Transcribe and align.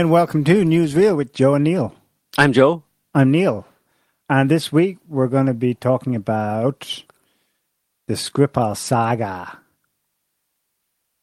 And 0.00 0.10
welcome 0.10 0.44
to 0.44 0.64
NewsReal 0.64 1.14
with 1.14 1.34
Joe 1.34 1.52
and 1.52 1.64
Neil. 1.64 1.94
I'm 2.38 2.54
Joe. 2.54 2.84
I'm 3.14 3.30
Neil. 3.30 3.66
And 4.30 4.50
this 4.50 4.72
week 4.72 4.96
we're 5.06 5.28
going 5.28 5.44
to 5.44 5.52
be 5.52 5.74
talking 5.74 6.16
about 6.16 7.04
the 8.08 8.14
Skripal 8.14 8.78
saga. 8.78 9.58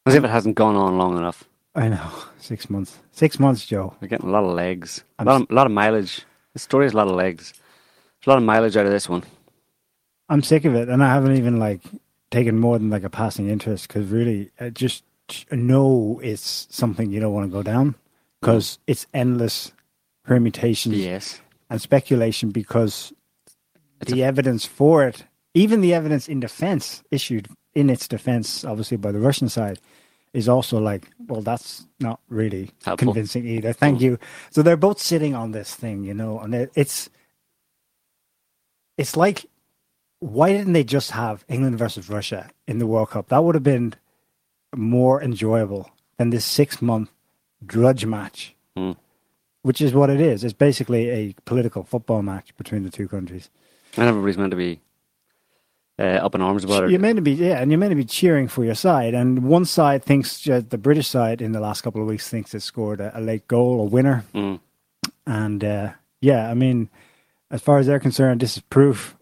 As 0.06 0.14
if 0.14 0.22
it 0.22 0.30
hasn't 0.30 0.54
gone 0.54 0.76
on 0.76 0.96
long 0.96 1.18
enough. 1.18 1.42
I 1.74 1.88
know, 1.88 2.08
six 2.38 2.70
months. 2.70 3.00
Six 3.10 3.40
months, 3.40 3.66
Joe. 3.66 3.96
We're 4.00 4.06
getting 4.06 4.28
a 4.28 4.30
lot 4.30 4.44
of 4.44 4.54
legs. 4.54 5.02
A 5.18 5.24
lot 5.24 5.42
of, 5.42 5.50
a 5.50 5.54
lot 5.54 5.66
of 5.66 5.72
mileage. 5.72 6.22
The 6.52 6.60
story 6.60 6.84
has 6.84 6.92
a 6.92 6.98
lot 6.98 7.08
of 7.08 7.16
legs. 7.16 7.54
There's 7.54 8.28
a 8.28 8.30
lot 8.30 8.38
of 8.38 8.44
mileage 8.44 8.76
out 8.76 8.86
of 8.86 8.92
this 8.92 9.08
one. 9.08 9.24
I'm 10.28 10.44
sick 10.44 10.64
of 10.64 10.76
it, 10.76 10.88
and 10.88 11.02
I 11.02 11.12
haven't 11.12 11.36
even 11.36 11.58
like 11.58 11.80
taken 12.30 12.60
more 12.60 12.78
than 12.78 12.90
like 12.90 13.02
a 13.02 13.10
passing 13.10 13.48
interest 13.48 13.88
because 13.88 14.06
really, 14.06 14.52
I 14.60 14.70
just 14.70 15.02
know 15.50 16.20
it's 16.22 16.68
something 16.70 17.10
you 17.10 17.18
don't 17.18 17.34
want 17.34 17.50
to 17.50 17.52
go 17.52 17.64
down 17.64 17.96
because 18.40 18.78
it's 18.86 19.06
endless 19.14 19.72
permutations 20.24 20.96
Yes. 20.96 21.40
and 21.70 21.80
speculation 21.80 22.50
because 22.50 23.12
It's 24.00 24.12
the 24.12 24.22
evidence 24.22 24.64
for 24.64 25.04
it, 25.06 25.24
even 25.54 25.80
the 25.80 25.92
evidence 25.94 26.28
in 26.28 26.40
defense 26.40 27.02
issued 27.10 27.48
in 27.74 27.90
its 27.90 28.06
defense, 28.08 28.64
obviously 28.64 28.96
by 28.96 29.10
the 29.12 29.18
Russian 29.18 29.48
side, 29.48 29.80
is 30.32 30.48
also 30.48 30.78
like, 30.78 31.08
well, 31.26 31.40
that's 31.40 31.86
not 32.00 32.20
really 32.28 32.70
Helpful. 32.84 33.12
convincing 33.12 33.46
either. 33.46 33.72
Thank 33.72 34.00
you. 34.00 34.18
So 34.50 34.62
they're 34.62 34.76
both 34.76 35.00
sitting 35.00 35.34
on 35.34 35.52
this 35.52 35.74
thing, 35.74 36.04
you 36.04 36.14
know, 36.14 36.38
and 36.38 36.54
it's 36.54 37.08
it's 38.96 39.16
like, 39.16 39.46
why 40.20 40.52
didn't 40.52 40.72
they 40.72 40.84
just 40.84 41.12
have 41.12 41.44
England 41.48 41.78
versus 41.78 42.08
Russia 42.08 42.50
in 42.66 42.78
the 42.78 42.86
World 42.86 43.10
Cup? 43.10 43.28
That 43.28 43.44
would 43.44 43.54
have 43.54 43.62
been 43.64 43.94
more 44.76 45.22
enjoyable 45.22 45.90
than 46.18 46.30
this 46.30 46.44
six 46.44 46.82
month 46.82 47.10
drudge 47.64 48.06
match, 48.06 48.54
Hmm. 48.76 48.92
which 49.62 49.80
is 49.80 49.92
what 49.92 50.10
it 50.10 50.20
is. 50.20 50.44
It's 50.44 50.52
basically 50.52 51.10
a 51.10 51.34
political 51.44 51.82
football 51.82 52.22
match 52.22 52.56
between 52.56 52.84
the 52.84 52.90
two 52.90 53.08
countries. 53.08 53.50
And 53.96 54.08
everybody's 54.08 54.38
meant 54.38 54.52
to 54.52 54.56
be 54.56 54.80
uh, 55.98 56.02
up 56.24 56.34
in 56.34 56.40
arms 56.40 56.62
about 56.64 56.84
it. 56.84 56.90
You're 56.90 57.00
meant 57.00 57.16
to 57.16 57.22
be, 57.22 57.32
yeah, 57.32 57.60
and 57.60 57.70
you're 57.70 57.78
meant 57.78 57.90
to 57.90 57.96
be 57.96 58.04
cheering 58.04 58.46
for 58.46 58.64
your 58.64 58.76
side. 58.76 59.14
And 59.14 59.44
one 59.44 59.64
side 59.64 60.04
thinks, 60.04 60.48
uh, 60.48 60.62
the 60.68 60.78
British 60.78 61.08
side 61.08 61.42
in 61.42 61.52
the 61.52 61.60
last 61.60 61.80
couple 61.82 62.00
of 62.00 62.06
weeks 62.06 62.28
thinks 62.28 62.54
it 62.54 62.60
scored 62.60 63.00
a, 63.00 63.18
a 63.18 63.20
late 63.20 63.48
goal, 63.48 63.80
a 63.80 63.84
winner. 63.84 64.24
Mm. 64.32 64.60
And 65.26 65.64
uh, 65.64 65.92
yeah, 66.20 66.48
I 66.48 66.54
mean, 66.54 66.88
as 67.50 67.60
far 67.60 67.78
as 67.78 67.86
they're 67.86 67.98
concerned, 67.98 68.40
this 68.40 68.56
is 68.56 68.62
proof 68.62 69.16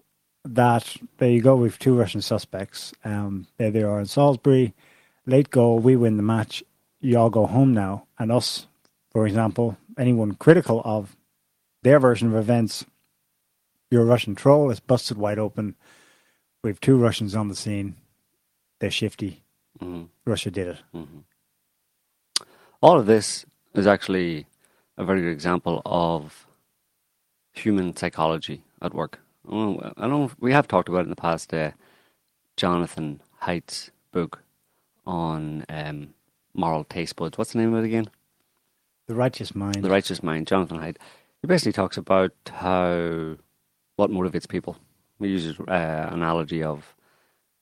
that 0.44 0.96
there 1.18 1.30
you 1.30 1.40
go. 1.40 1.56
We've 1.56 1.78
two 1.78 1.96
Russian 1.96 2.20
suspects. 2.20 2.92
Um, 3.04 3.46
there 3.56 3.70
they 3.70 3.82
are 3.82 3.98
in 3.98 4.06
Salisbury. 4.06 4.74
Late 5.24 5.50
goal, 5.50 5.78
we 5.78 5.96
win 5.96 6.18
the 6.18 6.22
match. 6.22 6.62
You 7.06 7.20
all 7.20 7.30
go 7.30 7.46
home 7.46 7.72
now. 7.72 8.08
And 8.18 8.32
us, 8.32 8.66
for 9.12 9.28
example, 9.28 9.76
anyone 9.96 10.34
critical 10.34 10.82
of 10.84 11.14
their 11.84 12.00
version 12.00 12.26
of 12.26 12.34
events, 12.34 12.84
you're 13.92 14.02
a 14.02 14.06
Russian 14.06 14.34
troll. 14.34 14.72
It's 14.72 14.80
busted 14.80 15.16
wide 15.16 15.38
open. 15.38 15.76
We 16.64 16.70
have 16.70 16.80
two 16.80 16.96
Russians 16.96 17.36
on 17.36 17.46
the 17.46 17.54
scene. 17.54 17.94
They're 18.80 18.90
shifty. 18.90 19.44
Mhm. 19.78 20.08
Russia 20.24 20.50
did 20.50 20.66
it. 20.66 20.82
All 22.82 22.98
of 22.98 23.06
this 23.06 23.46
is 23.72 23.86
actually 23.86 24.46
a 24.96 25.04
very 25.04 25.20
good 25.20 25.30
example 25.30 25.82
of 25.86 26.48
human 27.52 27.96
psychology 27.96 28.64
at 28.82 28.94
work. 28.94 29.20
I 29.48 30.08
know 30.08 30.32
we 30.40 30.50
have 30.50 30.66
talked 30.66 30.88
about 30.88 31.02
it 31.02 31.04
in 31.04 31.10
the 31.10 31.14
past. 31.14 31.54
Uh, 31.54 31.70
Jonathan 32.56 33.20
Haidt's 33.42 33.92
book 34.10 34.42
on 35.06 35.64
um, 35.68 36.14
moral 36.56 36.84
taste 36.84 37.16
buds. 37.16 37.38
What's 37.38 37.52
the 37.52 37.58
name 37.58 37.74
of 37.74 37.84
it 37.84 37.86
again? 37.86 38.08
The 39.06 39.14
righteous 39.14 39.54
mind. 39.54 39.82
The 39.82 39.90
Righteous 39.90 40.22
Mind, 40.22 40.48
Jonathan 40.48 40.78
Haidt. 40.80 40.96
He 41.40 41.46
basically 41.46 41.72
talks 41.72 41.96
about 41.96 42.32
how 42.50 43.36
what 43.94 44.10
motivates 44.10 44.48
people. 44.48 44.76
He 45.20 45.28
uses 45.28 45.58
uh, 45.60 46.08
analogy 46.10 46.62
of 46.62 46.94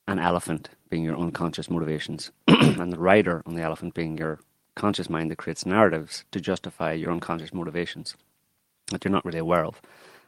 an 0.07 0.19
elephant 0.19 0.69
being 0.89 1.03
your 1.03 1.17
unconscious 1.17 1.69
motivations, 1.69 2.31
and 2.47 2.91
the 2.91 2.99
rider 2.99 3.43
on 3.45 3.55
the 3.55 3.61
elephant 3.61 3.93
being 3.93 4.17
your 4.17 4.39
conscious 4.75 5.09
mind 5.09 5.31
that 5.31 5.37
creates 5.37 5.65
narratives 5.65 6.25
to 6.31 6.41
justify 6.41 6.93
your 6.93 7.11
unconscious 7.11 7.53
motivations 7.53 8.15
that 8.91 9.03
you're 9.03 9.11
not 9.11 9.25
really 9.25 9.39
aware 9.39 9.65
of. 9.65 9.81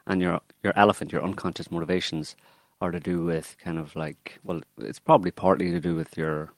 And 0.06 0.22
your 0.22 0.42
your 0.64 0.74
elephant, 0.76 1.12
your 1.12 1.24
unconscious 1.24 1.72
motivations, 1.72 2.36
are 2.80 2.92
to 2.92 3.00
do 3.00 3.26
with 3.26 3.56
kind 3.64 3.78
of 3.80 3.96
like 3.96 4.40
well, 4.44 4.62
it's 4.78 5.00
probably 5.00 5.32
partly 5.32 5.72
to 5.72 5.80
do 5.80 5.96
with 5.96 6.16
your 6.18 6.54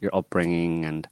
your 0.00 0.14
upbringing 0.14 0.84
and 0.84 1.08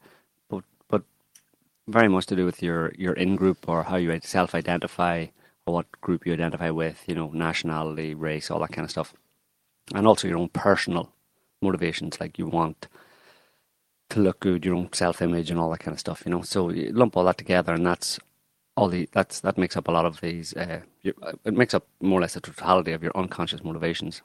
very 1.93 2.09
much 2.09 2.27
to 2.27 2.37
do 2.37 2.45
with 2.47 2.63
your 2.63 2.93
your 2.99 3.15
in 3.15 3.37
group 3.37 3.69
or 3.69 3.85
how 3.85 3.97
you 3.97 4.19
self 4.23 4.55
identify 4.55 5.27
or 5.67 5.75
what 5.75 6.01
group 6.01 6.27
you 6.27 6.33
identify 6.33 6.71
with, 6.71 7.05
you 7.07 7.15
know, 7.15 7.31
nationality, 7.33 8.15
race, 8.15 8.51
all 8.51 8.61
that 8.61 8.73
kind 8.73 8.85
of 8.85 8.91
stuff. 8.91 9.15
And 9.95 10.07
also 10.07 10.29
your 10.29 10.39
own 10.39 10.49
personal 10.49 11.13
motivations, 11.61 12.21
like 12.21 12.39
you 12.39 12.47
want 12.47 12.89
to 14.11 14.21
look 14.21 14.41
good, 14.41 14.65
your 14.65 14.75
own 14.75 14.93
self 14.93 15.23
image 15.23 15.51
and 15.51 15.61
all 15.61 15.71
that 15.71 15.81
kind 15.81 15.95
of 15.95 16.01
stuff, 16.01 16.23
you 16.27 16.31
know. 16.31 16.43
So 16.43 16.71
you 16.71 16.93
lump 16.93 17.17
all 17.17 17.25
that 17.25 17.39
together 17.39 17.73
and 17.75 17.87
that's 17.87 18.19
all 18.77 18.89
the 18.89 19.09
that's 19.13 19.41
that 19.41 19.59
makes 19.59 19.77
up 19.77 19.89
a 19.89 19.93
lot 19.93 20.07
of 20.07 20.21
these 20.21 20.55
uh, 20.55 20.81
you, 21.03 21.13
it 21.45 21.55
makes 21.55 21.75
up 21.75 21.87
more 22.01 22.19
or 22.19 22.23
less 22.23 22.35
the 22.35 22.41
totality 22.41 22.93
of 22.93 23.03
your 23.03 23.13
unconscious 23.17 23.63
motivations 23.63 24.23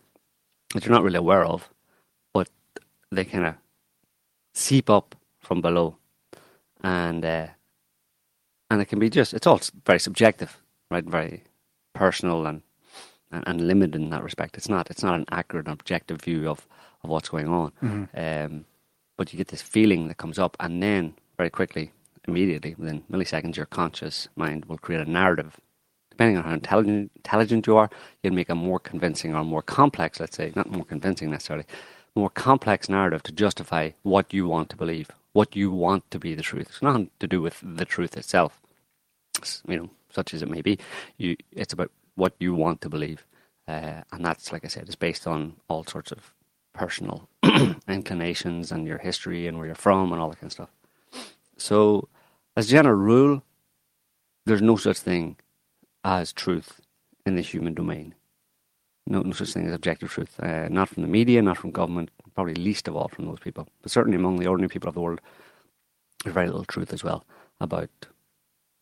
that 0.73 0.85
you're 0.85 0.93
not 0.93 1.03
really 1.03 1.17
aware 1.17 1.45
of, 1.45 1.69
but 2.33 2.49
they 3.11 3.25
kind 3.25 3.45
of 3.45 3.55
seep 4.53 4.89
up 4.89 5.15
from 5.39 5.61
below, 5.61 5.97
and 6.83 7.23
uh, 7.23 7.47
and 8.69 8.81
it 8.81 8.85
can 8.85 8.99
be 8.99 9.09
just 9.09 9.33
it's 9.33 9.47
all 9.47 9.61
very 9.85 9.99
subjective, 9.99 10.57
right? 10.91 11.03
Very 11.05 11.43
personal 11.93 12.45
and, 12.45 12.61
and 13.31 13.43
and 13.47 13.67
limited 13.67 13.95
in 13.95 14.09
that 14.11 14.23
respect. 14.23 14.57
It's 14.57 14.69
not 14.69 14.89
it's 14.89 15.03
not 15.03 15.15
an 15.15 15.25
accurate, 15.31 15.67
and 15.67 15.73
objective 15.73 16.21
view 16.21 16.49
of 16.49 16.67
of 17.03 17.09
what's 17.09 17.29
going 17.29 17.47
on. 17.47 17.71
Um, 18.15 18.65
but 19.17 19.33
you 19.33 19.37
get 19.37 19.47
this 19.47 19.61
feeling 19.61 20.07
that 20.07 20.17
comes 20.17 20.37
up, 20.37 20.55
and 20.59 20.81
then 20.81 21.15
very 21.37 21.49
quickly, 21.49 21.91
immediately 22.27 22.75
within 22.77 23.03
milliseconds, 23.11 23.55
your 23.55 23.65
conscious 23.65 24.27
mind 24.35 24.65
will 24.65 24.77
create 24.77 25.01
a 25.07 25.09
narrative. 25.09 25.59
Depending 26.11 26.37
on 26.37 26.43
how 26.43 26.53
intelligent 26.53 27.11
intelligent 27.15 27.67
you 27.67 27.77
are, 27.77 27.89
you'll 28.23 28.33
make 28.33 28.49
a 28.49 28.55
more 28.55 28.79
convincing 28.79 29.35
or 29.35 29.43
more 29.43 29.61
complex, 29.61 30.19
let's 30.19 30.35
say, 30.35 30.51
not 30.55 30.69
more 30.69 30.83
convincing 30.85 31.29
necessarily, 31.29 31.65
more 32.17 32.29
complex 32.29 32.89
narrative 32.89 33.23
to 33.23 33.31
justify 33.31 33.91
what 34.03 34.33
you 34.33 34.47
want 34.47 34.69
to 34.69 34.75
believe, 34.75 35.11
what 35.33 35.55
you 35.55 35.71
want 35.71 36.09
to 36.11 36.19
be 36.19 36.35
the 36.35 36.41
truth. 36.41 36.67
It's 36.69 36.81
nothing 36.81 37.09
to 37.19 37.27
do 37.27 37.41
with 37.41 37.61
the 37.63 37.85
truth 37.85 38.17
itself, 38.17 38.59
you 39.67 39.77
know, 39.77 39.89
such 40.09 40.33
as 40.33 40.41
it 40.41 40.49
may 40.49 40.61
be. 40.61 40.79
You, 41.17 41.37
it's 41.51 41.73
about 41.73 41.91
what 42.15 42.33
you 42.39 42.55
want 42.55 42.81
to 42.81 42.89
believe, 42.89 43.25
uh, 43.67 44.01
and 44.11 44.25
that's, 44.25 44.51
like 44.51 44.65
I 44.65 44.69
said, 44.69 44.89
is 44.89 44.95
based 44.95 45.27
on 45.27 45.57
all 45.67 45.85
sorts 45.85 46.11
of 46.11 46.33
personal 46.73 47.27
inclinations 47.87 48.71
and 48.71 48.87
your 48.87 48.99
history 48.99 49.47
and 49.47 49.57
where 49.57 49.67
you're 49.67 49.75
from 49.75 50.11
and 50.11 50.21
all 50.21 50.29
that 50.29 50.39
kind 50.39 50.49
of 50.49 50.53
stuff. 50.53 50.69
So, 51.57 52.07
as 52.55 52.67
a 52.67 52.71
general 52.71 52.95
rule, 52.95 53.43
there's 54.45 54.61
no 54.61 54.77
such 54.77 54.99
thing 54.99 55.37
as 56.03 56.31
truth 56.31 56.79
in 57.25 57.35
the 57.35 57.41
human 57.41 57.73
domain. 57.73 58.15
No, 59.07 59.21
no 59.23 59.33
such 59.33 59.53
thing 59.53 59.67
as 59.67 59.73
objective 59.73 60.11
truth. 60.11 60.39
Uh, 60.41 60.69
not 60.69 60.89
from 60.89 61.03
the 61.03 61.09
media, 61.09 61.41
not 61.41 61.57
from 61.59 61.71
government, 61.71 62.11
probably 62.35 62.55
least 62.55 62.87
of 62.89 62.95
all 62.97 63.09
from 63.09 63.25
those 63.27 63.39
people. 63.39 63.67
But 63.83 63.91
certainly 63.91 64.17
among 64.17 64.39
the 64.39 64.47
ordinary 64.47 64.69
people 64.69 64.89
of 64.89 64.95
the 64.95 65.01
world, 65.01 65.21
there's 66.23 66.33
very 66.35 66.47
little 66.47 66.65
truth 66.65 66.93
as 66.93 67.03
well 67.03 67.25
about. 67.61 67.89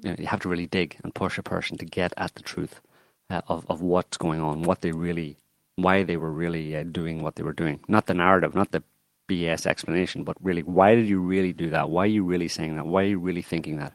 You, 0.03 0.11
know, 0.11 0.17
you 0.19 0.27
have 0.27 0.41
to 0.41 0.49
really 0.49 0.67
dig 0.67 0.97
and 1.03 1.15
push 1.15 1.37
a 1.37 1.43
person 1.43 1.77
to 1.77 1.85
get 1.85 2.13
at 2.17 2.35
the 2.35 2.43
truth 2.43 2.81
uh, 3.29 3.41
of 3.49 3.65
of 3.69 3.81
what's 3.81 4.17
going 4.17 4.41
on, 4.41 4.63
what 4.63 4.81
they 4.81 4.91
really, 4.93 5.37
why 5.77 6.03
they 6.03 6.17
were 6.17 6.31
really 6.31 6.75
uh, 6.75 6.83
doing 6.83 7.23
what 7.23 7.35
they 7.35 7.43
were 7.43 7.53
doing. 7.53 7.79
Not 7.87 8.07
the 8.07 8.15
narrative, 8.15 8.55
not 8.55 8.71
the 8.71 8.83
BS 9.29 9.65
explanation, 9.67 10.23
but 10.23 10.37
really, 10.41 10.63
why 10.63 10.95
did 10.95 11.07
you 11.07 11.21
really 11.21 11.53
do 11.53 11.69
that? 11.71 11.89
Why 11.89 12.03
are 12.05 12.07
you 12.19 12.23
really 12.23 12.49
saying 12.49 12.75
that? 12.77 12.87
Why 12.87 13.03
are 13.03 13.07
you 13.07 13.19
really 13.19 13.43
thinking 13.43 13.77
that? 13.77 13.93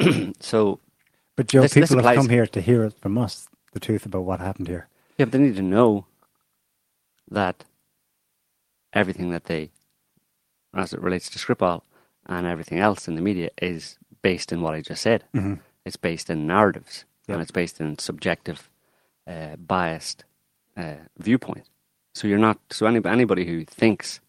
so 0.40 0.80
But 1.36 1.48
Joe, 1.48 1.62
This- 1.62 1.74
this 1.74 1.90
people 1.90 1.98
have 2.04 2.16
come 2.16 2.28
here 2.30 2.46
to 2.46 2.60
hear 2.60 2.84
it 2.84 2.94
from 3.00 3.18
us, 3.18 3.48
the 3.72 3.80
truth 3.80 4.06
about 4.06 4.24
what 4.24 4.40
happened 4.40 4.68
here. 4.68 4.88
Yeah, 5.18 5.24
but 5.26 5.32
they 5.32 5.38
need 5.38 5.56
to 5.56 5.62
know 5.62 6.06
that 7.30 7.64
everything 8.92 9.30
that 9.30 9.44
they, 9.44 9.70
as 10.74 10.92
it 10.92 11.02
relates 11.02 11.28
to 11.30 11.38
Skripal 11.38 11.82
and 12.26 12.46
everything 12.46 12.78
else 12.78 13.08
in 13.08 13.16
the 13.16 13.20
media, 13.20 13.50
is 13.60 13.98
based 14.22 14.52
in 14.52 14.60
what 14.62 14.74
I 14.74 14.80
just 14.80 15.02
said. 15.02 15.24
Mhm. 15.34 15.60
It's 15.84 15.96
based 15.96 16.30
in 16.30 16.46
narratives 16.46 17.04
Yep. 17.26 17.34
and 17.34 17.42
it's 17.42 17.50
based 17.50 17.80
in 17.80 17.98
subjective, 17.98 18.70
uh, 19.26 19.56
biased 19.56 20.24
uh, 20.76 20.96
viewpoint. 21.18 21.68
So 22.14 22.28
you're 22.28 22.38
not. 22.38 22.58
So 22.70 22.86
any, 22.86 23.04
anybody 23.04 23.44
who 23.46 23.64
thinks 23.64 24.20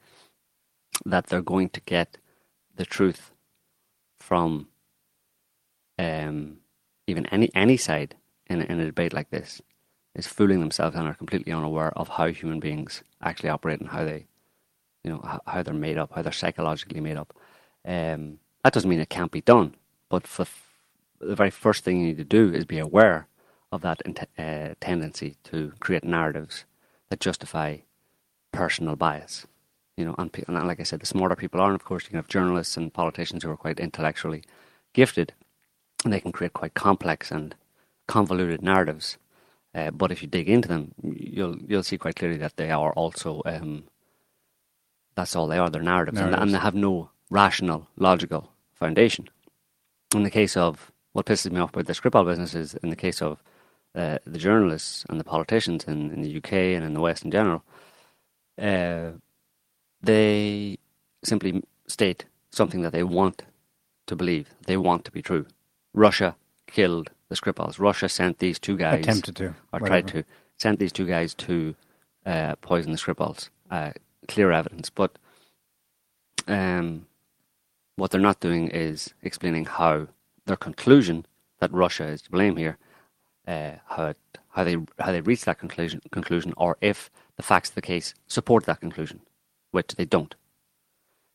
that 1.05 1.27
they're 1.27 1.41
going 1.43 1.69
to 1.69 1.81
get 1.81 2.17
the 2.75 2.85
truth 2.85 3.31
from 4.17 4.67
um, 5.97 6.59
even 7.07 7.25
any 7.27 7.49
any 7.53 7.77
side 7.77 8.15
in 8.47 8.61
in 8.61 8.79
a 8.79 8.85
debate 8.85 9.13
like 9.13 9.29
this 9.29 9.61
is 10.19 10.27
fooling 10.27 10.59
themselves 10.59 10.95
and 10.95 11.07
are 11.07 11.13
completely 11.15 11.51
unaware 11.51 11.91
of 11.97 12.09
how 12.09 12.27
human 12.27 12.59
beings 12.59 13.03
actually 13.21 13.49
operate 13.49 13.79
and 13.79 13.89
how 13.89 14.03
they, 14.03 14.27
you 15.03 15.11
know, 15.11 15.39
how, 15.47 15.63
they're 15.63 15.73
made 15.73 15.97
up, 15.97 16.11
how 16.13 16.21
they're 16.21 16.31
psychologically 16.31 17.01
made 17.01 17.17
up. 17.17 17.33
Um, 17.85 18.39
that 18.63 18.73
doesn't 18.73 18.89
mean 18.89 18.99
it 18.99 19.09
can't 19.09 19.31
be 19.31 19.41
done, 19.41 19.75
but 20.09 20.27
for 20.27 20.45
the 21.19 21.35
very 21.35 21.49
first 21.49 21.83
thing 21.83 21.99
you 21.99 22.07
need 22.07 22.17
to 22.17 22.23
do 22.23 22.53
is 22.53 22.65
be 22.65 22.79
aware 22.79 23.27
of 23.71 23.81
that 23.81 24.01
uh, 24.37 24.75
tendency 24.79 25.35
to 25.45 25.73
create 25.79 26.03
narratives 26.03 26.65
that 27.09 27.19
justify 27.19 27.77
personal 28.51 28.95
bias. 28.95 29.47
You 29.97 30.05
know, 30.05 30.15
and, 30.17 30.29
and 30.47 30.67
like 30.67 30.79
I 30.79 30.83
said, 30.83 31.01
the 31.01 31.05
smarter 31.05 31.35
people 31.35 31.59
are, 31.59 31.67
and 31.67 31.75
of 31.75 31.83
course, 31.83 32.03
you 32.03 32.09
can 32.09 32.19
have 32.19 32.27
journalists 32.27 32.77
and 32.77 32.93
politicians 32.93 33.43
who 33.43 33.51
are 33.51 33.57
quite 33.57 33.79
intellectually 33.79 34.43
gifted, 34.93 35.33
and 36.03 36.13
they 36.13 36.21
can 36.21 36.31
create 36.31 36.53
quite 36.53 36.73
complex 36.73 37.31
and 37.31 37.55
convoluted 38.07 38.61
narratives. 38.61 39.17
Uh, 39.73 39.91
but 39.91 40.11
if 40.11 40.21
you 40.21 40.27
dig 40.27 40.49
into 40.49 40.67
them, 40.67 40.93
you'll 41.03 41.57
you'll 41.67 41.83
see 41.83 41.97
quite 41.97 42.15
clearly 42.15 42.37
that 42.37 42.57
they 42.57 42.71
are 42.71 42.91
also 42.93 43.41
um, 43.45 43.83
that's 45.15 45.35
all 45.35 45.47
they 45.47 45.57
are. 45.57 45.69
They're 45.69 45.81
narratives, 45.81 46.15
narratives. 46.15 46.41
And, 46.41 46.43
and, 46.43 46.55
they 46.55 46.59
have 46.59 46.75
no 46.75 47.11
rational, 47.29 47.87
logical 47.97 48.51
foundation. 48.73 49.29
In 50.15 50.23
the 50.23 50.31
case 50.31 50.57
of 50.57 50.91
what 51.13 51.25
pisses 51.25 51.51
me 51.51 51.59
off 51.59 51.71
about 51.71 51.85
the 51.85 51.93
Skripal 51.93 52.25
business 52.25 52.55
is 52.55 52.73
in 52.75 52.89
the 52.89 52.95
case 52.95 53.21
of 53.21 53.43
uh, 53.95 54.19
the 54.25 54.39
journalists 54.39 55.05
and 55.09 55.19
the 55.19 55.23
politicians 55.23 55.83
in, 55.85 56.11
in, 56.11 56.21
the 56.21 56.37
UK 56.37 56.53
and 56.53 56.83
in 56.83 56.93
the 56.93 57.01
West 57.01 57.23
in 57.25 57.31
general, 57.31 57.63
uh, 58.59 59.11
they 60.01 60.77
simply 61.23 61.63
state 61.87 62.25
something 62.51 62.81
that 62.81 62.93
they 62.93 63.03
want 63.03 63.43
to 64.07 64.15
believe, 64.15 64.49
they 64.65 64.77
want 64.77 65.05
to 65.05 65.11
be 65.11 65.21
true. 65.21 65.45
Russia 65.93 66.35
killed 66.71 67.09
the 67.29 67.35
Skripals. 67.35 67.79
Russia 67.79 68.09
sent 68.09 68.39
these 68.39 68.59
two 68.59 68.77
guys. 68.77 69.01
Attempted 69.01 69.35
to. 69.37 69.45
Or 69.45 69.79
whatever. 69.79 69.87
tried 69.87 70.07
to. 70.09 70.23
Sent 70.57 70.79
these 70.79 70.91
two 70.91 71.05
guys 71.05 71.33
to 71.35 71.75
uh, 72.25 72.55
poison 72.57 72.91
the 72.91 72.97
Skripals. 72.97 73.49
Uh, 73.69 73.91
clear 74.27 74.51
evidence. 74.51 74.89
But 74.89 75.17
um, 76.47 77.05
what 77.95 78.11
they're 78.11 78.21
not 78.21 78.39
doing 78.39 78.69
is 78.69 79.13
explaining 79.21 79.65
how 79.65 80.07
their 80.45 80.57
conclusion 80.57 81.25
that 81.59 81.71
Russia 81.71 82.05
is 82.07 82.21
to 82.23 82.31
blame 82.31 82.57
here, 82.57 82.77
uh, 83.47 83.71
how, 83.87 84.07
it, 84.07 84.17
how, 84.49 84.63
they, 84.63 84.77
how 84.99 85.11
they 85.11 85.21
reached 85.21 85.45
that 85.45 85.59
conclusion, 85.59 86.01
conclusion, 86.11 86.53
or 86.57 86.77
if 86.81 87.09
the 87.35 87.43
facts 87.43 87.69
of 87.69 87.75
the 87.75 87.81
case 87.81 88.13
support 88.27 88.65
that 88.65 88.79
conclusion, 88.79 89.21
which 89.71 89.95
they 89.95 90.05
don't. 90.05 90.35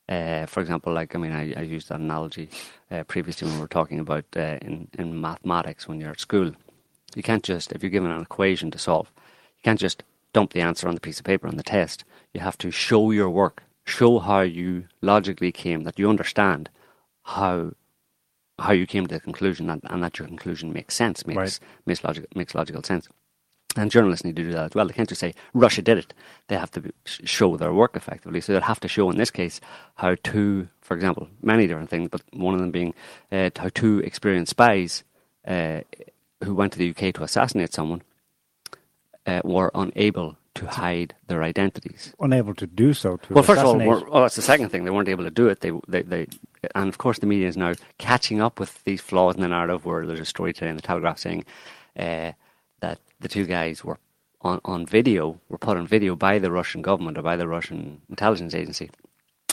Uh, 0.08 0.44
for 0.46 0.60
example, 0.60 0.92
like 0.92 1.14
I 1.14 1.18
mean, 1.18 1.32
I, 1.32 1.54
I 1.56 1.62
used 1.62 1.88
that 1.88 2.00
analogy 2.00 2.50
uh, 2.90 3.04
previously 3.04 3.48
when 3.48 3.56
we 3.56 3.62
were 3.62 3.68
talking 3.68 4.00
about 4.00 4.24
uh, 4.36 4.58
in 4.60 4.88
in 4.98 5.20
mathematics 5.20 5.88
when 5.88 6.00
you're 6.00 6.10
at 6.10 6.20
school. 6.20 6.52
You 7.14 7.22
can't 7.22 7.42
just 7.42 7.72
if 7.72 7.82
you're 7.82 7.90
given 7.90 8.10
an 8.10 8.20
equation 8.20 8.70
to 8.72 8.78
solve, 8.78 9.10
you 9.56 9.62
can't 9.62 9.80
just 9.80 10.02
dump 10.32 10.52
the 10.52 10.60
answer 10.60 10.88
on 10.88 10.94
the 10.94 11.00
piece 11.00 11.18
of 11.18 11.24
paper 11.24 11.48
on 11.48 11.56
the 11.56 11.62
test. 11.62 12.04
You 12.34 12.40
have 12.40 12.58
to 12.58 12.70
show 12.70 13.12
your 13.12 13.30
work, 13.30 13.62
show 13.86 14.18
how 14.18 14.40
you 14.40 14.88
logically 15.00 15.52
came 15.52 15.84
that 15.84 15.98
you 15.98 16.10
understand 16.10 16.68
how 17.22 17.72
how 18.58 18.72
you 18.72 18.86
came 18.86 19.06
to 19.06 19.14
the 19.14 19.20
conclusion 19.20 19.70
and, 19.70 19.80
and 19.84 20.02
that 20.02 20.18
your 20.18 20.28
conclusion 20.28 20.72
makes 20.72 20.94
sense, 20.94 21.26
makes 21.26 21.36
right. 21.36 21.58
makes, 21.86 22.04
logical, 22.04 22.28
makes 22.34 22.54
logical 22.54 22.82
sense. 22.82 23.08
And 23.76 23.90
journalists 23.90 24.24
need 24.24 24.36
to 24.36 24.42
do 24.42 24.52
that 24.52 24.66
as 24.66 24.74
well. 24.74 24.86
They 24.86 24.92
can't 24.92 25.08
just 25.08 25.20
say 25.20 25.34
Russia 25.52 25.82
did 25.82 25.98
it. 25.98 26.14
They 26.48 26.56
have 26.56 26.70
to 26.72 26.92
show 27.04 27.56
their 27.56 27.72
work 27.72 27.96
effectively. 27.96 28.40
So 28.40 28.52
they'll 28.52 28.62
have 28.62 28.80
to 28.80 28.88
show, 28.88 29.10
in 29.10 29.16
this 29.16 29.30
case, 29.30 29.60
how 29.96 30.16
two, 30.22 30.68
for 30.80 30.94
example, 30.94 31.28
many 31.42 31.66
different 31.66 31.90
things, 31.90 32.08
but 32.10 32.22
one 32.32 32.54
of 32.54 32.60
them 32.60 32.70
being 32.70 32.94
uh, 33.32 33.50
how 33.56 33.70
two 33.74 33.98
experienced 34.00 34.50
spies 34.50 35.02
uh, 35.46 35.80
who 36.44 36.54
went 36.54 36.72
to 36.72 36.78
the 36.78 36.90
UK 36.90 37.14
to 37.14 37.24
assassinate 37.24 37.72
someone 37.72 38.02
uh, 39.26 39.40
were 39.44 39.70
unable 39.74 40.36
to 40.54 40.66
hide 40.66 41.14
their 41.26 41.42
identities. 41.42 42.12
Unable 42.20 42.54
to 42.54 42.66
do 42.66 42.92
so. 42.94 43.16
To 43.16 43.34
well, 43.34 43.42
first 43.42 43.60
of 43.60 43.66
all, 43.66 43.76
well, 43.76 44.22
that's 44.22 44.36
the 44.36 44.42
second 44.42 44.68
thing. 44.68 44.84
They 44.84 44.90
weren't 44.90 45.08
able 45.08 45.24
to 45.24 45.30
do 45.30 45.48
it. 45.48 45.60
They, 45.60 45.72
they, 45.88 46.02
they, 46.02 46.26
and 46.74 46.88
of 46.88 46.98
course, 46.98 47.18
the 47.18 47.26
media 47.26 47.48
is 47.48 47.56
now 47.56 47.74
catching 47.98 48.40
up 48.40 48.60
with 48.60 48.82
these 48.84 49.00
flaws 49.00 49.34
in 49.34 49.40
the 49.40 49.48
narrative. 49.48 49.84
Where 49.84 50.06
there's 50.06 50.20
a 50.20 50.24
story 50.24 50.52
today 50.52 50.68
in 50.68 50.76
the 50.76 50.82
Telegraph 50.82 51.18
saying 51.18 51.44
uh, 51.98 52.32
that 52.80 52.98
the 53.20 53.28
two 53.28 53.46
guys 53.46 53.84
were 53.84 53.98
on, 54.42 54.60
on 54.64 54.86
video, 54.86 55.40
were 55.48 55.58
put 55.58 55.76
on 55.76 55.86
video 55.86 56.14
by 56.14 56.38
the 56.38 56.50
Russian 56.50 56.82
government 56.82 57.18
or 57.18 57.22
by 57.22 57.36
the 57.36 57.48
Russian 57.48 58.02
intelligence 58.08 58.54
agency 58.54 58.90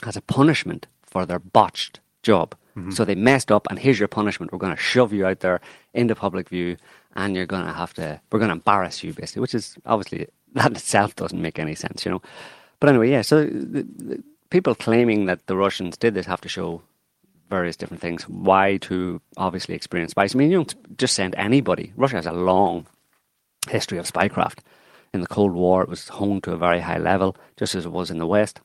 as 0.06 0.16
a 0.18 0.22
punishment 0.22 0.88
for 1.04 1.26
their 1.26 1.40
botched 1.40 2.00
job. 2.24 2.56
Mm-hmm. 2.76 2.92
So 2.92 3.06
they 3.06 3.16
messed 3.16 3.52
up, 3.52 3.68
and 3.70 3.80
here's 3.80 4.00
your 4.00 4.08
punishment. 4.08 4.52
We're 4.52 4.60
going 4.60 4.76
to 4.76 4.82
shove 4.82 5.14
you 5.14 5.26
out 5.26 5.42
there 5.42 5.62
into 5.94 6.16
public 6.16 6.50
view, 6.50 6.78
and 7.16 7.36
you're 7.36 7.46
going 7.46 7.66
to 7.66 7.74
have 7.74 7.94
to, 7.96 8.22
we're 8.32 8.40
going 8.40 8.50
to 8.50 8.56
embarrass 8.56 9.04
you, 9.04 9.14
basically, 9.14 9.42
which 9.42 9.56
is 9.56 9.76
obviously, 9.86 10.28
that 10.54 10.72
itself 10.72 11.16
doesn't 11.16 11.42
make 11.42 11.60
any 11.60 11.76
sense, 11.76 12.06
you 12.06 12.12
know. 12.12 12.22
But 12.80 12.90
anyway, 12.90 13.12
yeah, 13.12 13.22
so 13.22 13.46
the, 13.46 13.84
the 13.84 14.24
people 14.50 14.74
claiming 14.74 15.26
that 15.26 15.48
the 15.48 15.56
Russians 15.56 15.98
did 15.98 16.14
this 16.14 16.26
have 16.26 16.42
to 16.42 16.50
show 16.50 16.82
various 17.50 17.76
different 17.76 18.02
things. 18.02 18.24
Why 18.28 18.78
to 18.78 19.22
obviously 19.38 19.76
experience 19.76 20.12
spies? 20.12 20.34
I 20.34 20.38
mean, 20.38 20.50
you 20.50 20.58
don't 20.58 20.98
just 20.98 21.14
send 21.16 21.36
anybody. 21.36 21.94
Russia 21.96 22.16
has 22.16 22.26
a 22.26 22.32
long 22.32 22.88
history 23.70 23.98
of 23.98 24.12
spycraft. 24.12 24.60
In 25.14 25.22
the 25.22 25.28
Cold 25.28 25.54
War, 25.54 25.84
it 25.84 25.90
was 25.90 26.08
honed 26.08 26.44
to 26.44 26.54
a 26.54 26.58
very 26.58 26.80
high 26.80 26.98
level, 26.98 27.36
just 27.58 27.76
as 27.76 27.86
it 27.86 27.92
was 27.92 28.10
in 28.10 28.18
the 28.18 28.28
West. 28.28 28.62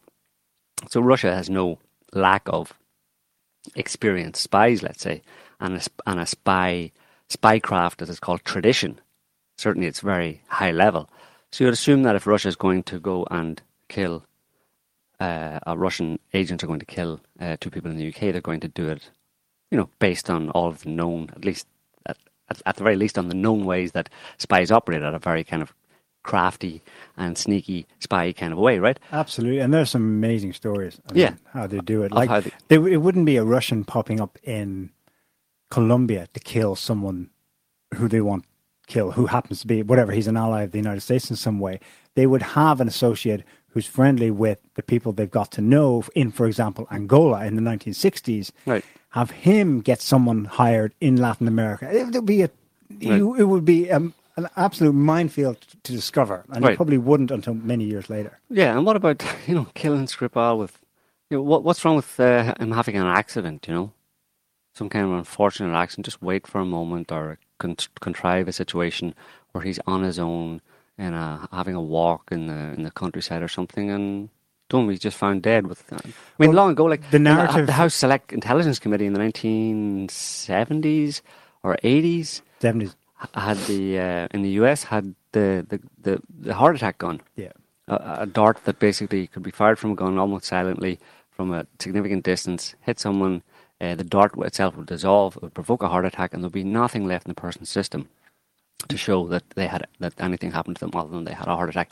So 0.89 1.01
Russia 1.01 1.35
has 1.35 1.51
no 1.51 1.79
lack 2.13 2.43
of 2.47 2.73
experienced 3.75 4.43
spies, 4.43 4.83
let's 4.83 5.03
say, 5.03 5.23
and 5.61 5.77
a, 5.77 5.83
and 6.07 6.21
a 6.21 6.27
spy 6.27 6.93
spycraft, 7.29 8.03
as 8.03 8.11
it's 8.11 8.21
called, 8.21 8.45
tradition. 8.45 9.01
Certainly, 9.59 9.89
it's 9.89 10.01
very 10.01 10.43
high 10.49 10.71
level. 10.71 11.11
So 11.51 11.65
you'd 11.65 11.73
assume 11.73 12.03
that 12.05 12.15
if 12.15 12.27
Russia 12.27 12.49
is 12.49 12.57
going 12.57 12.85
to 12.85 13.01
go 13.01 13.27
and 13.31 13.61
kill 13.89 14.25
uh, 15.19 15.59
a 15.67 15.77
Russian 15.77 16.19
agent 16.35 16.63
are 16.63 16.67
going 16.67 16.81
to 16.81 16.87
kill 16.87 17.21
uh, 17.41 17.57
two 17.59 17.71
people 17.71 17.91
in 17.91 17.97
the 17.97 18.09
UK, 18.09 18.33
they're 18.33 18.41
going 18.41 18.61
to 18.61 18.69
do 18.69 18.89
it, 18.89 19.11
you 19.71 19.79
know, 19.79 19.89
based 19.99 20.29
on 20.29 20.51
all 20.51 20.69
of 20.69 20.83
the 20.83 20.91
known, 20.91 21.31
at 21.35 21.45
least 21.45 21.67
at, 22.49 22.63
at, 22.67 22.77
the 22.77 22.85
very 22.85 22.97
least, 22.97 23.19
on 23.19 23.29
the 23.29 23.35
known 23.35 23.65
ways 23.65 23.93
that 23.93 24.09
spies 24.39 24.71
operate 24.71 25.03
at 25.03 25.15
a 25.15 25.19
very 25.19 25.45
kind 25.45 25.63
of 25.63 25.75
crafty 26.23 26.83
and 27.17 27.39
sneaky 27.39 27.87
spy 28.01 28.33
kind 28.33 28.53
of 28.53 28.59
way, 28.59 28.79
right? 28.79 28.99
Absolutely, 29.13 29.61
and 29.61 29.73
there's 29.73 29.91
some 29.91 30.03
amazing 30.03 30.53
stories. 30.53 31.01
yeah, 31.13 31.35
how 31.53 31.67
they 31.67 31.79
do 31.79 32.03
it. 32.03 32.13
Like 32.13 32.45
they, 32.45 32.51
they, 32.69 32.93
it 32.93 32.99
wouldn't 32.99 33.27
be 33.27 33.37
a 33.37 33.45
Russian 33.45 33.85
popping 33.85 34.21
up 34.21 34.39
in 34.43 34.91
Colombia 35.71 36.29
to 36.35 36.41
kill 36.41 36.77
someone 36.77 37.31
who 37.95 38.09
they 38.09 38.21
want 38.21 38.45
kill, 38.87 39.13
who 39.13 39.27
happens 39.27 39.61
to 39.61 39.67
be 39.67 39.83
whatever 39.83 40.13
he's 40.13 40.27
an 40.27 40.37
ally 40.37 40.63
of 40.63 40.73
the 40.73 40.79
United 40.79 41.01
States 41.01 41.31
in 41.31 41.37
some 41.37 41.59
way. 41.59 41.81
They 42.15 42.27
would 42.27 42.43
have 42.43 42.81
an 42.81 42.89
associate 42.89 43.43
who's 43.71 43.87
friendly 43.87 44.31
with 44.31 44.59
the 44.75 44.83
people 44.83 45.13
they've 45.13 45.31
got 45.31 45.51
to 45.53 45.61
know 45.61 46.05
in, 46.15 46.31
for 46.31 46.47
example, 46.47 46.87
Angola 46.91 47.45
in 47.45 47.57
the 47.57 47.63
1960s. 47.63 48.53
Right. 48.65 48.85
Have 49.17 49.31
him 49.31 49.81
get 49.81 50.03
someone 50.03 50.45
hired 50.45 50.93
in 51.01 51.17
Latin 51.17 51.49
America. 51.49 51.91
It 51.91 52.15
would 52.15 52.27
be 52.27 52.43
a, 52.43 52.51
right. 53.03 53.41
it 53.41 53.45
would 53.45 53.65
be 53.65 53.91
um, 53.91 54.13
an 54.37 54.47
absolute 54.57 54.93
minefield 54.93 55.59
to 55.85 55.93
discover, 55.93 56.45
and 56.53 56.63
right. 56.63 56.75
it 56.75 56.77
probably 56.77 56.99
wouldn't 56.99 57.31
until 57.31 57.55
many 57.55 57.85
years 57.85 58.11
later. 58.11 58.39
Yeah, 58.51 58.77
and 58.77 58.85
what 58.85 58.95
about 58.95 59.25
you 59.47 59.55
know 59.55 59.69
killing 59.73 60.05
Skripal 60.05 60.59
with 60.59 60.79
you 61.31 61.39
know, 61.39 61.43
what 61.43 61.65
what's 61.65 61.83
wrong 61.83 61.97
with 61.97 62.21
uh, 62.21 62.55
him 62.61 62.73
having 62.73 62.97
an 62.97 63.07
accident? 63.07 63.67
You 63.67 63.75
know, 63.75 63.93
some 64.75 64.91
kind 64.91 65.07
of 65.07 65.13
unfortunate 65.13 65.75
accident. 65.75 66.05
Just 66.05 66.21
wait 66.23 66.47
for 66.47 66.61
a 66.61 66.67
moment 66.67 67.11
or 67.11 67.39
con- 67.59 67.77
contrive 68.01 68.49
a 68.49 68.53
situation 68.53 69.15
where 69.53 69.65
he's 69.65 69.81
on 69.87 70.03
his 70.03 70.19
own 70.19 70.61
and 70.99 71.15
uh, 71.15 71.47
having 71.53 71.75
a 71.75 71.81
walk 71.81 72.29
in 72.31 72.49
the 72.49 72.75
in 72.77 72.83
the 72.83 72.91
countryside 72.91 73.43
or 73.43 73.49
something, 73.49 73.91
and 73.91 74.29
don't 74.69 74.87
we 74.87 74.99
just 74.99 75.17
found 75.17 75.43
dead 75.43 75.67
with. 75.67 75.85
I 75.93 75.99
mean, 76.39 76.51
well, 76.51 76.53
long 76.53 76.71
ago, 76.73 76.85
like 76.85 77.11
the 77.11 77.19
narrative, 77.19 77.67
the, 77.67 77.73
House 77.73 77.95
Select 77.95 78.33
Intelligence 78.33 78.79
Committee 78.79 79.07
in 79.07 79.13
the 79.13 79.19
nineteen 79.19 80.09
seventies 80.09 81.23
or 81.63 81.77
eighties, 81.83 82.43
seventies 82.61 82.97
had 83.35 83.57
the 83.67 83.99
uh, 83.99 84.29
in 84.33 84.43
the 84.43 84.51
US 84.61 84.85
had 84.85 85.15
the, 85.33 85.65
the, 85.69 85.81
the, 86.03 86.23
the 86.41 86.55
heart 86.55 86.77
attack 86.77 86.99
gun. 86.99 87.21
Yeah, 87.37 87.53
a, 87.89 88.19
a, 88.21 88.27
dart 88.27 88.65
that 88.65 88.79
basically 88.79 89.27
could 89.27 89.43
be 89.43 89.51
fired 89.51 89.79
from 89.79 89.93
a 89.93 89.95
gun 89.95 90.19
almost 90.19 90.47
silently 90.47 90.99
from 91.31 91.53
a 91.53 91.67
significant 91.79 92.25
distance, 92.25 92.75
hit 92.81 92.99
someone. 92.99 93.43
Uh, 93.79 93.95
the 93.95 94.05
dart 94.05 94.33
itself 94.39 94.75
would 94.75 94.87
dissolve, 94.87 95.37
it 95.37 95.43
would 95.43 95.55
provoke 95.55 95.83
a 95.83 95.89
heart 95.89 96.07
attack, 96.07 96.33
and 96.33 96.43
there'd 96.43 96.51
be 96.53 96.65
nothing 96.65 97.07
left 97.07 97.27
in 97.27 97.31
the 97.31 97.35
person's 97.35 97.69
system 97.69 98.09
to 98.89 98.97
show 98.97 99.27
that 99.29 99.43
they 99.51 99.67
had 99.67 99.87
that 99.99 100.15
anything 100.19 100.51
happened 100.51 100.77
to 100.77 100.81
them 100.81 100.91
other 100.95 101.11
than 101.11 101.25
they 101.25 101.35
had 101.35 101.47
a 101.47 101.55
heart 101.55 101.69
attack. 101.69 101.91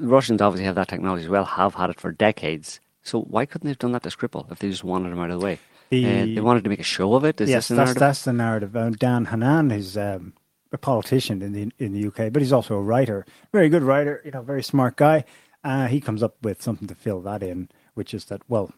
The 0.00 0.08
Russians 0.08 0.40
obviously 0.40 0.66
have 0.66 0.74
that 0.74 0.88
technology 0.88 1.24
as 1.24 1.30
well, 1.30 1.44
have 1.44 1.74
had 1.74 1.90
it 1.90 2.00
for 2.00 2.12
decades. 2.12 2.80
So 3.02 3.20
why 3.20 3.46
couldn't 3.46 3.66
they 3.66 3.70
have 3.70 3.78
done 3.78 3.92
that 3.92 4.02
to 4.02 4.08
Skripal 4.08 4.50
if 4.50 4.58
they 4.58 4.70
just 4.70 4.84
wanted 4.84 5.12
him 5.12 5.20
out 5.20 5.30
of 5.30 5.38
the 5.38 5.44
way? 5.44 5.58
The, 5.90 6.06
uh, 6.06 6.24
they 6.26 6.40
wanted 6.40 6.64
to 6.64 6.70
make 6.70 6.80
a 6.80 6.84
show 6.84 7.14
of 7.14 7.24
it. 7.24 7.40
Is 7.40 7.50
yes, 7.50 7.68
the 7.68 7.74
that's, 7.74 7.94
that's 7.94 8.24
the 8.24 8.32
narrative. 8.32 8.74
Um, 8.74 8.92
Dan 8.92 9.26
Hannan 9.26 9.70
is 9.70 9.96
um, 9.96 10.32
a 10.72 10.78
politician 10.78 11.42
in 11.42 11.52
the 11.52 11.70
in 11.78 11.92
the 11.92 12.06
UK, 12.08 12.32
but 12.32 12.40
he's 12.40 12.52
also 12.52 12.74
a 12.74 12.82
writer, 12.82 13.26
very 13.52 13.68
good 13.68 13.82
writer. 13.82 14.22
You 14.24 14.30
know, 14.30 14.42
very 14.42 14.62
smart 14.62 14.96
guy. 14.96 15.24
Uh, 15.62 15.86
he 15.86 16.00
comes 16.00 16.22
up 16.22 16.36
with 16.42 16.62
something 16.62 16.88
to 16.88 16.94
fill 16.94 17.20
that 17.20 17.42
in, 17.42 17.68
which 17.92 18.14
is 18.14 18.24
that 18.26 18.40
well, 18.48 18.72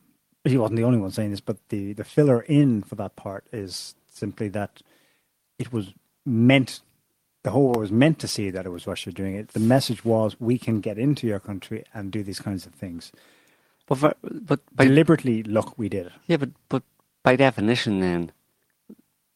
he 0.44 0.58
wasn't 0.58 0.76
the 0.76 0.84
only 0.84 0.98
one 0.98 1.12
saying 1.12 1.30
this, 1.30 1.40
but 1.40 1.56
the 1.68 1.92
the 1.92 2.04
filler 2.04 2.42
in 2.42 2.82
for 2.82 2.96
that 2.96 3.14
part 3.14 3.46
is 3.52 3.94
simply 4.08 4.48
that 4.48 4.82
it 5.58 5.72
was 5.72 5.94
meant 6.24 6.80
the 7.46 7.52
whole 7.52 7.66
world 7.66 7.78
was 7.78 7.92
meant 7.92 8.18
to 8.18 8.26
see 8.26 8.50
that 8.50 8.66
it 8.66 8.70
was 8.70 8.88
Russia 8.88 9.12
doing 9.12 9.36
it. 9.36 9.50
The 9.50 9.60
message 9.60 10.04
was 10.04 10.34
we 10.40 10.58
can 10.58 10.80
get 10.80 10.98
into 10.98 11.28
your 11.28 11.38
country 11.38 11.84
and 11.94 12.10
do 12.10 12.24
these 12.24 12.40
kinds 12.40 12.66
of 12.66 12.74
things. 12.74 13.12
But 13.86 13.98
for, 13.98 14.14
but 14.20 14.58
by, 14.74 14.86
deliberately, 14.86 15.44
look, 15.44 15.78
we 15.78 15.88
did 15.88 16.06
it. 16.06 16.12
Yeah, 16.26 16.38
but 16.38 16.50
but 16.68 16.82
by 17.22 17.36
definition, 17.36 18.00
then 18.00 18.32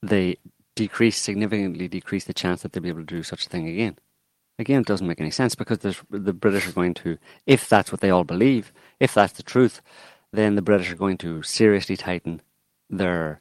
they 0.02 0.38
decrease 0.74 1.18
significantly 1.18 1.86
decrease 1.86 2.24
the 2.24 2.34
chance 2.34 2.62
that 2.62 2.72
they'll 2.72 2.82
be 2.82 2.88
able 2.88 3.06
to 3.06 3.16
do 3.16 3.22
such 3.22 3.46
a 3.46 3.48
thing 3.48 3.68
again. 3.68 3.96
Again, 4.58 4.80
it 4.80 4.88
doesn't 4.88 5.06
make 5.06 5.20
any 5.20 5.30
sense 5.30 5.54
because 5.54 5.78
the 5.78 6.32
British 6.32 6.66
are 6.66 6.72
going 6.72 6.94
to, 6.94 7.16
if 7.46 7.68
that's 7.68 7.92
what 7.92 8.00
they 8.00 8.10
all 8.10 8.24
believe, 8.24 8.72
if 8.98 9.14
that's 9.14 9.34
the 9.34 9.44
truth, 9.44 9.80
then 10.32 10.56
the 10.56 10.62
British 10.62 10.90
are 10.90 10.96
going 10.96 11.18
to 11.18 11.44
seriously 11.44 11.96
tighten 11.96 12.42
their 12.90 13.40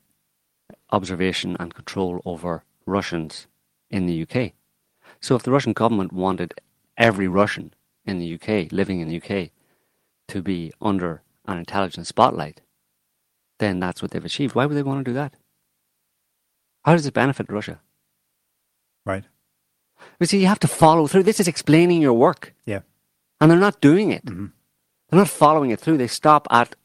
observation 0.92 1.58
and 1.60 1.74
control 1.74 2.22
over 2.24 2.64
Russians 2.86 3.48
in 3.90 4.06
the 4.06 4.22
UK. 4.22 4.54
So 5.22 5.36
if 5.36 5.44
the 5.44 5.52
Russian 5.52 5.74
government 5.74 6.14
wanted 6.14 6.54
every 6.98 7.28
Russian 7.28 7.74
in 8.06 8.20
the 8.20 8.34
UK, 8.36 8.72
living 8.72 9.00
in 9.00 9.08
the 9.08 9.18
UK, 9.18 9.52
to 10.30 10.42
be 10.42 10.72
under 10.82 11.22
an 11.46 11.58
intelligence 11.58 12.08
spotlight, 12.08 12.62
then 13.60 13.80
that's 13.80 14.02
what 14.02 14.12
they've 14.12 14.24
achieved. 14.24 14.56
Why 14.56 14.66
would 14.66 14.78
they 14.78 14.84
want 14.84 15.04
to 15.04 15.10
do 15.10 15.16
that? 15.16 15.34
How 16.86 16.94
does 16.94 17.06
it 17.06 17.14
benefit 17.14 17.52
Russia? 17.52 17.82
Right. 19.06 19.26
But 20.18 20.30
see, 20.30 20.40
you 20.40 20.48
have 20.48 20.60
to 20.60 20.68
follow 20.68 21.08
through. 21.08 21.24
This 21.24 21.40
is 21.40 21.48
explaining 21.48 22.02
your 22.02 22.14
work. 22.14 22.54
Yeah. 22.66 22.82
And 23.42 23.52
they're 23.52 23.60
not 23.60 23.82
doing 23.82 24.12
it. 24.12 24.26
Mm-hmm. 24.26 24.48
They're 25.10 25.20
not 25.20 25.28
following 25.28 25.72
it 25.72 25.80
through. 25.80 25.98
They 25.98 26.08
stop 26.08 26.48
at 26.52 26.76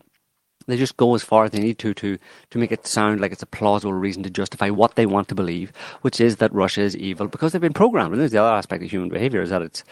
they 0.66 0.76
just 0.76 0.96
go 0.96 1.14
as 1.14 1.22
far 1.22 1.44
as 1.44 1.50
they 1.50 1.58
need 1.58 1.78
to 1.78 1.94
to 1.94 2.18
to 2.50 2.58
make 2.58 2.72
it 2.72 2.86
sound 2.86 3.20
like 3.20 3.32
it's 3.32 3.42
a 3.42 3.46
plausible 3.46 3.92
reason 3.92 4.22
to 4.22 4.30
justify 4.30 4.70
what 4.70 4.94
they 4.94 5.06
want 5.06 5.28
to 5.28 5.34
believe, 5.34 5.72
which 6.02 6.20
is 6.20 6.36
that 6.36 6.52
Russia 6.52 6.82
is 6.82 6.96
evil 6.96 7.28
because 7.28 7.52
they've 7.52 7.60
been 7.60 7.72
programmed. 7.72 8.12
And 8.12 8.20
there's 8.20 8.32
the 8.32 8.42
other 8.42 8.54
aspect 8.54 8.82
of 8.82 8.90
human 8.90 9.08
behavior 9.08 9.42
is 9.42 9.50
that 9.50 9.62
it's 9.62 9.84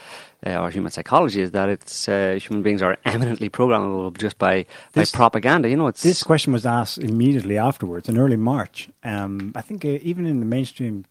uh, 0.46 0.60
or 0.60 0.70
human 0.70 0.90
psychology 0.90 1.40
is 1.40 1.52
that 1.52 1.68
it's 1.68 2.08
uh, 2.08 2.38
human 2.42 2.62
beings 2.62 2.82
are 2.82 2.98
eminently 3.04 3.48
programmable 3.48 4.16
just 4.16 4.38
by 4.38 4.66
this, 4.92 5.12
by 5.12 5.16
propaganda. 5.16 5.68
You 5.68 5.76
know, 5.76 5.86
it's 5.86 6.02
this 6.02 6.22
question 6.22 6.52
was 6.52 6.66
asked 6.66 6.98
immediately 6.98 7.58
afterwards 7.58 8.08
in 8.08 8.18
early 8.18 8.36
March. 8.36 8.88
Um, 9.04 9.52
I 9.54 9.62
think 9.62 9.84
uh, 9.84 9.98
even 10.02 10.26
in 10.26 10.40
the 10.40 10.46
mainstream 10.46 11.04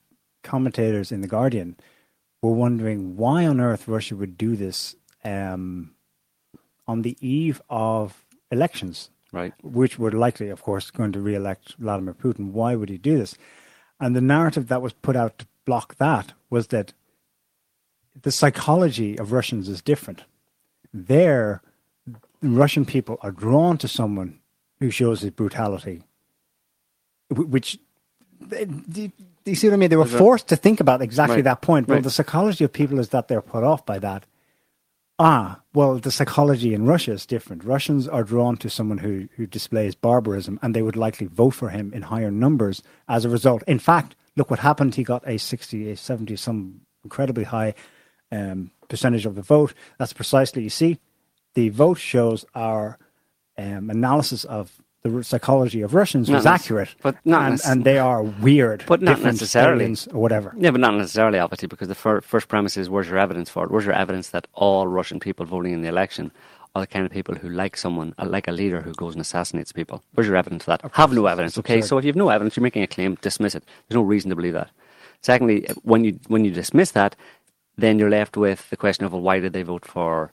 commentators 0.44 1.12
in 1.12 1.22
the 1.22 1.28
Guardian 1.28 1.78
were 2.42 2.52
wondering 2.52 3.16
why 3.16 3.46
on 3.46 3.60
earth 3.60 3.88
Russia 3.88 4.16
would 4.16 4.38
do 4.38 4.56
this 4.56 4.96
um, 5.24 5.92
on 6.88 7.04
the 7.04 7.16
eve 7.22 7.62
of 7.70 8.26
elections 8.52 9.10
right? 9.32 9.54
Which 9.64 9.98
were 9.98 10.12
likely, 10.12 10.50
of 10.50 10.62
course, 10.62 10.92
going 10.92 11.12
to 11.14 11.20
re-elect 11.20 11.76
Vladimir 11.78 12.14
Putin. 12.14 12.52
Why 12.52 12.76
would 12.76 12.90
he 12.90 12.98
do 12.98 13.18
this? 13.18 13.36
And 14.00 14.16
the 14.16 14.22
narrative 14.22 14.68
that 14.68 14.82
was 14.82 14.94
put 14.94 15.16
out 15.16 15.40
to 15.40 15.48
block 15.66 15.96
that 15.96 16.34
was 16.50 16.68
that 16.68 16.94
the 18.20 18.32
psychology 18.32 19.18
of 19.18 19.32
Russians 19.32 19.70
is 19.70 19.82
different. 19.82 20.24
There, 20.94 21.62
Russian 22.42 22.86
people 22.86 23.18
are 23.22 23.32
drawn 23.32 23.78
to 23.78 23.88
someone 23.88 24.40
who 24.80 24.90
shows 24.92 25.22
his 25.22 25.32
brutality, 25.32 26.04
which 27.30 27.80
do 28.50 29.12
you 29.46 29.56
see 29.56 29.68
what 29.68 29.74
I 29.74 29.78
mean? 29.78 29.90
They 29.90 29.96
were 29.96 30.06
forced 30.06 30.48
to 30.48 30.56
think 30.56 30.80
about 30.80 31.02
exactly 31.02 31.38
right. 31.38 31.44
that 31.44 31.62
point. 31.62 31.88
Well, 31.88 31.98
right. 31.98 32.04
the 32.04 32.10
psychology 32.10 32.64
of 32.64 32.74
people 32.74 33.00
is 33.00 33.10
that 33.10 33.28
they're 33.28 33.42
put 33.42 33.64
off 33.64 33.86
by 33.86 34.00
that 34.00 34.26
ah, 35.22 35.62
well, 35.76 36.00
the 36.00 36.10
psychology 36.10 36.74
in 36.74 36.88
Russia 36.88 37.12
is 37.12 37.28
different. 37.28 37.64
Russians 37.64 38.08
are 38.08 38.24
drawn 38.24 38.58
to 38.58 38.72
someone 38.72 38.98
who, 38.98 39.30
who 39.36 39.46
displays 39.46 39.94
barbarism 39.94 40.58
and 40.64 40.76
they 40.76 40.82
would 40.82 40.96
likely 40.96 41.28
vote 41.28 41.52
for 41.52 41.70
him 41.70 41.94
in 41.94 42.02
higher 42.02 42.32
numbers 42.32 42.82
as 43.08 43.24
a 43.24 43.30
result. 43.30 43.62
In 43.68 43.78
fact, 43.78 44.16
look 44.36 44.50
what 44.50 44.60
happened. 44.60 44.96
He 44.96 45.04
got 45.04 45.22
a 45.28 45.38
60, 45.38 45.92
a 45.92 45.96
70, 45.96 46.36
some 46.38 46.82
incredibly 47.04 47.44
high 47.44 47.76
um, 48.32 48.72
percentage 48.90 49.28
of 49.28 49.36
the 49.36 49.44
vote. 49.44 49.76
That's 50.00 50.12
precisely, 50.12 50.64
you 50.64 50.72
see, 50.72 50.98
the 51.54 51.70
vote 51.70 52.00
shows 52.00 52.44
our 52.56 52.98
um, 53.60 53.92
analysis 53.92 54.44
of 54.46 54.82
the 55.04 55.24
psychology 55.24 55.82
of 55.82 55.94
Russians 55.94 56.30
not 56.30 56.38
was 56.38 56.46
accurate, 56.46 56.96
but 57.02 57.16
not 57.26 57.52
and, 57.52 57.62
and, 57.66 57.84
they 57.84 57.98
are 57.98 58.22
weird, 58.22 58.84
but 58.88 59.02
not 59.02 59.22
necessarily 59.22 59.96
or 60.14 60.22
whatever. 60.22 60.54
Yeah, 60.58 60.72
but 60.72 60.80
not 60.80 60.94
necessarily, 60.96 61.40
obviously, 61.40 61.68
because 61.68 61.88
the 61.88 61.96
fir- 61.96 62.22
first 62.22 62.48
premise 62.48 62.78
is 62.78 62.90
where's 62.90 63.10
your 63.10 63.18
evidence 63.18 63.50
for 63.50 63.66
it? 63.66 63.72
Where's 63.72 63.86
your 63.86 63.96
evidence 63.96 64.30
that 64.30 64.48
all 64.54 64.88
Russian 64.88 65.20
people 65.20 65.46
voting 65.46 65.74
in 65.74 65.82
the 65.82 65.88
election 65.88 66.32
are 66.76 66.84
the 66.84 66.88
kind 66.88 67.06
of 67.06 67.12
people 67.12 67.36
who 67.36 67.50
like 67.50 67.78
someone, 67.78 68.14
uh, 68.20 68.26
like 68.28 68.48
a 68.48 68.52
leader 68.52 68.82
who 68.82 68.94
goes 68.94 69.14
and 69.14 69.22
assassinates 69.22 69.72
people? 69.72 70.04
Where's 70.14 70.28
your 70.28 70.38
evidence 70.38 70.66
for 70.66 70.72
that? 70.72 70.82
Have 70.94 71.14
no 71.14 71.26
evidence. 71.26 71.58
Okay, 71.58 71.82
so 71.82 71.98
if 71.98 72.06
you 72.06 72.10
have 72.10 72.16
no 72.16 72.30
evidence, 72.30 72.56
you're 72.56 72.64
making 72.64 72.84
a 72.84 72.88
claim. 72.88 73.18
Dismiss 73.22 73.56
it. 73.56 73.64
There's 73.88 73.98
no 73.98 74.04
reason 74.04 74.30
to 74.30 74.36
believe 74.36 74.54
that. 74.54 74.70
Secondly, 75.22 75.68
when 75.82 76.04
you 76.04 76.20
when 76.28 76.46
you 76.46 76.52
dismiss 76.52 76.92
that, 76.92 77.16
then 77.76 77.98
you're 77.98 78.10
left 78.10 78.38
with 78.38 78.70
the 78.70 78.78
question 78.78 79.06
of 79.06 79.14
well, 79.14 79.22
why 79.22 79.40
did 79.40 79.54
they 79.54 79.64
vote 79.64 79.86
for 79.86 80.32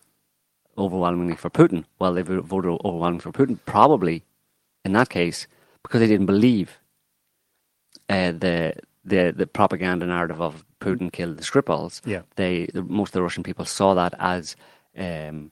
overwhelmingly 0.77 1.37
for 1.37 1.51
Putin? 1.51 1.85
Well, 1.99 2.13
they 2.13 2.23
voted 2.23 2.81
overwhelmingly 2.85 3.21
for 3.21 3.33
Putin, 3.33 3.59
probably 3.67 4.25
in 4.89 4.95
that 4.95 5.11
case 5.11 5.47
because 5.83 6.01
they 6.01 6.07
didn't 6.07 6.27
believe 6.35 6.79
uh, 8.09 8.33
the 8.33 8.75
the 9.05 9.33
the 9.37 9.47
propaganda 9.47 10.07
narrative 10.07 10.41
of 10.41 10.65
Putin 10.81 11.13
killed 11.13 11.37
the 11.39 11.45
Skripals. 11.45 12.01
Yeah, 12.05 12.23
they 12.37 12.67
the, 12.75 12.83
most 12.83 13.11
of 13.11 13.19
the 13.19 13.23
Russian 13.23 13.43
people 13.43 13.65
saw 13.65 13.95
that 13.95 14.15
as 14.19 14.57
um, 14.97 15.51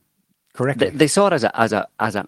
correct. 0.53 0.79
They, 0.79 0.89
they, 0.89 1.07
saw 1.07 1.27
it 1.27 1.33
as 1.33 1.43
a 1.43 1.51
as 1.59 1.71
a 1.73 1.87
as 1.99 2.15
a 2.15 2.27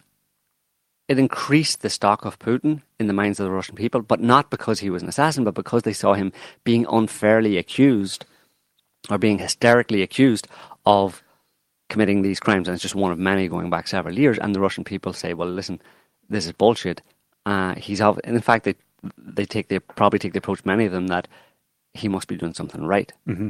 it 1.09 1.17
increased 1.17 1.81
the 1.81 1.89
stock 1.89 2.23
of 2.23 2.37
Putin 2.37 2.83
in 2.99 3.07
the 3.07 3.13
minds 3.13 3.39
of 3.39 3.45
the 3.45 3.51
Russian 3.51 3.75
people, 3.75 4.01
but 4.01 4.21
not 4.21 4.51
because 4.51 4.79
he 4.79 4.91
was 4.91 5.01
an 5.01 5.09
assassin, 5.09 5.43
but 5.43 5.55
because 5.55 5.81
they 5.83 5.93
saw 5.93 6.13
him 6.13 6.31
being 6.63 6.85
unfairly 6.87 7.57
accused 7.57 8.25
or 9.09 9.17
being 9.17 9.39
hysterically 9.39 10.03
accused 10.03 10.47
of 10.85 11.23
committing 11.89 12.21
these 12.21 12.39
crimes. 12.39 12.67
And 12.67 12.75
it's 12.75 12.83
just 12.83 12.93
one 12.93 13.11
of 13.11 13.17
many 13.17 13.47
going 13.47 13.71
back 13.71 13.87
several 13.87 14.19
years. 14.19 14.37
And 14.37 14.53
the 14.53 14.59
Russian 14.59 14.83
people 14.83 15.13
say, 15.13 15.33
well, 15.33 15.49
listen, 15.49 15.81
this 16.29 16.45
is 16.45 16.51
bullshit. 16.53 17.01
Uh, 17.45 17.75
he's 17.75 17.99
and 18.01 18.19
in 18.25 18.41
fact 18.41 18.65
they 18.65 18.75
they 19.17 19.45
take 19.45 19.67
they 19.69 19.79
probably 19.79 20.19
take 20.19 20.33
the 20.33 20.39
approach 20.39 20.65
many 20.65 20.85
of 20.85 20.91
them 20.91 21.07
that 21.07 21.27
he 21.93 22.07
must 22.07 22.27
be 22.27 22.37
doing 22.37 22.53
something 22.53 22.85
right. 22.85 23.11
Mm-hmm. 23.27 23.49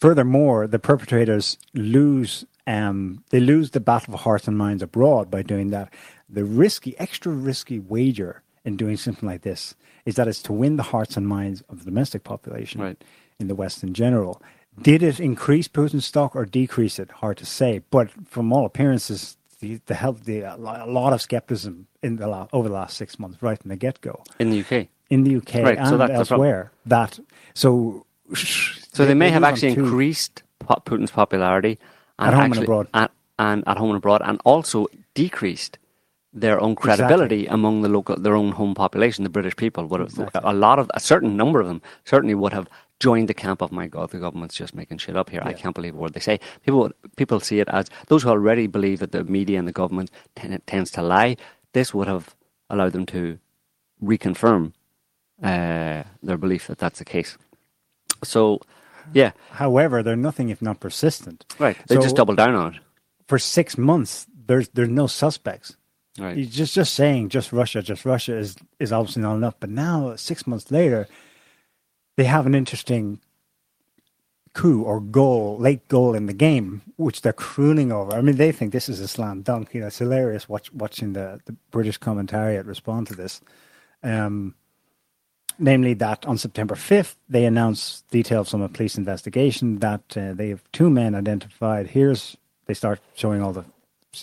Furthermore, 0.00 0.66
the 0.66 0.78
perpetrators 0.78 1.58
lose 1.74 2.44
um, 2.66 3.24
they 3.30 3.40
lose 3.40 3.70
the 3.70 3.80
battle 3.80 4.14
of 4.14 4.20
hearts 4.20 4.46
and 4.46 4.58
minds 4.58 4.82
abroad 4.82 5.30
by 5.30 5.42
doing 5.42 5.70
that. 5.70 5.92
The 6.28 6.44
risky, 6.44 6.98
extra 6.98 7.32
risky 7.32 7.78
wager 7.78 8.42
in 8.64 8.76
doing 8.76 8.98
something 8.98 9.26
like 9.26 9.42
this 9.42 9.74
is 10.04 10.16
that 10.16 10.28
it's 10.28 10.42
to 10.42 10.52
win 10.52 10.76
the 10.76 10.82
hearts 10.82 11.16
and 11.16 11.26
minds 11.26 11.62
of 11.70 11.78
the 11.78 11.86
domestic 11.86 12.24
population 12.24 12.80
right. 12.82 13.02
in 13.40 13.48
the 13.48 13.54
West 13.54 13.82
in 13.82 13.94
general. 13.94 14.42
Did 14.80 15.02
it 15.02 15.18
increase 15.18 15.66
Putin's 15.66 16.06
stock 16.06 16.36
or 16.36 16.44
decrease 16.44 16.98
it? 16.98 17.10
Hard 17.10 17.38
to 17.38 17.46
say. 17.46 17.80
But 17.90 18.10
from 18.28 18.52
all 18.52 18.66
appearances, 18.66 19.37
the 19.60 19.80
the 19.86 19.94
help 19.94 20.24
the 20.24 20.44
uh, 20.44 20.56
a 20.56 20.86
lot 20.86 21.12
of 21.12 21.20
skepticism 21.20 21.86
in 22.02 22.16
the 22.16 22.26
last, 22.26 22.50
over 22.52 22.68
the 22.68 22.74
last 22.74 22.96
six 22.96 23.18
months, 23.18 23.42
right 23.42 23.60
from 23.60 23.70
the 23.70 23.76
get 23.76 24.00
go. 24.00 24.22
In 24.38 24.50
the 24.50 24.60
UK. 24.60 24.88
In 25.10 25.24
the 25.24 25.36
UK 25.36 25.54
right, 25.64 25.78
and 25.78 25.88
so 25.88 26.00
elsewhere, 26.00 26.70
that 26.86 27.18
so. 27.54 28.04
So 28.34 29.04
they, 29.04 29.08
they 29.08 29.14
may 29.14 29.30
have 29.30 29.42
actually 29.42 29.72
increased 29.72 30.42
Putin's 30.60 31.10
popularity 31.10 31.78
at 32.18 32.34
home 32.34 32.42
actually, 32.42 32.58
and 32.58 32.64
abroad, 32.64 32.88
at, 32.92 33.10
and 33.38 33.64
at 33.66 33.78
home 33.78 33.90
and 33.90 33.96
abroad, 33.96 34.20
and 34.24 34.38
also 34.44 34.86
decreased 35.14 35.78
their 36.32 36.60
own 36.60 36.74
credibility 36.74 37.40
exactly. 37.40 37.54
among 37.54 37.82
the 37.82 37.88
local, 37.88 38.16
their 38.16 38.36
own 38.36 38.52
home 38.52 38.74
population, 38.74 39.24
the 39.24 39.30
British 39.30 39.56
people. 39.56 39.86
Would 39.86 40.00
have, 40.00 40.10
exactly. 40.10 40.40
a 40.44 40.52
lot 40.52 40.78
of 40.78 40.90
a 40.94 41.00
certain 41.00 41.36
number 41.36 41.60
of 41.60 41.66
them 41.66 41.80
certainly 42.04 42.34
would 42.34 42.52
have 42.52 42.68
joined 43.00 43.28
the 43.28 43.34
camp 43.34 43.62
of 43.62 43.72
my 43.72 43.86
God, 43.86 44.10
the 44.10 44.18
government's 44.18 44.56
just 44.56 44.74
making 44.74 44.98
shit 44.98 45.16
up 45.16 45.30
here. 45.30 45.40
Yeah. 45.44 45.50
I 45.50 45.52
can't 45.52 45.74
believe 45.74 45.94
what 45.94 46.14
they 46.14 46.20
say. 46.20 46.40
People 46.64 46.90
people 47.16 47.40
see 47.40 47.60
it 47.60 47.68
as 47.68 47.88
those 48.08 48.22
who 48.22 48.30
already 48.30 48.66
believe 48.66 48.98
that 49.00 49.12
the 49.12 49.24
media 49.24 49.58
and 49.58 49.68
the 49.68 49.72
government 49.72 50.10
t- 50.36 50.58
tends 50.66 50.90
to 50.92 51.02
lie. 51.02 51.36
This 51.72 51.94
would 51.94 52.08
have 52.08 52.34
allowed 52.70 52.92
them 52.92 53.06
to 53.06 53.38
reconfirm 54.02 54.72
uh, 55.42 56.02
their 56.22 56.36
belief 56.36 56.66
that 56.66 56.78
that's 56.78 56.98
the 56.98 57.04
case. 57.04 57.38
So, 58.24 58.60
yeah. 59.12 59.32
However, 59.50 60.02
they're 60.02 60.16
nothing 60.16 60.48
if 60.48 60.60
not 60.60 60.80
persistent. 60.80 61.44
Right. 61.58 61.76
They 61.86 61.96
so 61.96 62.02
just 62.02 62.16
double 62.16 62.34
down 62.34 62.54
on 62.54 62.74
it. 62.74 62.80
For 63.26 63.38
six 63.38 63.78
months, 63.78 64.26
there's 64.46 64.68
there's 64.70 64.88
no 64.88 65.06
suspects. 65.06 65.76
Right. 66.18 66.48
Just 66.48 66.74
just 66.74 66.94
saying 66.94 67.28
just 67.28 67.52
Russia, 67.52 67.80
just 67.80 68.04
Russia 68.04 68.36
is 68.36 68.56
is 68.80 68.92
obviously 68.92 69.22
not 69.22 69.36
enough. 69.36 69.54
But 69.60 69.70
now, 69.70 70.16
six 70.16 70.46
months 70.48 70.72
later 70.72 71.06
they 72.18 72.24
have 72.24 72.46
an 72.46 72.54
interesting 72.56 73.20
coup 74.52 74.82
or 74.82 75.00
goal, 75.00 75.56
late 75.56 75.86
goal 75.86 76.16
in 76.16 76.26
the 76.26 76.32
game, 76.32 76.82
which 76.96 77.22
they're 77.22 77.32
crooning 77.32 77.92
over. 77.92 78.12
I 78.12 78.20
mean, 78.22 78.34
they 78.34 78.50
think 78.50 78.72
this 78.72 78.88
is 78.88 78.98
a 78.98 79.06
slam 79.06 79.42
dunk. 79.42 79.72
You 79.72 79.82
know, 79.82 79.86
it's 79.86 79.98
hilarious 79.98 80.48
watch, 80.48 80.72
watching 80.72 81.12
the, 81.12 81.40
the 81.44 81.52
British 81.70 81.96
commentariat 82.00 82.66
respond 82.66 83.06
to 83.06 83.14
this. 83.14 83.40
Um, 84.02 84.56
namely, 85.60 85.94
that 85.94 86.26
on 86.26 86.38
September 86.38 86.74
5th, 86.74 87.14
they 87.28 87.44
announced 87.44 88.10
details 88.10 88.50
from 88.50 88.62
a 88.62 88.68
police 88.68 88.98
investigation 88.98 89.78
that 89.78 90.02
uh, 90.16 90.32
they 90.32 90.48
have 90.48 90.64
two 90.72 90.90
men 90.90 91.14
identified. 91.14 91.86
Here's, 91.86 92.36
they 92.66 92.74
start 92.74 92.98
showing 93.14 93.42
all 93.42 93.52
the 93.52 93.64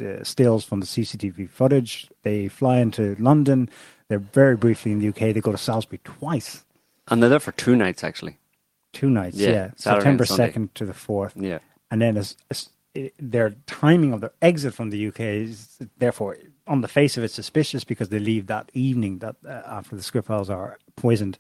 uh, 0.05 0.21
stills 0.25 0.65
from 0.65 0.81
the 0.81 0.85
CCTV 0.85 1.49
footage. 1.49 2.09
They 2.23 2.49
fly 2.49 2.79
into 2.79 3.15
London. 3.19 3.69
They're 4.09 4.19
very 4.19 4.57
briefly 4.57 4.91
in 4.91 4.99
the 4.99 5.07
UK. 5.07 5.33
They 5.33 5.39
go 5.39 5.53
to 5.53 5.57
Salisbury 5.57 6.01
twice 6.03 6.64
and 7.07 7.21
they're 7.21 7.29
there 7.29 7.39
for 7.39 7.51
two 7.53 7.75
nights, 7.75 8.03
actually. 8.03 8.37
Two 8.93 9.09
nights, 9.09 9.37
yeah. 9.37 9.49
yeah. 9.49 9.69
September 9.75 10.23
2nd 10.23 10.73
to 10.75 10.85
the 10.85 10.93
4th. 10.93 11.33
Yeah. 11.35 11.59
And 11.91 12.01
then 12.01 12.17
as, 12.17 12.35
as 12.49 12.69
it, 12.93 13.13
their 13.19 13.55
timing 13.67 14.13
of 14.13 14.21
their 14.21 14.31
exit 14.41 14.73
from 14.73 14.89
the 14.89 15.07
UK 15.07 15.19
is 15.19 15.77
therefore, 15.97 16.37
on 16.65 16.81
the 16.81 16.87
face 16.87 17.17
of 17.17 17.23
it, 17.23 17.31
suspicious 17.31 17.83
because 17.83 18.09
they 18.09 18.19
leave 18.19 18.47
that 18.47 18.71
evening 18.73 19.19
that 19.19 19.35
uh, 19.45 19.61
after 19.65 19.95
the 19.95 20.01
Skripals 20.01 20.49
are 20.49 20.79
poisoned. 20.95 21.37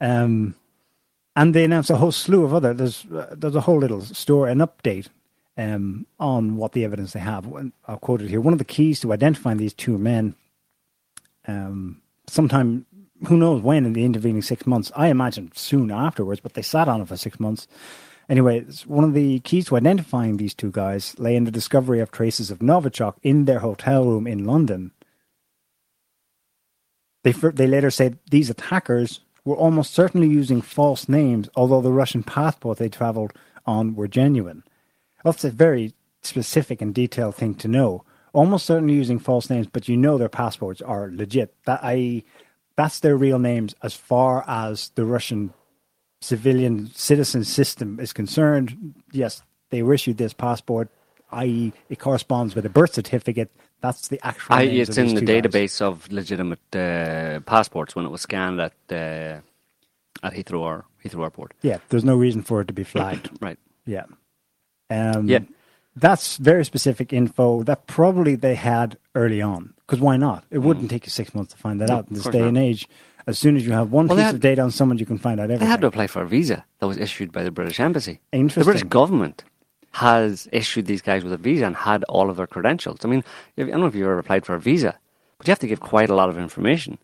Um, 0.00 0.54
and 1.36 1.54
they 1.54 1.64
announced 1.64 1.90
a 1.90 1.96
whole 1.96 2.12
slew 2.12 2.44
of 2.44 2.52
other. 2.52 2.74
There's 2.74 3.06
uh, 3.06 3.34
there's 3.36 3.54
a 3.54 3.62
whole 3.62 3.78
little 3.78 4.00
story, 4.02 4.50
an 4.50 4.58
update 4.58 5.08
um, 5.56 6.06
on 6.18 6.56
what 6.56 6.72
the 6.72 6.84
evidence 6.84 7.12
they 7.12 7.20
have. 7.20 7.46
I'll 7.86 7.98
quote 7.98 8.20
it 8.22 8.28
here. 8.28 8.40
One 8.40 8.52
of 8.52 8.58
the 8.58 8.64
keys 8.64 9.00
to 9.00 9.12
identifying 9.12 9.58
these 9.58 9.72
two 9.72 9.96
men, 9.96 10.34
um, 11.46 12.02
sometime 12.26 12.86
who 13.26 13.36
knows 13.36 13.62
when 13.62 13.86
in 13.86 13.92
the 13.92 14.04
intervening 14.04 14.42
six 14.42 14.66
months, 14.66 14.90
I 14.96 15.08
imagine 15.08 15.52
soon 15.54 15.90
afterwards, 15.90 16.40
but 16.40 16.54
they 16.54 16.62
sat 16.62 16.88
on 16.88 17.00
it 17.00 17.08
for 17.08 17.16
six 17.16 17.38
months. 17.38 17.66
Anyway, 18.28 18.64
one 18.86 19.04
of 19.04 19.12
the 19.12 19.40
keys 19.40 19.66
to 19.66 19.76
identifying 19.76 20.36
these 20.36 20.54
two 20.54 20.70
guys 20.70 21.18
lay 21.18 21.34
in 21.34 21.44
the 21.44 21.50
discovery 21.50 22.00
of 22.00 22.12
traces 22.12 22.50
of 22.50 22.60
Novichok 22.60 23.16
in 23.22 23.44
their 23.44 23.58
hotel 23.58 24.04
room 24.04 24.26
in 24.26 24.44
London. 24.44 24.92
They, 27.24 27.32
they 27.32 27.66
later 27.66 27.90
said 27.90 28.18
these 28.30 28.48
attackers 28.48 29.20
were 29.44 29.56
almost 29.56 29.92
certainly 29.92 30.28
using 30.28 30.62
false 30.62 31.08
names, 31.08 31.48
although 31.54 31.80
the 31.80 31.92
Russian 31.92 32.22
passport 32.22 32.78
they 32.78 32.88
travelled 32.88 33.32
on 33.66 33.94
were 33.94 34.08
genuine. 34.08 34.62
That's 35.24 35.44
a 35.44 35.50
very 35.50 35.92
specific 36.22 36.80
and 36.80 36.94
detailed 36.94 37.34
thing 37.34 37.54
to 37.56 37.68
know. 37.68 38.04
Almost 38.32 38.66
certainly 38.66 38.94
using 38.94 39.18
false 39.18 39.50
names, 39.50 39.66
but 39.66 39.88
you 39.88 39.96
know 39.96 40.16
their 40.16 40.28
passports 40.28 40.80
are 40.80 41.10
legit. 41.12 41.54
That 41.64 41.80
I, 41.82 42.22
that's 42.80 43.00
their 43.00 43.16
real 43.16 43.38
names 43.38 43.74
as 43.82 43.94
far 43.94 44.42
as 44.48 44.90
the 44.94 45.04
Russian 45.04 45.52
civilian 46.22 46.90
citizen 46.94 47.44
system 47.44 48.00
is 48.00 48.12
concerned. 48.14 48.94
Yes, 49.12 49.42
they 49.68 49.82
were 49.82 49.92
issued 49.92 50.16
this 50.16 50.32
passport, 50.32 50.88
i.e., 51.30 51.72
it 51.90 51.98
corresponds 51.98 52.54
with 52.54 52.64
a 52.64 52.70
birth 52.70 52.94
certificate. 52.94 53.50
That's 53.82 54.08
the 54.08 54.18
actual. 54.22 54.54
I, 54.54 54.62
it's 54.62 54.96
in 54.96 55.14
the 55.14 55.20
two 55.20 55.26
guys. 55.26 55.42
database 55.42 55.82
of 55.82 56.10
legitimate 56.10 56.66
uh, 56.74 57.40
passports 57.40 57.94
when 57.94 58.06
it 58.06 58.10
was 58.10 58.22
scanned 58.22 58.58
at 58.60 58.72
uh, 58.90 59.40
at 60.26 60.32
Heathrow 60.38 60.84
Heathrow 61.04 61.24
Airport. 61.24 61.52
Yeah, 61.62 61.78
there's 61.90 62.04
no 62.04 62.16
reason 62.16 62.42
for 62.42 62.62
it 62.62 62.68
to 62.68 62.74
be 62.74 62.84
flagged. 62.84 63.28
Right. 63.46 63.58
Yeah. 63.86 64.04
Um, 64.90 65.28
Yeah. 65.28 65.40
That's 66.00 66.36
very 66.38 66.64
specific 66.64 67.12
info 67.12 67.62
that 67.64 67.86
probably 67.86 68.34
they 68.34 68.54
had 68.54 68.96
early 69.14 69.42
on. 69.42 69.74
Because 69.86 70.00
why 70.00 70.16
not? 70.16 70.44
It 70.50 70.58
hmm. 70.58 70.66
wouldn't 70.66 70.90
take 70.90 71.04
you 71.06 71.10
six 71.10 71.34
months 71.34 71.52
to 71.52 71.58
find 71.58 71.80
that 71.80 71.88
No, 71.88 71.96
out 71.96 72.08
in 72.08 72.14
this 72.14 72.24
day 72.24 72.40
not. 72.40 72.48
and 72.48 72.58
age. 72.58 72.88
As 73.26 73.38
soon 73.38 73.54
as 73.56 73.66
you 73.66 73.72
have 73.72 73.92
one 73.92 74.06
Well, 74.06 74.16
piece 74.16 74.26
had- 74.26 74.36
of 74.36 74.40
data 74.40 74.62
on 74.62 74.70
someone, 74.70 74.98
you 74.98 75.06
can 75.06 75.18
find 75.18 75.38
out 75.38 75.44
everything. 75.44 75.66
They 75.66 75.70
had 75.70 75.82
to 75.82 75.86
apply 75.86 76.06
for 76.06 76.22
a 76.22 76.26
visa 76.26 76.64
that 76.78 76.86
was 76.86 76.96
issued 76.96 77.32
by 77.32 77.44
the 77.44 77.50
British 77.50 77.78
Embassy. 77.78 78.20
The 78.32 78.64
British 78.64 78.84
government 78.84 79.44
has 79.92 80.48
issued 80.52 80.86
these 80.86 81.02
guys 81.02 81.22
with 81.22 81.32
a 81.32 81.36
visa 81.36 81.66
and 81.66 81.76
had 81.76 82.04
all 82.04 82.30
of 82.30 82.36
their 82.36 82.46
credentials. 82.46 83.00
I 83.04 83.08
mean, 83.08 83.24
I 83.58 83.62
don't 83.62 83.80
know 83.80 83.86
if 83.86 83.94
you've 83.94 84.06
ever 84.06 84.18
applied 84.18 84.46
for 84.46 84.54
a 84.54 84.60
visa, 84.60 84.96
but 85.36 85.46
you 85.46 85.50
have 85.50 85.58
to 85.58 85.66
give 85.66 85.80
quite 85.80 86.08
a 86.08 86.14
lot 86.14 86.28
of 86.28 86.38
information 86.38 86.96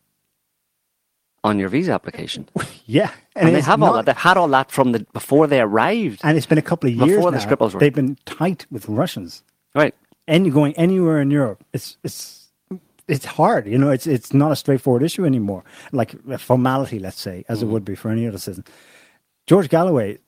on 1.46 1.58
your 1.58 1.68
visa 1.68 1.92
application. 1.92 2.48
yeah. 2.86 3.10
And, 3.34 3.48
they 3.48 3.58
it's 3.58 3.66
have 3.66 3.82
all 3.82 3.94
that. 3.94 4.06
They 4.06 4.12
had 4.12 4.36
all 4.36 4.48
that 4.48 4.70
from 4.70 4.92
the 4.92 5.00
before 5.12 5.46
they 5.46 5.60
arrived. 5.60 6.20
And 6.24 6.36
it's 6.36 6.46
been 6.46 6.58
a 6.58 6.62
couple 6.70 6.88
of 6.90 6.96
years 6.96 7.16
Before 7.16 7.30
the 7.30 7.38
now. 7.38 7.44
Skripals 7.44 7.72
were- 7.72 7.80
They've 7.80 7.94
been 7.94 8.16
tight 8.24 8.66
with 8.70 8.88
Russians. 8.88 9.42
Right. 9.74 9.94
Any 10.26 10.50
going 10.50 10.74
anywhere 10.74 11.20
in 11.20 11.30
Europe, 11.30 11.62
it's 11.72 11.98
it's 12.02 12.48
it's 13.06 13.24
hard. 13.24 13.66
You 13.68 13.78
know, 13.78 13.90
it's 13.90 14.06
it's 14.06 14.34
not 14.34 14.50
a 14.50 14.56
straightforward 14.56 15.04
issue 15.04 15.24
anymore. 15.24 15.62
Like 15.92 16.14
a 16.28 16.38
formality, 16.38 16.98
let's 16.98 17.20
say, 17.20 17.44
as 17.48 17.62
it 17.62 17.66
would 17.66 17.84
be 17.84 17.94
for 17.94 18.10
any 18.10 18.26
other 18.26 18.38
citizen. 18.38 18.64
George 19.46 19.68
Galloway 19.68 20.18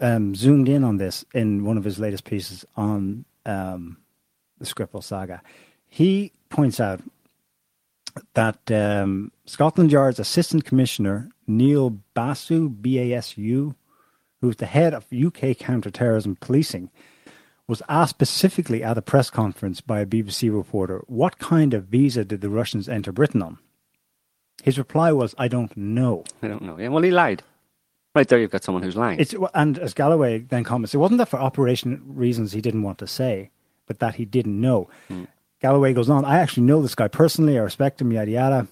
um, 0.00 0.34
zoomed 0.36 0.68
in 0.68 0.84
on 0.84 0.98
this 0.98 1.24
in 1.34 1.64
one 1.64 1.76
of 1.76 1.82
his 1.82 1.98
latest 1.98 2.24
pieces 2.24 2.64
on 2.76 3.24
um, 3.44 3.96
the 4.58 4.64
Skripal 4.64 5.02
saga. 5.02 5.42
He 5.88 6.32
points 6.50 6.78
out 6.78 7.00
that 8.34 8.70
um, 8.70 9.32
Scotland 9.44 9.92
Yard's 9.92 10.18
Assistant 10.18 10.64
Commissioner 10.64 11.30
Neil 11.46 11.90
Basu, 12.14 12.68
B 12.68 12.98
A 12.98 13.16
S 13.16 13.36
U, 13.38 13.74
who's 14.40 14.56
the 14.56 14.66
head 14.66 14.94
of 14.94 15.06
UK 15.12 15.56
counterterrorism 15.56 16.36
policing, 16.36 16.90
was 17.68 17.82
asked 17.88 18.10
specifically 18.10 18.82
at 18.82 18.98
a 18.98 19.02
press 19.02 19.30
conference 19.30 19.80
by 19.80 20.00
a 20.00 20.06
BBC 20.06 20.54
reporter 20.54 21.02
what 21.06 21.38
kind 21.38 21.74
of 21.74 21.84
visa 21.84 22.24
did 22.24 22.40
the 22.40 22.50
Russians 22.50 22.88
enter 22.88 23.12
Britain 23.12 23.42
on. 23.42 23.58
His 24.62 24.78
reply 24.78 25.12
was, 25.12 25.34
"I 25.38 25.48
don't 25.48 25.76
know." 25.76 26.24
I 26.42 26.48
don't 26.48 26.62
know. 26.62 26.78
Yeah, 26.78 26.88
well, 26.88 27.02
he 27.02 27.10
lied. 27.10 27.42
Right 28.14 28.26
there, 28.26 28.38
you've 28.38 28.50
got 28.50 28.64
someone 28.64 28.82
who's 28.82 28.96
lying. 28.96 29.20
It's 29.20 29.34
and 29.54 29.78
as 29.78 29.92
Galloway 29.92 30.38
then 30.38 30.64
comments, 30.64 30.94
it 30.94 30.98
wasn't 30.98 31.18
that 31.18 31.28
for 31.28 31.38
operation 31.38 32.02
reasons 32.06 32.52
he 32.52 32.62
didn't 32.62 32.82
want 32.82 32.98
to 32.98 33.06
say, 33.06 33.50
but 33.86 33.98
that 33.98 34.14
he 34.14 34.24
didn't 34.24 34.58
know. 34.60 34.88
Galloway 35.60 35.92
goes 35.94 36.10
on, 36.10 36.24
I 36.24 36.38
actually 36.38 36.64
know 36.64 36.82
this 36.82 36.94
guy 36.94 37.08
personally, 37.08 37.58
I 37.58 37.62
respect 37.62 38.00
him, 38.00 38.12
yada 38.12 38.30
yada. 38.30 38.68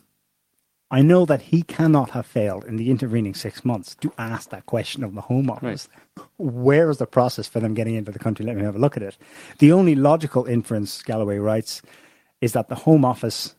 I 0.91 1.01
know 1.03 1.25
that 1.25 1.41
he 1.43 1.63
cannot 1.63 2.11
have 2.11 2.27
failed 2.27 2.65
in 2.65 2.77
the 2.77 2.91
intervening 2.91 3.35
six 3.35 3.65
months 3.65 3.97
to 3.97 4.13
ask 4.19 4.51
that 4.51 4.67
question 4.67 5.03
of 5.03 5.15
the 5.15 5.23
Home 5.23 5.51
Office. 5.51 5.89
Where 6.37 6.89
is 6.91 6.99
the 6.99 7.07
process 7.07 7.49
for 7.49 7.59
them 7.59 7.75
getting 7.75 7.95
into 7.97 8.13
the 8.13 8.19
country? 8.19 8.45
Let 8.45 8.57
me 8.57 8.63
have 8.63 8.77
a 8.77 8.79
look 8.79 8.97
at 8.97 9.03
it. 9.03 9.17
The 9.59 9.73
only 9.73 9.95
logical 9.97 10.45
inference, 10.45 11.03
Galloway 11.03 11.39
writes, 11.39 11.83
is 12.41 12.53
that 12.53 12.69
the 12.69 12.75
Home 12.77 13.05
Office, 13.05 13.57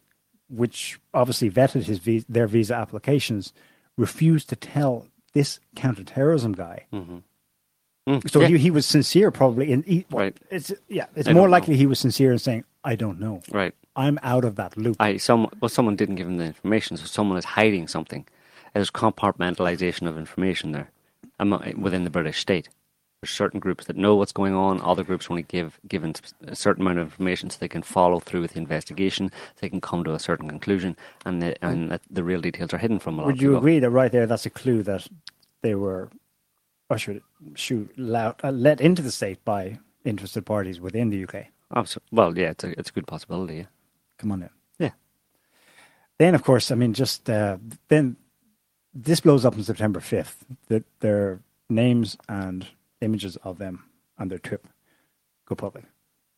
which 0.50 1.00
obviously 1.14 1.50
vetted 1.50 1.84
his 1.86 1.98
vis- 1.98 2.26
their 2.30 2.48
visa 2.48 2.76
applications, 2.76 3.52
refused 3.98 4.48
to 4.50 4.56
tell 4.56 5.08
this 5.34 5.60
counterterrorism 5.76 6.54
guy. 6.54 6.86
Mm, 6.94 8.30
So 8.30 8.42
yeah, 8.42 8.48
he, 8.50 8.58
he 8.60 8.72
was 8.72 8.86
sincere, 8.86 9.32
probably. 9.32 9.72
In 9.72 9.84
he, 9.84 10.06
well, 10.12 10.26
Right. 10.26 10.38
It's 10.52 10.72
yeah. 10.88 11.08
It's 11.16 11.28
I 11.28 11.34
more 11.34 11.42
don't 11.44 11.50
know. 11.50 11.52
likely 11.52 11.76
he 11.76 11.88
was 11.88 12.00
sincere 12.00 12.32
in 12.32 12.38
saying, 12.40 12.64
"I 12.92 12.96
don't 12.96 13.20
know. 13.20 13.42
right. 13.52 13.74
I'm 13.98 14.18
out 14.24 14.46
of 14.46 14.56
that 14.56 14.78
loop." 14.78 14.96
I 15.00 15.18
some 15.18 15.42
well, 15.60 15.70
someone 15.70 15.96
didn't 15.96 16.16
give 16.16 16.28
him 16.28 16.38
the 16.38 16.46
information, 16.46 16.98
so 16.98 17.06
someone 17.06 17.38
is 17.38 17.46
hiding 17.60 17.88
something. 17.88 18.26
There's 18.74 18.92
compartmentalization 18.92 20.08
of 20.08 20.18
information 20.18 20.72
there 20.72 20.90
within 21.78 22.04
the 22.04 22.10
British 22.10 22.40
state. 22.40 22.70
There's 23.22 23.32
certain 23.32 23.60
groups 23.60 23.86
that 23.86 23.96
know 23.96 24.16
what's 24.16 24.34
going 24.34 24.54
on. 24.54 24.82
Other 24.82 25.04
groups 25.04 25.28
only 25.30 25.44
give 25.44 25.80
given 25.88 26.14
a 26.46 26.56
certain 26.56 26.82
amount 26.84 27.00
of 27.00 27.08
information 27.08 27.50
so 27.50 27.58
they 27.60 27.70
can 27.70 27.82
follow 27.82 28.20
through 28.20 28.42
with 28.42 28.54
the 28.54 28.60
investigation. 28.60 29.32
They 29.62 29.70
can 29.70 29.82
come 29.82 30.04
to 30.04 30.14
a 30.14 30.20
certain 30.20 30.50
conclusion, 30.50 30.98
and 31.26 31.42
the, 31.42 31.66
and 31.66 32.00
the 32.10 32.24
real 32.24 32.42
details 32.42 32.74
are 32.74 32.78
hidden 32.78 33.00
from 33.00 33.18
a 33.18 33.22
lot 33.22 33.28
Would 33.28 33.42
you 33.42 33.50
people. 33.50 33.60
agree 33.60 33.80
that 33.80 33.90
right 33.90 34.12
there, 34.12 34.28
that's 34.28 34.46
a 34.46 34.50
clue 34.50 34.84
that 34.84 35.08
they 35.62 35.74
were 35.74 36.10
ushered, 36.90 37.22
shoot, 37.56 37.90
uh, 37.98 38.34
let 38.52 38.82
into 38.82 39.02
the 39.02 39.12
state 39.12 39.44
by 39.46 39.80
interested 40.04 40.46
parties 40.46 40.80
within 40.80 41.10
the 41.10 41.24
UK? 41.24 41.48
Abso- 41.76 41.98
well, 42.12 42.38
yeah, 42.38 42.52
it's 42.52 42.64
a 42.64 42.78
it's 42.80 42.90
a 42.90 42.94
good 42.94 43.08
possibility. 43.08 43.56
Yeah. 43.58 43.66
Come 44.18 44.32
on 44.32 44.44
in. 44.44 44.50
Yeah. 44.80 44.92
Then, 46.18 46.36
of 46.36 46.44
course, 46.44 46.72
I 46.72 46.76
mean, 46.76 46.94
just 46.94 47.30
uh, 47.30 47.58
then 47.90 48.16
this 48.94 49.20
blows 49.20 49.44
up 49.46 49.56
on 49.56 49.64
September 49.64 50.00
5th. 50.00 50.36
That 50.68 50.84
their 51.02 51.40
names 51.70 52.18
and 52.30 52.68
images 53.02 53.36
of 53.44 53.58
them 53.58 53.84
and 54.18 54.32
their 54.32 54.40
trip 54.40 54.68
go 55.46 55.56
public. 55.56 55.84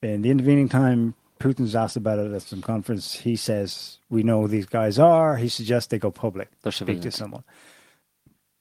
In 0.01 0.21
the 0.23 0.31
intervening 0.31 0.69
time, 0.69 1.13
Putin's 1.39 1.75
asked 1.75 1.97
about 1.97 2.17
it 2.19 2.31
at 2.33 2.41
some 2.41 2.61
conference. 2.61 3.13
He 3.13 3.35
says, 3.35 3.99
We 4.09 4.23
know 4.23 4.41
who 4.41 4.47
these 4.47 4.65
guys 4.65 4.97
are. 4.97 5.37
He 5.37 5.49
suggests 5.49 5.87
they 5.89 5.99
go 5.99 6.09
public, 6.11 6.49
They're 6.63 6.71
speak 6.71 7.01
to 7.01 7.11
someone. 7.11 7.43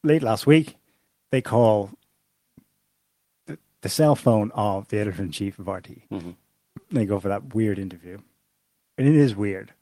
Late 0.04 0.22
last 0.22 0.46
week, 0.46 0.76
they 1.30 1.40
call 1.40 1.90
the, 3.46 3.58
the 3.80 3.88
cell 3.88 4.14
phone 4.14 4.50
of 4.54 4.88
the 4.88 4.98
editor 4.98 5.22
in 5.22 5.30
chief 5.32 5.58
of 5.58 5.66
RT. 5.68 6.02
Mhm. 6.10 6.34
They 6.90 7.04
go 7.04 7.18
for 7.20 7.28
that 7.28 7.54
weird 7.54 7.78
interview. 7.78 8.18
And 8.98 9.06
it 9.08 9.16
is 9.16 9.36
weird. 9.36 9.72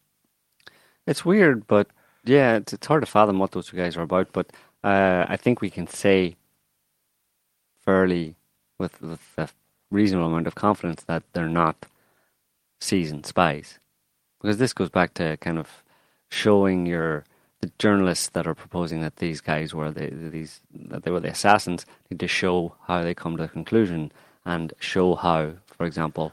It's 1.06 1.24
weird, 1.24 1.66
but 1.66 1.88
yeah, 2.24 2.56
it's, 2.56 2.72
it's 2.72 2.86
hard 2.86 3.02
to 3.02 3.06
fathom 3.06 3.38
what 3.38 3.52
those 3.52 3.68
two 3.68 3.76
guys 3.76 3.96
are 3.96 4.02
about. 4.02 4.32
But 4.32 4.50
uh, 4.82 5.26
I 5.28 5.36
think 5.36 5.60
we 5.60 5.70
can 5.70 5.86
say 5.86 6.36
fairly, 7.84 8.36
with 8.78 9.00
with 9.02 9.20
a 9.36 9.48
reasonable 9.90 10.28
amount 10.28 10.46
of 10.46 10.54
confidence, 10.54 11.04
that 11.04 11.22
they're 11.32 11.48
not 11.48 11.86
seasoned 12.80 13.26
spies, 13.26 13.78
because 14.40 14.58
this 14.58 14.72
goes 14.72 14.90
back 14.90 15.14
to 15.14 15.36
kind 15.38 15.58
of 15.58 15.82
showing 16.30 16.86
your 16.86 17.24
the 17.60 17.70
journalists 17.78 18.28
that 18.30 18.46
are 18.46 18.54
proposing 18.54 19.00
that 19.00 19.16
these 19.16 19.40
guys 19.40 19.74
were 19.74 19.90
the 19.90 20.08
these 20.10 20.60
that 20.74 21.02
they 21.02 21.10
were 21.10 21.20
the 21.20 21.30
assassins 21.30 21.86
need 22.10 22.20
to 22.20 22.28
show 22.28 22.74
how 22.86 23.02
they 23.02 23.14
come 23.14 23.36
to 23.36 23.44
a 23.44 23.48
conclusion 23.48 24.10
and 24.44 24.72
show 24.80 25.14
how, 25.14 25.52
for 25.66 25.86
example, 25.86 26.32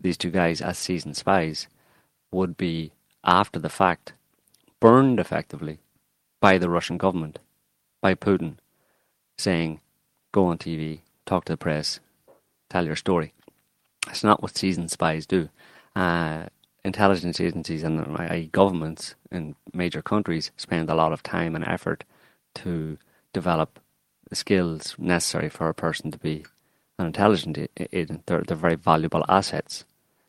these 0.00 0.16
two 0.16 0.30
guys 0.30 0.60
as 0.60 0.78
seasoned 0.78 1.16
spies 1.16 1.68
would 2.30 2.56
be 2.56 2.92
after 3.24 3.58
the 3.58 3.68
fact 3.68 4.12
burned 4.80 5.18
effectively 5.18 5.78
by 6.40 6.58
the 6.58 6.68
Russian 6.68 6.98
government, 6.98 7.38
by 8.00 8.14
Putin, 8.14 8.58
saying, 9.36 9.80
"Go 10.32 10.46
on 10.46 10.58
TV, 10.58 11.00
talk 11.26 11.44
to 11.46 11.52
the 11.52 11.56
press, 11.56 12.00
tell 12.68 12.86
your 12.86 12.96
story." 12.96 13.32
That's 14.06 14.24
not 14.24 14.42
what 14.42 14.56
seasoned 14.56 14.90
spies 14.90 15.26
do. 15.26 15.48
Uh, 15.94 16.46
intelligence 16.84 17.40
agencies 17.40 17.82
and 17.82 18.00
uh, 18.18 18.40
governments 18.52 19.14
in 19.30 19.54
major 19.74 20.00
countries 20.00 20.50
spend 20.56 20.88
a 20.88 20.94
lot 20.94 21.12
of 21.12 21.22
time 21.22 21.54
and 21.54 21.64
effort 21.66 22.04
to 22.54 22.98
develop 23.32 23.80
the 24.30 24.36
skills 24.36 24.94
necessary 24.98 25.48
for 25.48 25.68
a 25.68 25.74
person 25.74 26.10
to 26.10 26.18
be 26.18 26.44
an 26.98 27.06
intelligent. 27.06 27.70
They're, 28.26 28.42
they're 28.42 28.56
very 28.56 28.76
valuable 28.76 29.24
assets. 29.28 29.84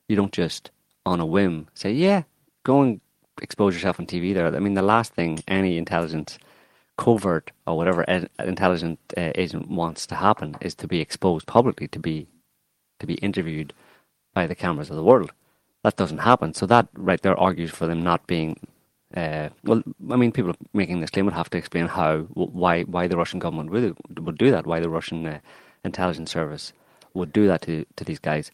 You 0.07 0.15
don't 0.15 0.31
just, 0.31 0.71
on 1.05 1.19
a 1.19 1.25
whim, 1.25 1.67
say, 1.73 1.91
yeah, 1.91 2.23
go 2.63 2.81
and 2.81 3.01
expose 3.41 3.73
yourself 3.73 3.99
on 3.99 4.05
TV 4.05 4.33
there. 4.33 4.47
I 4.47 4.59
mean, 4.59 4.73
the 4.73 4.81
last 4.81 5.13
thing 5.13 5.43
any 5.47 5.77
intelligence 5.77 6.37
covert 6.97 7.51
or 7.65 7.77
whatever 7.77 8.03
intelligent 8.03 8.99
uh, 9.15 9.31
agent 9.35 9.69
wants 9.69 10.05
to 10.07 10.15
happen 10.15 10.57
is 10.59 10.75
to 10.75 10.87
be 10.87 10.99
exposed 10.99 11.47
publicly, 11.47 11.87
to 11.87 11.99
be 11.99 12.27
to 12.99 13.07
be 13.07 13.13
interviewed 13.15 13.73
by 14.33 14.45
the 14.45 14.55
cameras 14.55 14.89
of 14.89 14.97
the 14.97 15.03
world. 15.03 15.31
That 15.83 15.95
doesn't 15.95 16.17
happen. 16.19 16.53
So 16.53 16.65
that 16.65 16.89
right 16.93 17.21
there 17.21 17.39
argues 17.39 17.71
for 17.71 17.87
them 17.87 18.03
not 18.03 18.27
being. 18.27 18.59
Uh, 19.15 19.49
well, 19.63 19.81
I 20.11 20.17
mean, 20.17 20.31
people 20.31 20.53
making 20.73 20.99
this 20.99 21.09
claim 21.09 21.25
would 21.25 21.33
have 21.33 21.49
to 21.51 21.57
explain 21.57 21.87
how, 21.87 22.27
why, 22.33 22.83
why 22.83 23.07
the 23.07 23.17
Russian 23.17 23.39
government 23.39 23.71
would 23.71 23.97
would 24.19 24.37
do 24.37 24.51
that, 24.51 24.67
why 24.67 24.79
the 24.79 24.89
Russian 24.89 25.25
uh, 25.25 25.39
intelligence 25.83 26.31
service 26.31 26.73
would 27.13 27.33
do 27.33 27.47
that 27.47 27.61
to 27.63 27.85
to 27.95 28.03
these 28.03 28.19
guys. 28.19 28.51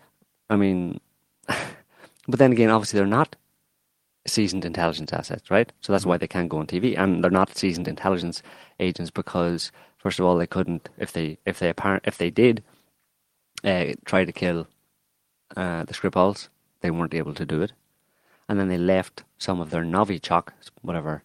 I 0.50 0.56
mean, 0.56 1.00
but 1.48 2.40
then 2.40 2.52
again, 2.52 2.70
obviously 2.70 3.00
they're 3.00 3.08
not 3.08 3.36
seasoned 4.28 4.66
intelligence 4.66 5.14
assets, 5.14 5.52
right? 5.52 5.72
So 5.82 5.94
that's 5.94 6.06
why 6.06 6.18
they 6.18 6.28
can't 6.28 6.50
go 6.50 6.58
on 6.58 6.68
TV, 6.68 6.98
and 6.98 7.24
they're 7.24 7.32
not 7.32 7.58
seasoned 7.58 7.88
intelligence 7.88 8.42
agents 8.80 9.12
because, 9.12 9.72
first 9.98 10.20
of 10.20 10.26
all, 10.26 10.38
they 10.38 10.48
couldn't 10.48 10.90
if 10.98 11.12
they 11.12 11.38
if 11.46 11.60
they 11.60 11.70
apparent 11.70 12.04
if 12.06 12.18
they 12.18 12.30
did 12.30 12.64
uh, 13.64 13.94
try 14.06 14.26
to 14.26 14.32
kill 14.32 14.68
uh, 15.56 15.84
the 15.84 15.94
Skripals, 15.94 16.50
they 16.82 16.92
weren't 16.92 17.14
able 17.14 17.34
to 17.34 17.46
do 17.46 17.62
it, 17.62 17.72
and 18.50 18.60
then 18.60 18.70
they 18.70 18.78
left 18.78 19.24
some 19.38 19.60
of 19.60 19.70
their 19.70 19.84
Novichok, 19.84 20.50
whatever, 20.82 21.24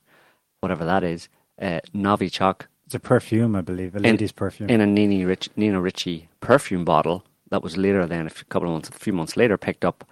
whatever 0.61 0.85
that 0.85 1.03
is, 1.03 1.29
uh, 1.61 1.81
Novichok. 1.95 2.63
It's 2.91 2.95
a 2.97 2.99
perfume, 2.99 3.55
I 3.55 3.61
believe, 3.61 3.95
a 3.95 4.01
lady's 4.01 4.31
in, 4.31 4.35
perfume. 4.35 4.69
in 4.69 4.81
a 4.81 4.87
Nina, 4.87 5.25
Rich, 5.25 5.51
Nina 5.55 5.81
Ricci 5.81 6.29
perfume 6.41 6.85
bottle 6.85 7.25
that 7.51 7.63
was 7.63 7.77
later 7.77 8.05
then 8.05 8.27
a 8.27 8.31
couple 8.31 8.67
of 8.69 8.73
months, 8.73 8.89
a 8.89 8.93
few 8.93 9.13
months 9.13 9.37
later, 9.37 9.57
picked 9.57 9.85
up 9.85 10.05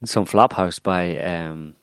in 0.00 0.06
some 0.06 0.24
flop 0.24 0.52
house 0.52 0.78
by 0.78 1.18
um, 1.18 1.74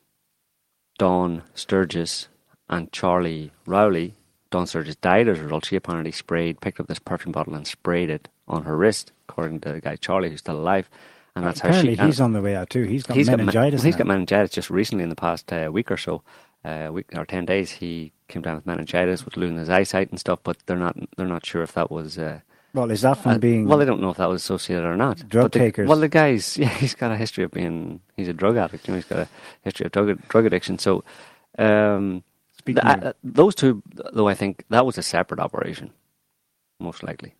Dawn 0.98 1.44
Sturgess 1.54 2.30
and 2.70 2.90
Charlie 2.94 3.52
Rowley. 3.66 4.14
Dawn 4.50 4.66
Sturgess 4.66 4.96
died 4.96 5.28
as 5.28 5.40
a 5.40 5.44
result. 5.44 5.66
She 5.66 5.76
apparently 5.76 6.14
sprayed, 6.14 6.62
picked 6.62 6.80
up 6.80 6.88
this 6.88 7.00
perfume 7.00 7.34
bottle 7.34 7.54
and 7.54 7.68
sprayed 7.68 8.10
it 8.10 8.30
on 8.48 8.64
her 8.64 8.78
wrist, 8.78 9.12
according 9.28 9.60
to 9.60 9.74
the 9.74 9.82
guy 9.82 9.98
Charlie, 9.98 10.30
who's 10.30 10.40
still 10.40 10.56
alive. 10.56 10.90
And 11.36 11.46
that's 11.46 11.60
Apparently, 11.60 11.96
how 11.96 12.06
she. 12.06 12.08
he's 12.12 12.22
on 12.22 12.32
the 12.32 12.42
way 12.42 12.56
out 12.56 12.70
too. 12.70 12.84
He's 12.84 13.04
got 13.04 13.18
he's 13.18 13.28
got, 13.28 13.40
meningitis. 13.40 13.82
ma- 13.82 13.86
he's 13.88 13.96
now. 13.96 13.98
got 14.00 14.08
meningitis 14.08 14.52
just 14.52 14.70
recently 14.70 15.04
in 15.04 15.10
the 15.10 15.18
past 15.18 15.52
uh, 15.52 15.70
week 15.70 15.92
or 15.92 15.98
so, 15.98 16.24
uh, 16.64 16.90
week 16.92 17.08
or 17.16 17.26
ten 17.26 17.46
days. 17.46 17.72
He 17.72 18.12
came 18.28 18.42
down 18.42 18.56
with 18.56 18.66
meningitis, 18.66 19.26
with 19.26 19.38
losing 19.38 19.58
his 19.58 19.70
eyesight 19.70 20.10
and 20.12 20.20
stuff. 20.20 20.40
But 20.44 20.58
they're 20.66 20.78
not 20.78 20.96
they're 21.18 21.28
not 21.28 21.46
sure 21.46 21.62
if 21.64 21.74
that 21.74 21.92
was. 21.92 22.18
Uh, 22.18 22.42
well, 22.74 22.92
is 22.92 23.02
that 23.02 23.18
from 23.18 23.32
uh, 23.34 23.38
being? 23.38 23.68
well, 23.68 23.78
they 23.78 23.86
don't 23.86 24.02
know 24.02 24.10
if 24.10 24.18
that 24.18 24.30
was 24.30 24.42
associated 24.44 24.86
or 24.86 24.96
not. 24.98 25.28
Drug 25.28 25.52
the, 25.52 25.60
takers. 25.60 25.88
Well, 25.88 26.00
the 26.00 26.10
guy's 26.10 26.58
yeah, 26.60 26.70
he's 26.70 26.96
got 26.96 27.12
a 27.12 27.18
history 27.18 27.44
of 27.44 27.52
being 27.52 28.02
he's 28.16 28.28
a 28.28 28.34
drug 28.34 28.58
addict. 28.58 28.88
You 28.88 28.94
know, 28.94 28.98
he's 28.98 29.06
got 29.06 29.20
a 29.20 29.28
history 29.64 29.86
of 29.86 29.92
drug 29.92 30.28
drug 30.28 30.46
addiction. 30.46 30.78
So, 30.80 31.04
um, 31.58 32.24
Speaking 32.58 32.84
the- 32.84 32.98
of- 32.98 33.04
uh, 33.04 33.14
those 33.24 33.56
two, 33.56 33.82
though, 34.14 34.28
I 34.28 34.34
think 34.34 34.64
that 34.70 34.86
was 34.86 34.98
a 34.98 35.04
separate 35.04 35.40
operation, 35.40 35.92
most 36.80 37.04
likely. 37.04 37.36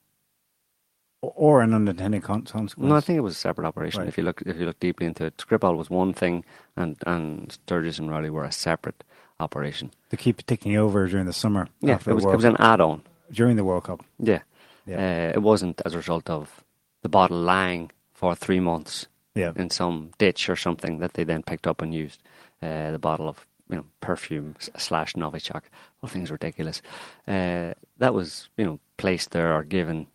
Or 1.36 1.62
an 1.62 1.74
unintended 1.74 2.24
consequence. 2.24 2.76
No, 2.78 2.96
I 2.96 3.02
think 3.02 3.18
it 3.18 3.22
was 3.22 3.36
a 3.36 3.40
separate 3.40 3.68
operation. 3.68 4.02
Right. 4.02 4.08
If 4.10 4.18
you 4.18 4.24
look, 4.24 4.42
if 4.46 4.58
you 4.58 4.66
look 4.66 4.80
deeply 4.80 5.06
into 5.08 5.26
it, 5.26 5.38
Skripal 5.38 5.76
was 5.78 5.90
one 5.90 6.14
thing, 6.14 6.44
and 6.76 6.96
and 7.06 7.52
Sturgess 7.52 8.00
and 8.00 8.10
Rowley 8.10 8.30
were 8.30 8.46
a 8.46 8.52
separate 8.52 9.04
operation. 9.40 9.92
to 10.10 10.18
keep 10.18 10.40
it 10.40 10.48
ticking 10.48 10.76
over 10.78 11.08
during 11.08 11.26
the 11.26 11.34
summer. 11.34 11.68
Yeah, 11.82 12.00
it 12.06 12.14
was 12.14 12.24
it 12.26 12.36
was 12.36 12.46
an 12.46 12.56
add-on. 12.60 13.02
during 13.32 13.56
the 13.58 13.64
World 13.64 13.84
Cup. 13.84 14.04
Yeah, 14.20 14.42
Yeah. 14.86 14.98
Uh, 14.98 15.38
it 15.38 15.42
wasn't 15.42 15.82
as 15.86 15.94
a 15.94 15.98
result 15.98 16.30
of 16.30 16.64
the 17.04 17.10
bottle 17.10 17.38
lying 17.40 17.92
for 18.14 18.36
three 18.36 18.60
months 18.60 19.08
Yeah, 19.36 19.52
in 19.56 19.70
some 19.70 20.10
ditch 20.18 20.50
or 20.50 20.56
something 20.56 21.00
that 21.00 21.14
they 21.14 21.24
then 21.26 21.44
picked 21.44 21.68
up 21.68 21.82
and 21.82 21.94
used. 21.94 22.22
Uh, 22.62 22.92
the 22.92 23.00
bottle 23.00 23.28
of 23.28 23.46
you 23.70 23.76
know 23.76 23.86
perfume 24.02 24.56
slash 24.78 25.14
Novichok. 25.14 25.64
Whole 26.02 26.10
thing's 26.10 26.32
ridiculous. 26.32 26.82
Uh, 27.28 27.74
that 28.00 28.14
was 28.14 28.50
you 28.58 28.66
know 28.66 28.80
placed 28.98 29.32
there 29.32 29.54
or 29.56 29.64
given 29.64 30.08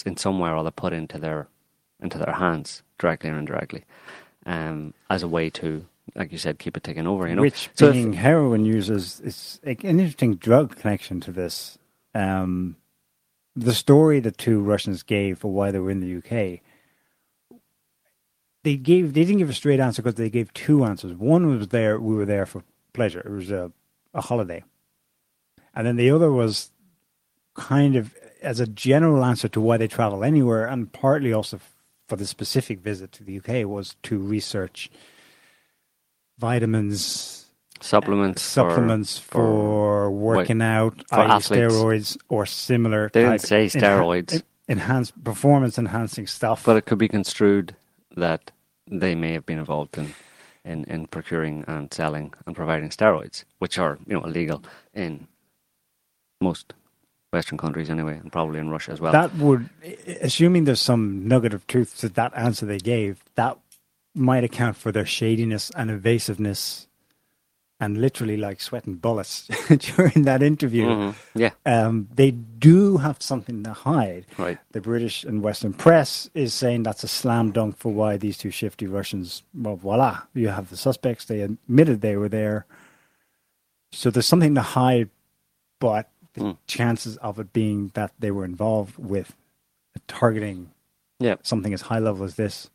s- 0.00 0.06
in 0.06 0.16
somewhere 0.16 0.52
or 0.54 0.58
other 0.58 0.70
put 0.70 0.92
into 0.92 1.18
their 1.18 1.48
into 2.02 2.18
their 2.18 2.34
hands 2.34 2.82
directly 2.98 3.30
or 3.30 3.38
indirectly, 3.38 3.84
um, 4.46 4.94
as 5.10 5.22
a 5.22 5.28
way 5.28 5.50
to, 5.50 5.86
like 6.14 6.32
you 6.32 6.38
said, 6.38 6.58
keep 6.58 6.76
it 6.76 6.82
ticking 6.82 7.06
over. 7.06 7.28
You 7.28 7.34
know, 7.36 7.42
which 7.42 7.68
So 7.74 7.88
if- 7.90 8.14
heroin 8.14 8.64
users 8.64 9.20
is 9.20 9.60
an 9.64 9.76
interesting 9.82 10.36
drug 10.36 10.76
connection 10.76 11.20
to 11.20 11.32
this. 11.32 11.78
Um, 12.14 12.76
the 13.54 13.74
story 13.74 14.20
the 14.20 14.30
two 14.30 14.60
Russians 14.60 15.02
gave 15.02 15.38
for 15.38 15.52
why 15.52 15.70
they 15.70 15.78
were 15.78 15.90
in 15.90 16.00
the 16.00 16.06
UK. 16.18 16.62
They 18.62 18.76
gave 18.76 19.14
they 19.14 19.24
didn't 19.24 19.38
give 19.38 19.50
a 19.50 19.54
straight 19.54 19.80
answer 19.80 20.02
because 20.02 20.16
they 20.16 20.30
gave 20.30 20.52
two 20.54 20.84
answers. 20.84 21.14
One 21.14 21.46
was 21.58 21.68
there 21.68 21.98
we 21.98 22.14
were 22.14 22.26
there 22.26 22.46
for 22.46 22.62
pleasure. 22.92 23.20
It 23.20 23.30
was 23.30 23.50
a, 23.50 23.72
a 24.14 24.20
holiday. 24.20 24.64
And 25.74 25.86
then 25.86 25.96
the 25.96 26.10
other 26.10 26.30
was 26.32 26.70
kind 27.54 27.96
of 27.96 28.14
as 28.42 28.60
a 28.60 28.66
general 28.66 29.24
answer 29.24 29.48
to 29.48 29.60
why 29.60 29.76
they 29.76 29.88
travel 29.88 30.24
anywhere 30.24 30.66
and 30.66 30.92
partly 30.92 31.32
also 31.32 31.56
f- 31.56 31.72
for 32.08 32.16
the 32.16 32.26
specific 32.26 32.80
visit 32.80 33.12
to 33.12 33.24
the 33.24 33.38
UK 33.38 33.66
was 33.68 33.96
to 34.04 34.18
research 34.18 34.90
vitamins, 36.38 37.46
supplements, 37.80 38.42
for- 38.42 38.48
supplements 38.70 39.18
for, 39.18 40.10
working 40.10 40.62
out, 40.62 40.94
for 41.08 41.16
steroids 41.60 42.16
or 42.28 42.46
similar. 42.46 43.10
They 43.12 43.22
didn't 43.24 43.40
say 43.40 43.66
steroids. 43.66 44.34
en- 44.34 44.42
enhanced 44.68 45.22
performance 45.24 45.78
enhancing 45.78 46.26
stuff. 46.26 46.64
but 46.64 46.76
it 46.76 46.86
could 46.86 46.98
be 46.98 47.08
construed 47.08 47.74
that 48.16 48.50
they 48.90 49.14
may 49.14 49.32
have 49.32 49.46
been 49.46 49.58
involved 49.58 49.96
in, 49.98 50.14
in, 50.64 50.84
in 50.84 51.06
procuring 51.06 51.64
and 51.68 51.92
selling 51.92 52.32
and 52.46 52.56
providing 52.56 52.88
steroids, 52.88 53.44
which 53.58 53.78
are 53.78 53.98
you 54.06 54.14
know 54.14 54.24
illegal 54.24 54.62
in 54.94 55.26
most 56.40 56.72
Western 57.32 57.58
countries 57.58 57.88
anyway, 57.90 58.18
and 58.18 58.32
probably 58.32 58.58
in 58.58 58.70
Russia 58.70 58.90
as 58.92 59.00
well. 59.00 59.12
that 59.12 59.34
would, 59.36 59.70
assuming 60.20 60.64
there's 60.64 60.80
some 60.82 61.26
nugget 61.28 61.54
of 61.54 61.66
truth 61.66 61.96
to 61.98 62.08
that 62.10 62.32
answer 62.36 62.66
they 62.66 62.78
gave, 62.78 63.22
that 63.36 63.56
might 64.14 64.42
account 64.42 64.76
for 64.76 64.90
their 64.90 65.06
shadiness 65.06 65.70
and 65.76 65.90
evasiveness, 65.90 66.88
and 67.78 67.98
literally 67.98 68.36
like 68.36 68.60
sweating 68.60 68.96
bullets 68.96 69.46
during 69.96 70.22
that 70.24 70.42
interview. 70.42 70.86
Mhm. 70.86 71.14
Yeah, 71.36 71.50
Um, 71.64 72.08
they 72.12 72.32
do 72.32 72.96
have 72.98 73.22
something 73.22 73.62
to 73.62 73.72
hide. 73.72 74.26
right. 74.36 74.58
The 74.72 74.80
British 74.80 75.22
and 75.24 75.40
Western 75.40 75.72
press 75.72 76.28
is 76.34 76.52
saying 76.52 76.82
that's 76.82 77.04
a 77.04 77.08
slam 77.08 77.52
dunk 77.52 77.78
for 77.78 77.92
why 77.92 78.16
these 78.16 78.36
two 78.36 78.50
shifty 78.50 78.86
Russians. 78.88 79.44
Well, 79.54 79.76
voila, 79.76 80.22
you 80.34 80.48
have 80.48 80.68
the 80.68 80.76
suspects. 80.76 81.24
They 81.26 81.40
admitted 81.42 82.00
they 82.00 82.16
were 82.16 82.28
there. 82.28 82.66
So 83.92 84.10
there's 84.10 84.26
something 84.26 84.54
to 84.56 84.62
hide, 84.62 85.08
but 85.78 86.10
the 86.34 86.40
Mm. 86.42 86.58
chances 86.66 87.16
of 87.18 87.38
it 87.38 87.52
being 87.52 87.88
that 87.94 88.12
they 88.18 88.30
were 88.30 88.44
involved 88.44 88.98
with 88.98 89.36
targeting 90.08 90.70
Yeah, 91.18 91.36
something 91.42 91.74
as 91.74 91.82
high 91.82 91.98
level 91.98 92.24
as 92.24 92.36
this 92.36 92.70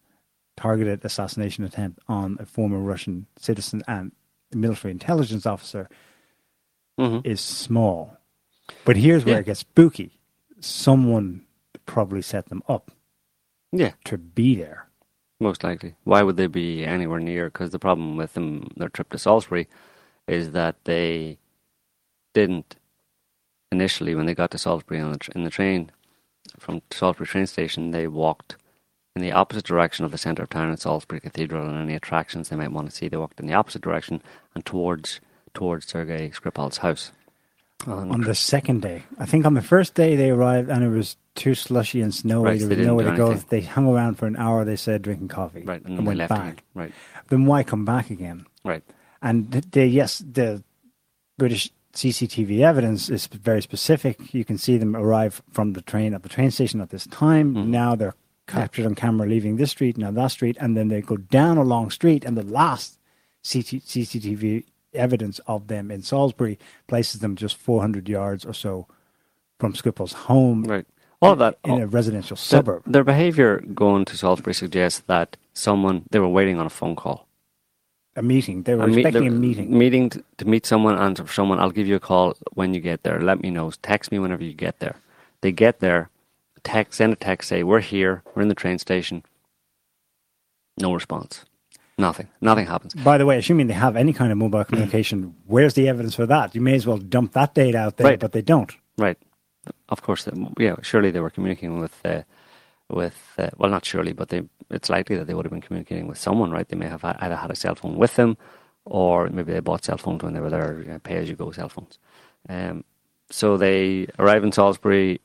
targeted 0.57 1.03
assassination 1.03 1.63
attempt 1.63 1.99
on 2.07 2.37
a 2.39 2.45
former 2.45 2.79
Russian 2.79 3.27
citizen 3.37 3.81
and 3.87 4.11
military 4.53 4.91
intelligence 4.91 5.45
officer 5.45 5.89
hmm 6.97 7.19
is 7.23 7.41
small. 7.41 8.17
But 8.85 8.97
here's 8.97 9.25
where 9.25 9.35
Yeah. 9.35 9.41
it 9.41 9.45
gets 9.47 9.61
spooky. 9.61 10.19
Someone 10.59 11.45
probably 11.85 12.21
set 12.21 12.47
them 12.47 12.63
up 12.67 12.91
yeah, 13.71 13.93
to 14.05 14.17
be 14.17 14.55
there. 14.55 14.87
most 15.41 15.63
likely. 15.63 15.95
Why 16.05 16.23
would 16.23 16.37
they 16.37 16.47
be 16.47 16.85
anywhere 16.85 17.19
near? 17.19 17.45
Because 17.49 17.71
the 17.71 17.79
problem 17.79 18.15
with 18.15 18.33
them, 18.35 18.69
their 18.77 18.87
trip 18.89 19.09
to 19.09 19.17
Salisbury, 19.17 19.67
is 20.27 20.51
that 20.53 20.85
they 20.85 21.37
didn't 22.33 22.77
initially 23.71 24.15
when 24.15 24.25
they 24.25 24.35
got 24.35 24.51
to 24.51 24.57
Salisbury 24.57 24.99
on 24.99 25.11
the 25.11 25.17
tr- 25.17 25.31
in 25.35 25.43
the 25.43 25.49
train 25.49 25.91
from 26.59 26.81
Salisbury 26.91 27.27
train 27.27 27.47
station. 27.47 27.91
They 27.91 28.07
walked 28.07 28.55
in 29.15 29.21
the 29.21 29.31
opposite 29.31 29.65
direction 29.65 30.05
of 30.05 30.11
the 30.11 30.17
centre 30.17 30.43
of 30.43 30.49
town 30.49 30.71
at 30.71 30.79
Salisbury 30.79 31.19
Cathedral 31.21 31.67
and 31.67 31.77
any 31.77 31.95
attractions 31.95 32.49
they 32.49 32.55
might 32.55 32.71
want 32.71 32.89
to 32.89 32.95
see. 32.95 33.07
They 33.07 33.17
walked 33.17 33.39
in 33.39 33.47
the 33.47 33.53
opposite 33.53 33.81
direction 33.81 34.21
and 34.53 34.65
towards 34.65 35.19
towards 35.53 35.87
Sergei 35.87 36.29
Skripal's 36.31 36.77
house. 36.77 37.11
And 37.87 38.11
On 38.11 38.21
the 38.21 38.35
second 38.35 38.81
day, 38.81 39.03
I 39.19 39.25
think 39.25 39.45
on 39.45 39.53
the 39.53 39.61
first 39.61 39.93
day 39.95 40.15
they 40.15 40.29
arrived 40.29 40.69
and 40.69 40.83
it 40.83 40.89
was 40.89 41.17
too 41.35 41.55
slushy 41.55 42.01
and 42.01 42.13
snowy. 42.13 42.43
Right, 42.45 42.59
there 42.59 42.69
they 42.69 42.77
was 42.77 42.87
nowhere 42.87 43.11
to 43.11 43.17
go. 43.17 43.31
anything. 43.31 43.47
They 43.49 43.61
hung 43.61 43.87
around 43.87 44.15
for 44.15 44.27
an 44.27 44.37
hour. 44.37 44.63
They 44.65 44.75
said 44.77 45.01
drinking 45.01 45.27
coffee 45.27 45.61
right, 45.63 45.81
and, 45.81 45.89
and, 45.89 45.97
then 45.97 46.03
they 46.05 46.07
went 46.07 46.17
left 46.19 46.29
back. 46.29 46.41
again. 46.53 46.63
Right, 46.73 46.91
Then 47.29 47.45
why 47.45 47.63
come 47.63 47.85
back 47.85 48.09
again? 48.09 48.45
right. 48.63 48.83
And 49.21 49.51
th- 49.51 49.65
they, 49.71 49.87
yes, 49.87 50.19
the 50.19 50.63
British 51.37 51.71
CCTV 51.95 52.59
evidence 52.61 53.09
is 53.09 53.27
very 53.27 53.61
specific. 53.61 54.33
You 54.33 54.43
can 54.45 54.57
see 54.57 54.77
them 54.77 54.95
arrive 54.95 55.41
from 55.51 55.73
the 55.73 55.81
train 55.81 56.13
at 56.13 56.23
the 56.23 56.29
train 56.29 56.51
station 56.51 56.81
at 56.81 56.89
this 56.89 57.07
time. 57.07 57.55
Mhm. 57.55 57.67
Now 57.67 57.95
they're 57.95 58.15
captured 58.47 58.85
on 58.85 58.95
camera 58.95 59.27
leaving 59.27 59.55
this 59.55 59.71
street, 59.71 59.97
now 59.97 60.11
that 60.11 60.31
street, 60.31 60.57
and 60.59 60.75
then 60.77 60.89
they 60.89 61.01
go 61.01 61.17
down 61.17 61.57
a 61.57 61.63
long 61.63 61.89
street. 61.89 62.23
And 62.25 62.37
the 62.37 62.43
last 62.43 62.99
CT, 63.43 63.81
CCTV 63.85 64.65
evidence 64.93 65.39
of 65.47 65.67
them 65.67 65.89
in 65.89 66.01
Salisbury 66.01 66.59
places 66.87 67.21
them 67.21 67.35
just 67.35 67.55
400 67.57 68.07
yards 68.09 68.45
or 68.45 68.53
so 68.53 68.87
from 69.59 69.73
Skripal's 69.73 70.13
home 70.13 70.63
Right. 70.63 70.85
All 71.21 71.31
of 71.31 71.39
that. 71.39 71.57
in 71.65 71.81
a 71.81 71.87
residential 71.87 72.35
their, 72.35 72.41
suburb. 72.41 72.83
their 72.85 73.03
behaviour 73.03 73.61
going 73.73 74.05
to 74.05 74.17
Salisbury 74.17 74.53
suggests 74.53 74.99
that 75.07 75.37
someone 75.53 76.03
they 76.11 76.19
were 76.19 76.27
waiting 76.29 76.59
on 76.59 76.65
a 76.65 76.69
phone 76.69 76.95
call. 76.95 77.24
A 78.15 78.21
meeting. 78.21 78.63
They 78.63 78.75
were 78.75 78.83
A 78.85 78.87
expecting 78.87 79.27
a 79.27 79.31
meeting. 79.31 79.77
Meeting 79.77 80.09
to, 80.11 80.23
to 80.37 80.45
meet 80.45 80.65
someone 80.65 80.97
and 80.97 81.29
someone. 81.29 81.59
I'll 81.59 81.71
give 81.71 81.87
you 81.87 81.95
a 81.95 81.99
call 81.99 82.35
when 82.53 82.73
you 82.73 82.79
get 82.79 83.03
there. 83.03 83.19
Let 83.19 83.41
me 83.41 83.49
know. 83.49 83.71
Text 83.81 84.11
me 84.11 84.19
whenever 84.19 84.43
you 84.43 84.53
get 84.53 84.79
there. 84.79 84.95
They 85.41 85.51
get 85.51 85.79
there. 85.79 86.09
Text. 86.63 86.97
Send 86.97 87.13
a 87.13 87.15
text. 87.15 87.49
Say 87.49 87.63
we're 87.63 87.79
here. 87.81 88.23
We're 88.33 88.41
in 88.41 88.47
the 88.47 88.55
train 88.55 88.79
station. 88.79 89.23
No 90.79 90.93
response. 90.93 91.45
Nothing. 91.97 92.27
Nothing 92.41 92.65
happens. 92.67 92.93
By 92.93 93.17
the 93.17 93.25
way, 93.25 93.37
assuming 93.37 93.67
they 93.67 93.73
have 93.73 93.95
any 93.95 94.11
kind 94.11 94.31
of 94.31 94.37
mobile 94.37 94.63
communication, 94.65 95.33
where's 95.45 95.75
the 95.75 95.87
evidence 95.87 96.15
for 96.15 96.25
that? 96.25 96.53
You 96.53 96.59
may 96.61 96.75
as 96.75 96.85
well 96.85 96.97
dump 96.97 97.31
that 97.33 97.53
data 97.53 97.77
out 97.77 97.97
there, 97.97 98.07
Right. 98.07 98.19
but 98.19 98.33
they 98.33 98.41
don't. 98.41 98.71
Right. 98.97 99.17
Of 99.89 100.01
course. 100.01 100.25
they- 100.25 100.47
Yeah. 100.59 100.75
Surely 100.81 101.11
they 101.11 101.21
were 101.21 101.29
communicating 101.29 101.79
with. 101.79 101.95
Uh, 102.03 102.23
with 102.89 103.33
uh, 103.37 103.49
well, 103.57 103.71
not 103.71 103.85
surely, 103.85 104.13
but 104.13 104.29
they. 104.29 104.43
It's 104.71 104.89
likely 104.89 105.15
that 105.17 105.27
they 105.27 105.33
would 105.33 105.45
have 105.45 105.51
been 105.51 105.61
communicating 105.61 106.07
with 106.07 106.17
someone, 106.17 106.51
right? 106.51 106.67
They 106.67 106.75
may 106.77 106.87
have 106.87 107.01
ha- 107.01 107.17
either 107.19 107.35
had 107.35 107.51
a 107.51 107.55
cell 107.55 107.75
phone 107.75 107.97
with 107.97 108.15
them, 108.15 108.37
or 108.85 109.29
maybe 109.29 109.53
they 109.53 109.59
bought 109.59 109.85
cell 109.85 109.97
phones 109.97 110.23
when 110.23 110.33
they 110.33 110.39
were 110.39 110.49
there, 110.49 110.81
you 110.81 110.89
know, 110.89 110.99
pay-as-you-go 110.99 111.51
cell 111.51 111.69
phones. 111.69 111.99
Um, 112.49 112.83
so 113.29 113.57
they 113.57 114.07
arrive 114.19 114.43
in 114.43 114.51
Salisbury, 114.51 115.21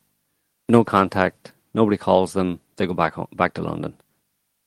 no 0.68 0.84
contact, 0.84 1.52
nobody 1.74 1.96
calls 1.96 2.32
them. 2.32 2.60
They 2.76 2.86
go 2.86 2.94
back 2.94 3.14
home, 3.14 3.28
back 3.32 3.54
to 3.54 3.62
London. 3.62 3.94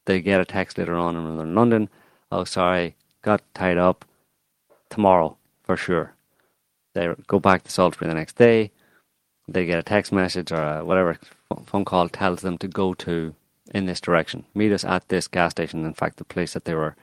They 0.06 0.22
get 0.22 0.42
a 0.42 0.46
text 0.46 0.78
later 0.78 0.96
on 0.96 1.16
when 1.16 1.38
they're 1.38 1.46
in 1.46 1.56
London. 1.56 1.90
Oh, 2.32 2.44
sorry, 2.44 2.96
got 3.22 3.42
tied 3.54 3.78
up. 3.78 4.06
Tomorrow 4.90 5.38
for 5.64 5.78
sure. 5.78 6.14
They 6.94 7.14
go 7.28 7.40
back 7.40 7.64
to 7.64 7.72
Salisbury 7.72 8.08
the 8.10 8.16
next 8.16 8.36
day. 8.38 8.72
They 9.48 9.66
get 9.66 9.80
a 9.80 9.84
text 9.84 10.12
message 10.12 10.52
or 10.52 10.80
a 10.80 10.86
whatever 10.86 11.20
phone 11.66 11.86
call 11.86 12.10
tells 12.10 12.42
them 12.42 12.58
to 12.60 12.68
go 12.68 12.94
to 12.96 13.36
in 13.74 13.86
this 13.86 14.02
direction. 14.02 14.46
Meet 14.54 14.72
us 14.72 14.86
at 14.86 15.08
this 15.10 15.28
gas 15.28 15.52
station. 15.52 15.86
In 15.86 15.94
fact, 15.94 16.18
the 16.18 16.24
place 16.24 16.54
that 16.54 16.66
they 16.66 16.74
were 16.74 16.96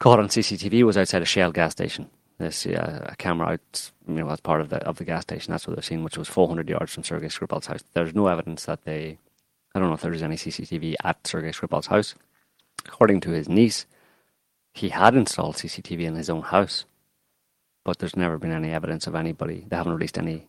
caught 0.00 0.18
on 0.18 0.28
CCTV 0.28 0.84
was 0.84 0.96
outside 0.96 1.22
a 1.22 1.26
Shell 1.26 1.52
gas 1.52 1.72
station. 1.72 2.10
This 2.38 2.66
uh, 2.66 3.06
a 3.08 3.16
camera 3.16 3.48
out, 3.48 3.90
you 4.06 4.14
know, 4.14 4.30
as 4.30 4.40
part 4.40 4.60
of 4.60 4.68
the 4.68 4.76
of 4.84 4.98
the 4.98 5.04
gas 5.04 5.22
station. 5.22 5.50
That's 5.50 5.66
what 5.66 5.74
they're 5.74 5.82
seen, 5.82 6.04
which 6.04 6.16
was 6.16 6.28
400 6.28 6.68
yards 6.68 6.92
from 6.94 7.02
Sergei 7.02 7.26
Skripal's 7.26 7.66
house. 7.66 7.82
There's 7.94 8.14
no 8.14 8.28
evidence 8.28 8.64
that 8.66 8.84
they. 8.84 9.18
I 9.74 9.78
don't 9.78 9.88
know 9.88 9.94
if 9.94 10.00
there 10.00 10.12
was 10.12 10.22
any 10.22 10.36
CCTV 10.36 10.94
at 11.04 11.26
Sergei 11.26 11.50
Skripal's 11.50 11.88
house. 11.88 12.14
According 12.86 13.20
to 13.22 13.30
his 13.30 13.48
niece, 13.48 13.86
he 14.72 14.90
had 14.90 15.16
installed 15.16 15.56
CCTV 15.56 16.02
in 16.02 16.14
his 16.14 16.30
own 16.30 16.42
house, 16.42 16.84
but 17.84 17.98
there's 17.98 18.16
never 18.16 18.38
been 18.38 18.52
any 18.52 18.70
evidence 18.70 19.06
of 19.08 19.16
anybody. 19.16 19.64
They 19.68 19.76
haven't 19.76 19.92
released 19.92 20.16
any. 20.16 20.46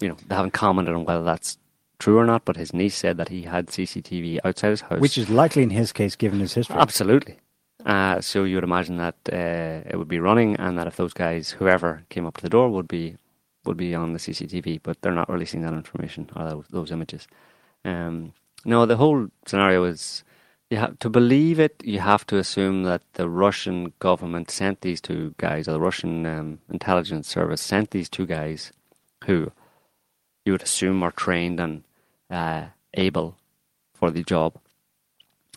You 0.00 0.08
know, 0.08 0.16
they 0.26 0.34
haven't 0.34 0.52
commented 0.52 0.94
on 0.94 1.04
whether 1.04 1.24
that's 1.24 1.58
true 1.98 2.18
or 2.18 2.26
not. 2.26 2.44
But 2.44 2.56
his 2.56 2.74
niece 2.74 2.96
said 2.96 3.16
that 3.16 3.28
he 3.28 3.42
had 3.42 3.68
CCTV 3.68 4.40
outside 4.44 4.70
his 4.70 4.80
house, 4.82 5.00
Which 5.00 5.18
is 5.18 5.30
likely 5.30 5.62
in 5.62 5.70
his 5.70 5.92
case, 5.92 6.16
given 6.16 6.40
his 6.40 6.54
history. 6.54 6.76
Absolutely. 6.76 7.36
Uh, 7.84 8.20
so 8.20 8.44
you 8.44 8.56
would 8.56 8.64
imagine 8.64 8.96
that 8.96 9.14
uh, 9.32 9.88
it 9.88 9.96
would 9.96 10.08
be 10.08 10.18
running, 10.18 10.56
and 10.56 10.76
that 10.76 10.88
if 10.88 10.96
those 10.96 11.12
guys, 11.12 11.50
whoever 11.50 12.04
came 12.08 12.26
up 12.26 12.36
to 12.36 12.42
the 12.42 12.48
door, 12.48 12.68
would 12.68 12.88
be 12.88 13.16
would 13.64 13.76
be 13.76 13.94
on 13.94 14.12
the 14.12 14.18
CCTV, 14.18 14.80
but 14.82 15.00
they're 15.02 15.12
not 15.12 15.28
releasing 15.28 15.62
that 15.62 15.72
information 15.72 16.30
or 16.36 16.48
those, 16.48 16.64
those 16.70 16.92
images. 16.92 17.26
Um, 17.84 18.32
no, 18.64 18.86
the 18.86 18.96
whole 18.96 19.28
scenario 19.44 19.84
is 19.84 20.24
you 20.70 20.78
have 20.78 20.98
to 21.00 21.10
believe 21.10 21.60
it. 21.60 21.80
You 21.84 22.00
have 22.00 22.26
to 22.26 22.38
assume 22.38 22.84
that 22.84 23.02
the 23.14 23.28
Russian 23.28 23.92
government 23.98 24.50
sent 24.50 24.80
these 24.80 25.00
two 25.00 25.34
guys, 25.38 25.68
or 25.68 25.72
the 25.72 25.80
Russian 25.80 26.26
um, 26.26 26.58
intelligence 26.70 27.28
service 27.28 27.60
sent 27.60 27.90
these 27.90 28.08
two 28.08 28.26
guys, 28.26 28.72
who 29.24 29.52
you 30.46 30.52
would 30.52 30.62
assume 30.62 31.02
are 31.02 31.10
trained 31.10 31.58
and 31.60 31.82
uh, 32.30 32.66
able 32.94 33.36
for 33.92 34.10
the 34.10 34.22
job, 34.22 34.54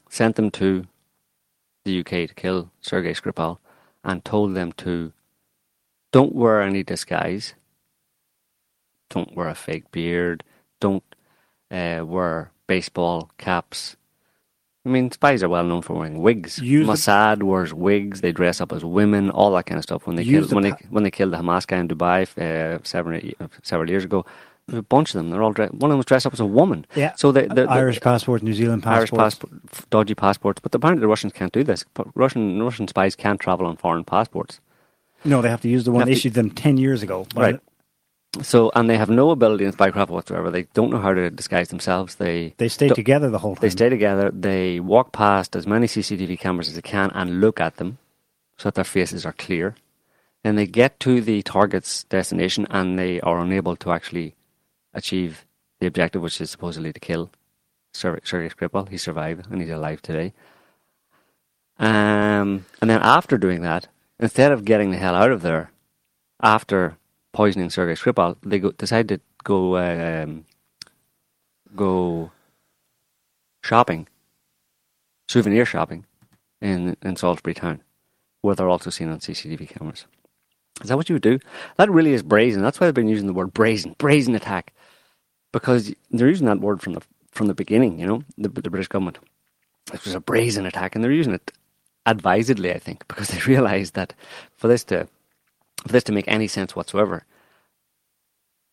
sent 0.09 0.35
them 0.35 0.49
to 0.49 0.85
the 1.85 1.99
UK 1.99 2.27
to 2.27 2.33
kill 2.35 2.71
Sergei 2.81 3.13
Skripal 3.13 3.59
and 4.03 4.25
told 4.25 4.55
them 4.55 4.71
to 4.73 5.13
don't 6.11 6.33
wear 6.33 6.61
any 6.61 6.83
disguise, 6.83 7.53
don't 9.11 9.35
wear 9.35 9.47
a 9.47 9.55
fake 9.55 9.91
beard, 9.91 10.43
don't 10.79 11.03
uh, 11.69 12.01
wear 12.03 12.51
baseball 12.65 13.29
caps. 13.37 13.95
I 14.85 14.89
mean, 14.89 15.11
spies 15.11 15.43
are 15.43 15.49
well 15.49 15.65
known 15.65 15.83
for 15.83 15.93
wearing 15.93 16.19
wigs. 16.19 16.57
Use 16.57 16.87
the- 16.87 16.93
Mossad 16.93 17.43
wears 17.43 17.73
wigs. 17.73 18.21
They 18.21 18.31
dress 18.31 18.59
up 18.59 18.71
as 18.71 18.83
women. 18.83 19.29
All 19.29 19.51
that 19.51 19.65
kind 19.67 19.77
of 19.77 19.83
stuff. 19.83 20.07
When 20.07 20.15
they 20.15 20.23
killed 20.23 20.49
the 20.49 20.55
when 20.55 20.63
they 20.63 20.73
when 20.89 21.03
they 21.03 21.11
killed 21.11 21.33
the 21.33 21.37
Hamas 21.37 21.67
guy 21.67 21.77
in 21.77 21.87
Dubai 21.87 22.23
uh, 22.39 22.79
several 22.83 23.19
several 23.61 23.89
years 23.89 24.05
ago, 24.05 24.25
a 24.73 24.81
bunch 24.81 25.09
of 25.09 25.19
them. 25.19 25.29
They're 25.29 25.41
all 25.43 25.53
dressed. 25.53 25.73
One 25.73 25.89
of 25.89 25.93
them 25.93 25.97
was 25.97 26.05
dressed 26.05 26.25
up 26.25 26.33
as 26.33 26.39
a 26.39 26.45
woman. 26.45 26.85
Yeah. 26.95 27.13
So 27.15 27.31
they, 27.31 27.47
they, 27.47 27.65
Irish 27.65 27.99
passport, 28.01 28.43
New 28.43 28.53
Zealand 28.53 28.83
passports. 28.83 28.99
Irish 28.99 29.11
passport. 29.11 29.61
passport, 29.67 29.89
dodgy 29.89 30.15
passports. 30.15 30.59
But 30.61 30.73
apparently 30.75 31.01
the 31.01 31.07
Russians 31.07 31.33
can't 31.33 31.51
do 31.53 31.63
this. 31.63 31.85
Russian 32.15 32.61
Russian 32.61 32.87
spies 32.87 33.15
can't 33.15 33.39
travel 33.39 33.65
on 33.65 33.77
foreign 33.77 34.03
passports. 34.03 34.59
No, 35.25 35.41
they 35.41 35.49
have 35.49 35.61
to 35.61 35.69
use 35.69 35.83
the 35.83 35.91
one 35.91 36.01
Have 36.01 36.07
to- 36.07 36.13
issued 36.13 36.33
them 36.33 36.49
10 36.51 36.77
years 36.77 37.03
ago. 37.03 37.27
Right. 37.35 37.59
the- 38.33 38.43
So 38.43 38.71
and 38.75 38.89
they 38.89 38.97
have 38.97 39.09
no 39.09 39.31
ability 39.31 39.65
in 39.65 39.73
spycraft 39.73 40.09
whatsoever. 40.09 40.49
They 40.51 40.67
don't 40.73 40.91
know 40.91 40.99
how 40.99 41.13
to 41.13 41.29
disguise 41.29 41.69
themselves. 41.69 42.15
They 42.15 42.53
They 42.57 42.69
stay 42.69 42.89
together 42.89 43.29
the 43.29 43.39
whole 43.39 43.55
time. 43.55 43.61
they 43.61 43.69
stay 43.69 43.89
together. 43.89 44.29
They 44.31 44.79
walk 44.79 45.11
past 45.11 45.55
as 45.55 45.65
many 45.67 45.87
CCTV 45.87 46.37
cameras 46.39 46.67
as 46.69 46.75
they 46.75 46.81
can 46.83 47.09
and 47.15 47.41
look 47.41 47.59
at 47.59 47.77
them, 47.77 47.97
so 48.57 48.67
that 48.69 48.75
their 48.75 48.83
faces 48.83 49.25
are 49.25 49.33
clear. 49.33 49.75
Then 50.43 50.55
they 50.55 50.67
get 50.67 50.99
to 51.01 51.19
the 51.19 51.41
target's 51.41 52.03
destination 52.05 52.65
and 52.69 52.97
they 52.97 53.19
are 53.21 53.39
unable 53.39 53.75
to 53.77 53.91
actually 53.91 54.35
achieve 54.93 55.45
the 55.79 55.87
objective, 55.87 56.21
which 56.21 56.39
is 56.41 56.49
supposedly 56.49 56.93
to 56.93 56.99
kill 56.99 57.29
Ser- 57.93 58.21
Sergei 58.23 58.53
Skripal. 58.53 58.89
He 58.89 58.97
survived 58.97 59.47
and 59.51 59.61
he's 59.61 59.69
alive 59.69 60.01
today. 60.01 60.33
Um, 61.77 62.65
and 62.81 62.89
then 62.89 63.01
after 63.01 63.37
doing 63.37 63.61
that, 63.61 63.87
instead 64.19 64.51
of 64.51 64.65
getting 64.65 64.91
the 64.91 64.97
hell 64.97 65.15
out 65.15 65.31
of 65.31 65.41
there, 65.41 65.71
after 66.41 66.97
poisoning 67.33 67.69
Sergei 67.69 67.93
Skripal, 67.93 68.35
they 68.43 68.59
go, 68.59 68.71
decide 68.71 69.07
to 69.09 69.19
go 69.43 69.77
um, 69.77 70.45
go 71.75 72.31
shopping, 73.63 74.07
souvenir 75.27 75.65
shopping, 75.65 76.05
in 76.61 76.97
in 77.01 77.15
Salisbury 77.15 77.53
town, 77.53 77.81
where 78.41 78.55
they're 78.55 78.69
also 78.69 78.89
seen 78.89 79.09
on 79.09 79.19
CCTV 79.19 79.69
cameras. 79.69 80.05
Is 80.81 80.89
that 80.89 80.97
what 80.97 81.09
you 81.09 81.15
would 81.15 81.21
do? 81.21 81.39
That 81.77 81.91
really 81.91 82.13
is 82.13 82.23
brazen. 82.23 82.61
That's 82.61 82.79
why 82.79 82.87
I've 82.87 82.93
been 82.93 83.09
using 83.09 83.27
the 83.27 83.33
word 83.33 83.53
brazen, 83.53 83.95
brazen 83.97 84.35
attack, 84.35 84.73
because 85.51 85.93
they're 86.11 86.29
using 86.29 86.47
that 86.47 86.59
word 86.61 86.81
from 86.81 86.93
the 86.93 87.01
from 87.31 87.47
the 87.47 87.53
beginning. 87.53 87.99
You 87.99 88.07
know, 88.07 88.23
the, 88.37 88.49
the 88.49 88.69
British 88.69 88.87
government. 88.87 89.19
It 89.93 90.03
was 90.05 90.15
a 90.15 90.19
brazen 90.19 90.65
attack, 90.65 90.95
and 90.95 91.03
they're 91.03 91.11
using 91.11 91.33
it 91.33 91.51
advisedly, 92.05 92.73
I 92.73 92.79
think, 92.79 93.07
because 93.07 93.27
they 93.29 93.39
realise 93.41 93.91
that 93.91 94.13
for 94.57 94.67
this 94.67 94.83
to 94.85 95.07
for 95.85 95.93
this 95.93 96.03
to 96.05 96.11
make 96.11 96.27
any 96.27 96.47
sense 96.47 96.75
whatsoever, 96.75 97.25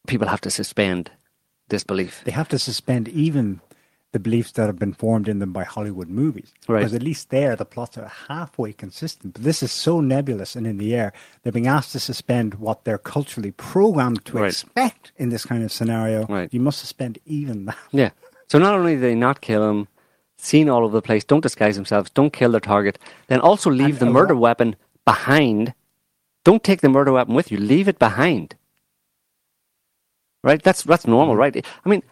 people 0.06 0.28
have 0.28 0.40
to 0.42 0.50
suspend 0.50 1.10
disbelief. 1.68 2.22
They 2.24 2.32
have 2.32 2.48
to 2.48 2.58
suspend 2.58 3.08
even 3.08 3.60
the 4.16 4.20
beliefs 4.28 4.52
that 4.52 4.66
have 4.66 4.78
been 4.78 4.94
formed 4.94 5.28
in 5.28 5.38
them 5.40 5.52
by 5.52 5.64
Hollywood 5.64 6.08
movies. 6.08 6.50
Right. 6.68 6.80
Because 6.80 6.94
at 6.94 7.02
least 7.02 7.28
there, 7.30 7.54
the 7.56 7.64
plots 7.74 7.98
are 7.98 8.10
halfway 8.28 8.72
consistent. 8.72 9.34
But 9.34 9.42
this 9.42 9.62
is 9.62 9.70
so 9.72 10.00
nebulous 10.00 10.56
and 10.56 10.66
in 10.66 10.78
the 10.78 10.94
air. 10.94 11.12
They're 11.42 11.52
being 11.58 11.66
asked 11.66 11.92
to 11.92 12.00
suspend 12.00 12.54
what 12.54 12.84
they're 12.84 12.98
culturally 13.16 13.50
programmed 13.52 14.24
to 14.26 14.38
Right. 14.38 14.46
expect 14.52 15.12
in 15.16 15.28
this 15.28 15.44
kind 15.44 15.62
of 15.62 15.70
scenario. 15.70 16.26
Right. 16.26 16.48
You 16.54 16.60
must 16.60 16.78
suspend 16.78 17.18
even 17.26 17.66
that. 17.66 17.76
Yeah. 18.02 18.10
So 18.48 18.58
not 18.58 18.74
only 18.74 18.94
do 18.94 19.00
they 19.00 19.14
not 19.14 19.40
kill 19.42 19.68
him, 19.68 19.88
seen 20.38 20.68
all 20.70 20.84
over 20.84 20.94
the 20.96 21.02
place, 21.02 21.24
don't 21.24 21.42
disguise 21.42 21.76
themselves, 21.76 22.10
don't 22.10 22.32
kill 22.32 22.52
their 22.52 22.60
target, 22.74 22.98
then 23.26 23.40
also 23.40 23.70
leave 23.70 24.00
And 24.00 24.08
the 24.08 24.12
murder 24.18 24.34
wa- 24.34 24.48
weapon 24.48 24.76
behind. 25.04 25.74
Don't 26.44 26.62
take 26.64 26.80
the 26.80 26.88
murder 26.88 27.12
weapon 27.12 27.34
with 27.34 27.50
you. 27.52 27.58
Leave 27.58 27.88
it 27.88 27.98
behind. 27.98 28.54
Right? 30.42 30.62
That's 30.62 30.82
that's 30.82 31.06
normal, 31.06 31.34
Mm-hmm. 31.34 31.40
right? 31.56 31.66
I 31.84 31.88
mean, 31.88 32.02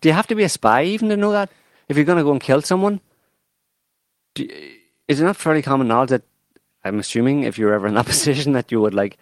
do 0.00 0.08
you 0.08 0.12
have 0.14 0.26
to 0.28 0.34
be 0.34 0.44
a 0.44 0.48
spy 0.48 0.84
even 0.84 1.08
to 1.08 1.16
know 1.16 1.32
that? 1.32 1.50
If 1.88 1.96
you're 1.96 2.04
going 2.04 2.18
to 2.18 2.24
go 2.24 2.32
and 2.32 2.40
kill 2.40 2.62
someone, 2.62 3.00
do 4.34 4.44
you- 4.44 4.74
is 5.08 5.20
it 5.20 5.24
not 5.24 5.36
fairly 5.36 5.62
common 5.62 5.88
knowledge 5.88 6.10
that 6.10 6.22
I'm 6.84 6.98
assuming 6.98 7.42
if 7.44 7.56
you're 7.58 7.72
ever 7.72 7.86
in 7.88 7.94
that 7.94 8.06
position 8.14 8.52
that 8.52 8.70
you 8.70 8.80
would 8.80 8.94
like 8.94 9.16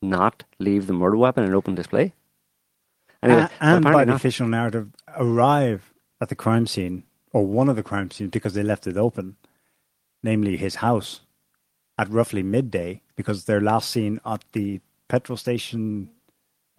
not 0.00 0.44
leave 0.60 0.86
the 0.86 0.92
murder 0.92 1.16
weapon 1.16 1.44
in 1.44 1.52
open 1.54 1.74
display? 1.74 2.12
Anyway, 3.22 3.42
but 3.42 3.52
and 3.60 3.84
by 3.84 4.04
the 4.04 4.14
official 4.14 4.46
narrative, 4.48 4.88
arrive 5.16 5.92
at 6.20 6.28
the 6.28 6.34
crime 6.36 6.66
scene, 6.66 7.04
or 7.32 7.44
one 7.46 7.68
of 7.68 7.76
the 7.76 7.82
crime 7.82 8.10
scenes, 8.10 8.30
because 8.30 8.54
they 8.54 8.62
left 8.62 8.86
it 8.86 8.96
open, 8.96 9.36
namely 10.22 10.56
his 10.56 10.76
house, 10.76 11.20
at 11.98 12.08
roughly 12.08 12.42
midday, 12.42 13.00
because 13.16 13.44
their 13.44 13.60
last 13.60 13.90
scene 13.90 14.20
at 14.24 14.44
the 14.52 14.80
petrol 15.08 15.36
station 15.36 16.08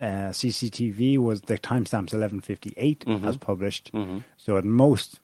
uh, 0.03 0.31
CCTV 0.39 1.17
was 1.17 1.41
the 1.41 1.57
timestamp's 1.57 2.13
11.58 2.13 3.05
Mhm. 3.05 3.25
as 3.25 3.37
published. 3.37 3.89
hmm 3.93 4.19
So 4.37 4.57
at 4.57 4.65
most, 4.65 5.19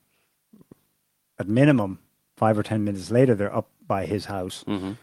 at 1.38 1.48
minimum, 1.48 2.00
five 2.38 2.58
or 2.58 2.64
ten 2.64 2.84
minutes 2.84 3.12
later, 3.12 3.36
they're 3.36 3.56
up 3.62 3.70
by 3.86 4.06
his 4.06 4.26
house, 4.26 4.64
hmm 4.68 4.94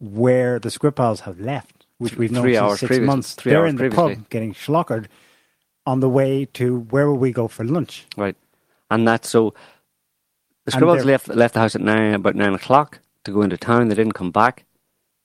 where 0.00 0.60
the 0.60 0.68
Skripals 0.68 1.20
have 1.26 1.40
left, 1.40 1.84
which 1.98 2.14
we've 2.16 2.30
known 2.30 2.44
since 2.52 2.78
six 2.80 2.88
previous- 2.88 3.06
months. 3.06 3.34
three 3.34 3.50
they're 3.50 3.66
in 3.66 3.74
the 3.76 3.80
previously. 3.88 4.14
pub 4.16 4.28
getting 4.30 4.54
schlockered 4.54 5.06
on 5.84 5.98
the 6.00 6.08
way 6.08 6.44
to 6.58 6.80
where 6.92 7.08
will 7.08 7.18
we 7.18 7.32
go 7.32 7.48
for 7.48 7.64
lunch? 7.64 8.06
Right, 8.16 8.36
and 8.90 9.06
that's 9.08 9.28
so. 9.28 9.54
The 10.66 10.72
Skripals 10.72 11.04
left 11.04 11.26
left 11.28 11.54
the 11.54 11.60
house 11.60 11.74
at 11.74 11.80
nine 11.80 12.14
about 12.14 12.36
nine 12.36 12.54
o'clock 12.54 13.00
to 13.24 13.32
go 13.32 13.42
into 13.42 13.56
town. 13.56 13.88
They 13.88 13.96
didn't 13.96 14.12
come 14.14 14.30
back. 14.30 14.64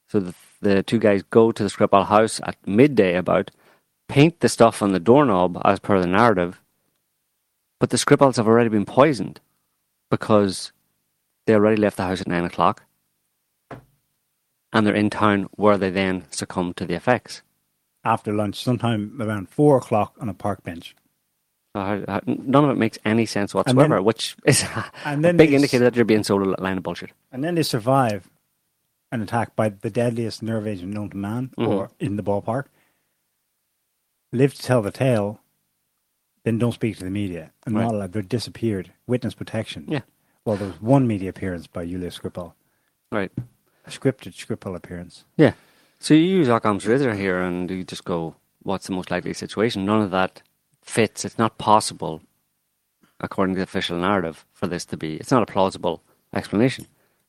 So 0.07 0.19
the, 0.19 0.33
the 0.63 0.83
two 0.83 0.99
guys 0.99 1.23
go 1.23 1.51
to 1.51 1.63
the 1.63 1.69
Skripal 1.69 2.07
house 2.07 2.39
at 2.43 2.55
midday 2.65 3.15
about, 3.15 3.51
paint 4.07 4.39
the 4.39 4.49
stuff 4.49 4.81
on 4.81 4.91
the 4.91 4.99
doorknob 4.99 5.61
as 5.63 5.79
per 5.79 5.99
the 5.99 6.07
narrative, 6.07 6.61
but 7.79 7.89
the 7.89 7.97
Skripals 7.97 8.37
have 8.37 8.47
already 8.47 8.69
been 8.69 8.85
poisoned 8.85 9.39
because 10.09 10.71
they 11.45 11.53
already 11.53 11.77
left 11.81 11.97
the 11.97 12.03
house 12.03 12.21
at 12.21 12.27
nine 12.27 12.45
o'clock 12.45 12.83
and 14.71 14.85
they're 14.87 14.95
in 14.95 15.09
town 15.09 15.47
where 15.51 15.77
they 15.77 15.89
then 15.89 16.25
succumb 16.31 16.73
to 16.73 16.85
the 16.85 16.95
effects. 16.95 17.41
After 18.03 18.33
lunch, 18.33 18.61
sometime 18.63 19.21
around 19.21 19.49
four 19.49 19.77
o'clock 19.77 20.15
on 20.19 20.27
a 20.27 20.33
park 20.33 20.63
bench. 20.63 20.95
Uh, 21.75 22.19
none 22.25 22.65
of 22.65 22.69
it 22.71 22.77
makes 22.77 22.99
any 23.05 23.25
sense 23.25 23.53
whatsoever, 23.53 23.95
then- 23.95 24.03
which 24.03 24.35
is 24.45 24.63
and 25.05 25.19
a 25.19 25.21
then 25.21 25.37
big 25.37 25.53
indicator 25.53 25.83
that 25.85 25.95
you're 25.95 26.05
being 26.05 26.23
sold 26.23 26.41
a 26.45 26.61
line 26.61 26.77
of 26.77 26.83
bullshit. 26.83 27.11
And 27.31 27.43
then 27.43 27.55
they 27.55 27.63
survive 27.63 28.29
an 29.13 29.21
attack 29.21 29.55
by 29.55 29.69
the 29.69 29.89
deadliest 29.89 30.41
nerve 30.41 30.67
agent 30.67 30.91
known 30.93 31.09
to 31.11 31.17
man 31.17 31.51
Mhm. 31.57 31.67
or 31.67 31.91
in 31.99 32.15
the 32.15 32.23
ballpark. 32.23 32.65
Live 34.31 34.55
to 34.55 34.61
tell 34.61 34.81
the 34.81 34.91
tale, 34.91 35.39
then 36.43 36.57
don't 36.57 36.71
speak 36.73 36.97
to 36.97 37.03
the 37.03 37.09
media. 37.11 37.51
And 37.65 37.75
Right. 37.75 37.83
not 37.83 37.93
allowed, 37.93 38.13
they're 38.13 38.21
disappeared. 38.23 38.91
Witness 39.05 39.35
protection. 39.35 39.85
Yeah. 39.87 40.01
Well, 40.43 40.57
there 40.57 40.67
was 40.67 40.81
one 40.81 41.07
media 41.07 41.29
appearance 41.29 41.67
by 41.67 41.83
Yulia 41.83 42.09
Skripal, 42.09 42.53
Right. 43.11 43.31
a 43.85 43.89
scripted 43.89 44.33
Skripal 44.33 44.75
appearance. 44.75 45.23
Yeah. 45.37 45.53
So 45.99 46.13
you 46.13 46.23
use 46.23 46.49
Occam's 46.49 46.85
razor 46.87 47.13
here 47.13 47.39
and 47.39 47.69
you 47.69 47.83
just 47.83 48.03
go, 48.03 48.35
what's 48.63 48.87
the 48.87 48.93
most 48.93 49.11
likely 49.11 49.33
situation? 49.33 49.85
None 49.85 50.01
of 50.01 50.11
that 50.11 50.41
fits. 50.81 51.23
It's 51.23 51.37
not 51.37 51.57
possible, 51.57 52.21
according 53.19 53.55
to 53.55 53.59
the 53.59 53.63
official 53.63 53.97
narrative, 53.99 54.45
for 54.51 54.67
this 54.67 54.83
to 54.85 54.97
be. 54.97 55.15
It's 55.17 55.31
not 55.31 55.43
a 55.43 55.51
plausible 55.53 56.01
explanation 56.33 56.87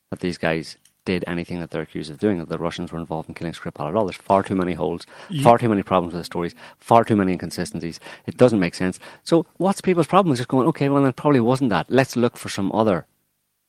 that 0.09 0.19
these 0.19 0.37
guys 0.37 0.77
did 1.05 1.23
anything 1.27 1.59
that 1.59 1.69
they're 1.69 1.83
accused 1.83 2.11
of 2.11 2.19
doing, 2.19 2.39
that 2.39 2.49
the 2.49 2.57
Russians 2.57 2.91
were 2.91 2.99
involved 2.99 3.29
in 3.29 3.35
killing 3.35 3.53
Skripal 3.53 3.87
at 3.89 3.95
all. 3.95 4.05
There's 4.05 4.17
far 4.17 4.43
too 4.43 4.55
many 4.55 4.73
holes, 4.73 5.05
far 5.43 5.57
too 5.57 5.69
many 5.69 5.83
problems 5.83 6.13
with 6.13 6.21
the 6.21 6.25
stories, 6.25 6.55
far 6.77 7.03
too 7.03 7.15
many 7.15 7.31
inconsistencies. 7.31 7.99
It 8.25 8.37
doesn't 8.37 8.59
make 8.59 8.75
sense. 8.75 8.99
So 9.23 9.45
what's 9.57 9.81
people's 9.81 10.07
problem? 10.07 10.33
Is 10.33 10.39
just 10.39 10.49
going, 10.49 10.67
okay, 10.67 10.89
well, 10.89 11.05
it 11.05 11.15
probably 11.15 11.39
wasn't 11.39 11.69
that. 11.69 11.85
Let's 11.89 12.15
look 12.15 12.37
for 12.37 12.49
some 12.49 12.71
other, 12.71 13.05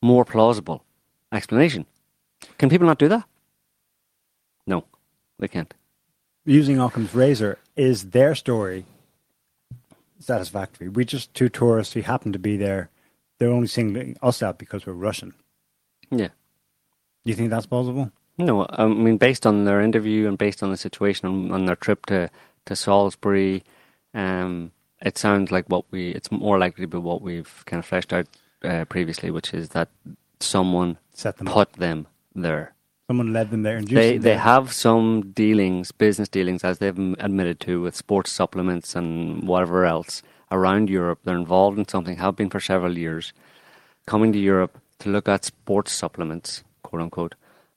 more 0.02 0.24
plausible 0.24 0.82
explanation. 1.32 1.86
Can 2.58 2.68
people 2.68 2.86
not 2.86 2.98
do 2.98 3.08
that? 3.08 3.24
No, 4.66 4.84
they 5.38 5.48
can't. 5.48 5.72
Using 6.44 6.80
Occam's 6.80 7.14
razor 7.14 7.58
is 7.76 8.10
their 8.10 8.34
story 8.34 8.84
satisfactory. 10.18 10.88
We're 10.88 11.04
just 11.04 11.34
two 11.34 11.48
tourists 11.48 11.94
who 11.94 12.00
happen 12.00 12.32
to 12.32 12.38
be 12.38 12.56
there. 12.56 12.90
They're 13.38 13.50
only 13.50 13.68
singling 13.68 14.16
us 14.22 14.42
out 14.42 14.58
because 14.58 14.86
we're 14.86 14.94
Russian. 14.94 15.34
Yeah. 16.10 16.28
Do 17.26 17.30
you 17.30 17.36
think 17.36 17.50
that's 17.50 17.66
possible? 17.66 18.12
No, 18.38 18.66
I 18.70 18.86
mean, 18.86 19.16
based 19.16 19.46
on 19.46 19.64
their 19.64 19.80
interview 19.80 20.28
and 20.28 20.38
based 20.38 20.62
on 20.62 20.70
the 20.70 20.76
situation 20.76 21.26
on, 21.26 21.50
on 21.50 21.66
their 21.66 21.74
trip 21.74 22.06
to, 22.06 22.30
to 22.66 22.76
Salisbury, 22.76 23.64
um, 24.14 24.70
it 25.02 25.18
sounds 25.18 25.50
like 25.50 25.66
what 25.66 25.86
we, 25.90 26.10
it's 26.10 26.30
more 26.30 26.56
likely 26.56 26.84
to 26.84 26.88
be 26.88 26.98
what 26.98 27.22
we've 27.22 27.64
kind 27.66 27.80
of 27.80 27.84
fleshed 27.84 28.12
out 28.12 28.28
uh, 28.62 28.84
previously, 28.84 29.32
which 29.32 29.52
is 29.52 29.70
that 29.70 29.88
someone 30.38 30.98
Set 31.14 31.38
them 31.38 31.48
up. 31.48 31.54
put 31.54 31.72
them 31.72 32.06
there. 32.36 32.74
Someone 33.08 33.32
led 33.32 33.50
them 33.50 33.62
there. 33.64 33.82
They, 33.82 34.12
them 34.12 34.22
they 34.22 34.36
have 34.36 34.72
some 34.72 35.32
dealings, 35.32 35.90
business 35.90 36.28
dealings, 36.28 36.62
as 36.62 36.78
they've 36.78 36.96
admitted 37.18 37.58
to, 37.60 37.82
with 37.82 37.96
sports 37.96 38.30
supplements 38.30 38.94
and 38.94 39.48
whatever 39.48 39.84
else 39.84 40.22
around 40.52 40.90
Europe. 40.90 41.18
They're 41.24 41.36
involved 41.36 41.76
in 41.76 41.88
something, 41.88 42.18
have 42.18 42.36
been 42.36 42.50
for 42.50 42.60
several 42.60 42.96
years, 42.96 43.32
coming 44.06 44.32
to 44.32 44.38
Europe 44.38 44.78
to 45.00 45.08
look 45.08 45.28
at 45.28 45.44
sports 45.44 45.92
supplements, 45.92 46.62
quote 46.86 47.02
unquote, 47.02 47.34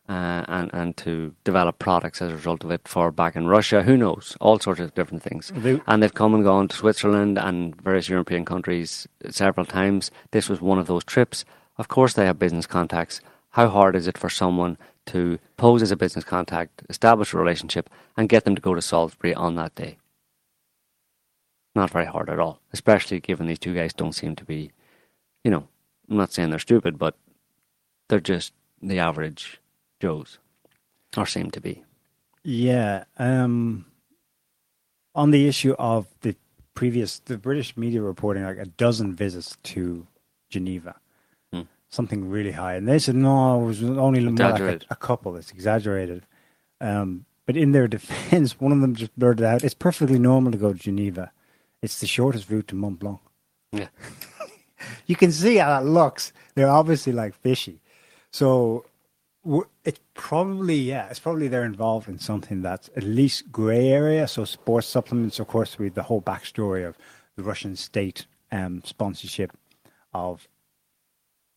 uh, 0.07 0.43
and, 0.47 0.69
and 0.73 0.97
to 0.97 1.35
develop 1.43 1.77
products 1.79 2.21
as 2.21 2.31
a 2.31 2.35
result 2.35 2.63
of 2.63 2.71
it 2.71 2.87
for 2.87 3.11
back 3.11 3.35
in 3.35 3.47
Russia. 3.47 3.83
Who 3.83 3.95
knows? 3.97 4.35
All 4.39 4.59
sorts 4.59 4.79
of 4.79 4.93
different 4.95 5.23
things. 5.23 5.51
They- 5.55 5.81
And 5.87 6.01
they've 6.01 6.13
come 6.21 6.33
and 6.33 6.43
gone 6.43 6.67
to 6.69 6.75
Switzerland 6.75 7.37
and 7.37 7.79
various 7.81 8.09
European 8.09 8.43
countries 8.45 9.07
several 9.29 9.65
times. 9.65 10.11
This 10.31 10.49
was 10.49 10.61
one 10.61 10.79
of 10.79 10.87
those 10.87 11.03
trips. 11.03 11.45
Of 11.77 11.87
course, 11.87 12.13
they 12.13 12.25
have 12.25 12.39
business 12.39 12.67
contacts. 12.67 13.21
How 13.51 13.67
hard 13.69 13.95
is 13.95 14.07
it 14.07 14.17
for 14.17 14.29
someone 14.29 14.77
to 15.07 15.39
pose 15.57 15.81
as 15.81 15.91
a 15.91 15.95
business 15.97 16.25
contact, 16.25 16.83
establish 16.89 17.33
a 17.33 17.37
relationship, 17.37 17.89
and 18.17 18.29
get 18.29 18.43
them 18.45 18.55
to 18.55 18.61
go 18.61 18.73
to 18.75 18.81
Salisbury 18.81 19.33
on 19.33 19.55
that 19.55 19.75
day? 19.75 19.97
Not 21.75 21.91
very 21.91 22.05
hard 22.05 22.29
at 22.29 22.39
all, 22.39 22.59
especially 22.73 23.19
given 23.19 23.47
these 23.47 23.59
two 23.59 23.73
guys 23.75 23.93
don't 23.93 24.13
seem 24.13 24.35
to 24.35 24.43
be, 24.45 24.71
you 25.43 25.51
know, 25.51 25.67
I'm 26.09 26.17
not 26.17 26.33
saying 26.33 26.49
they're 26.49 26.59
stupid, 26.59 26.97
but 26.97 27.15
they're 28.07 28.19
just 28.19 28.53
the 28.81 28.99
average 28.99 29.59
Joes, 29.99 30.39
or 31.17 31.25
seem 31.25 31.51
to 31.51 31.61
be. 31.61 31.83
Yeah. 32.43 33.03
Um, 33.17 33.85
on 35.15 35.31
the 35.31 35.47
issue 35.47 35.75
of 35.77 36.07
the 36.21 36.35
previous, 36.73 37.19
the 37.19 37.37
British 37.37 37.75
media 37.75 38.01
reporting 38.01 38.43
like 38.43 38.57
a 38.57 38.65
dozen 38.65 39.13
visits 39.15 39.57
to 39.63 40.07
Geneva, 40.49 40.95
Hmm. 41.53 41.63
something 41.89 42.29
really 42.29 42.51
high, 42.53 42.75
and 42.75 42.87
they 42.87 42.99
said 42.99 43.15
no, 43.15 43.61
it 43.61 43.65
was 43.65 43.83
only 43.83 44.21
like 44.21 44.59
a, 44.59 44.79
a 44.89 44.95
couple. 44.95 45.35
It's 45.35 45.51
exaggerated. 45.51 46.25
Um, 46.79 47.25
but 47.45 47.57
in 47.57 47.71
their 47.73 47.87
defense, 47.97 48.59
one 48.59 48.71
of 48.71 48.79
them 48.81 48.95
just 48.95 49.17
blurted 49.19 49.43
out, 49.45 49.63
"It's 49.63 49.73
perfectly 49.73 50.19
normal 50.19 50.51
to 50.53 50.57
go 50.57 50.71
to 50.71 50.79
Geneva. 50.79 51.31
It's 51.81 51.99
the 51.99 52.07
shortest 52.07 52.49
route 52.49 52.67
to 52.69 52.75
Mont 52.75 52.99
Blanc." 52.99 53.19
Yeah. 53.73 53.89
you 55.05 55.15
can 55.15 55.31
see 55.31 55.57
how 55.57 55.69
that 55.81 55.85
looks. 55.85 56.31
They're 56.55 56.69
obviously 56.69 57.11
like 57.13 57.33
fishy. 57.35 57.81
So 58.31 58.85
it's 59.85 59.99
probably 60.13 60.75
yeah, 60.75 61.07
it's 61.09 61.19
probably 61.19 61.47
they're 61.47 61.63
involved 61.63 62.07
in 62.07 62.19
something 62.19 62.61
that's 62.61 62.89
at 62.95 63.03
least 63.03 63.51
grey 63.51 63.89
area. 63.89 64.27
So 64.27 64.45
sports 64.45 64.87
supplements, 64.87 65.39
of 65.39 65.47
course, 65.47 65.79
with 65.79 65.95
the 65.95 66.03
whole 66.03 66.21
backstory 66.21 66.87
of 66.87 66.97
the 67.35 67.43
Russian 67.43 67.75
state 67.75 68.25
um, 68.51 68.81
sponsorship 68.83 69.51
of 70.13 70.47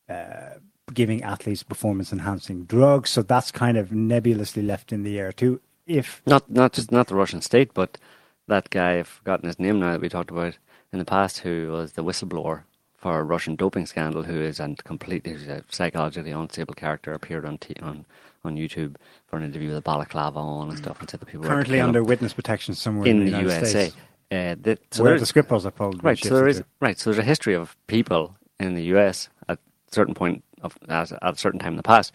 uh, 0.09 0.55
giving 0.93 1.23
athletes 1.23 1.63
performance 1.63 2.13
enhancing 2.13 2.65
drugs. 2.65 3.11
So 3.11 3.23
that's 3.23 3.51
kind 3.51 3.77
of 3.77 3.93
nebulously 3.93 4.63
left 4.63 4.93
in 4.93 5.03
the 5.03 5.19
air 5.19 5.33
too. 5.33 5.61
If 5.87 6.23
Not 6.27 6.51
not 6.51 6.73
just 6.73 6.93
not 6.93 7.09
the 7.09 7.17
Russian 7.17 7.43
state, 7.43 7.75
but 7.75 7.99
that 8.47 8.71
guy 8.71 8.99
I've 8.99 9.09
forgotten 9.09 9.47
his 9.47 9.59
name 9.59 9.81
now 9.81 9.93
that 9.93 10.01
we 10.01 10.09
talked 10.09 10.31
about 10.31 10.57
in 10.93 10.99
the 10.99 11.05
past, 11.05 11.39
who 11.39 11.71
was 11.73 11.93
the 11.93 12.05
whistleblower 12.05 12.63
for 13.03 13.19
a 13.19 13.25
Russian 13.25 13.57
doping 13.57 13.85
scandal, 13.85 14.23
who 14.23 14.41
is 14.41 14.61
a 14.61 14.75
completely 14.85 15.33
who's 15.33 15.49
a 15.49 15.65
psychologically 15.69 16.31
unstable 16.31 16.75
character, 16.75 17.13
appeared 17.13 17.45
on 17.45 17.59
t- 17.59 17.75
on 17.83 18.07
on 18.45 18.57
YouTube 18.57 18.95
for 19.27 19.37
an 19.37 19.43
interview 19.45 19.69
with 19.69 19.79
a 19.79 19.83
balaclava 19.83 20.39
on 20.39 20.69
and 20.71 20.79
stuff, 20.79 21.01
and 21.01 21.11
said 21.11 21.21
that 21.21 21.27
people 21.27 21.45
currently 21.45 21.81
under 21.81 22.03
witness 22.03 22.33
protection 22.33 22.75
somewhere 22.75 23.07
in 23.07 23.19
in, 23.19 23.25
the, 23.25 23.31
United 23.39 23.49
USA. 23.51 23.67
States, 23.91 23.97
Uh, 24.31 24.55
that, 24.63 24.79
so 24.93 25.03
where 25.03 25.11
there's- 25.19 25.31
the 25.33 25.43
Skripals 25.43 25.65
are 25.67 25.71
probably 25.73 26.01
Right. 26.01 26.19
So 26.19 26.35
there 26.37 26.49
is 26.49 26.63
right. 26.81 26.99
So 26.99 27.11
there's 27.11 27.19
a 27.19 27.25
history 27.35 27.55
of 27.55 27.77
people 27.89 28.37
in 28.61 28.75
the 28.75 28.85
U.S. 28.95 29.29
at 29.49 29.59
a 29.59 29.95
certain 29.95 30.15
point 30.15 30.45
of 30.63 30.79
at, 30.89 31.11
at 31.13 31.35
a 31.35 31.37
certain 31.37 31.59
time 31.59 31.73
in 31.73 31.77
the 31.77 31.83
past, 31.83 32.13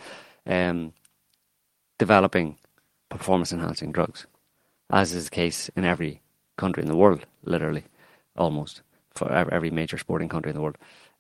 um, 0.48 0.94
developing 2.00 2.58
performance 3.10 3.52
enhancing 3.52 3.92
drugs, 3.92 4.26
as 4.90 5.12
is 5.14 5.26
the 5.26 5.32
case 5.36 5.70
in 5.76 5.84
every 5.84 6.22
country 6.58 6.82
in 6.82 6.88
the 6.90 6.96
world, 6.96 7.26
literally, 7.44 7.84
almost 8.38 8.82
for 9.18 9.32
every 9.58 9.72
major 9.72 9.98
sporting 9.98 10.30
country 10.30 10.50
in 10.52 10.56
the 10.56 10.62
world. 10.62 10.78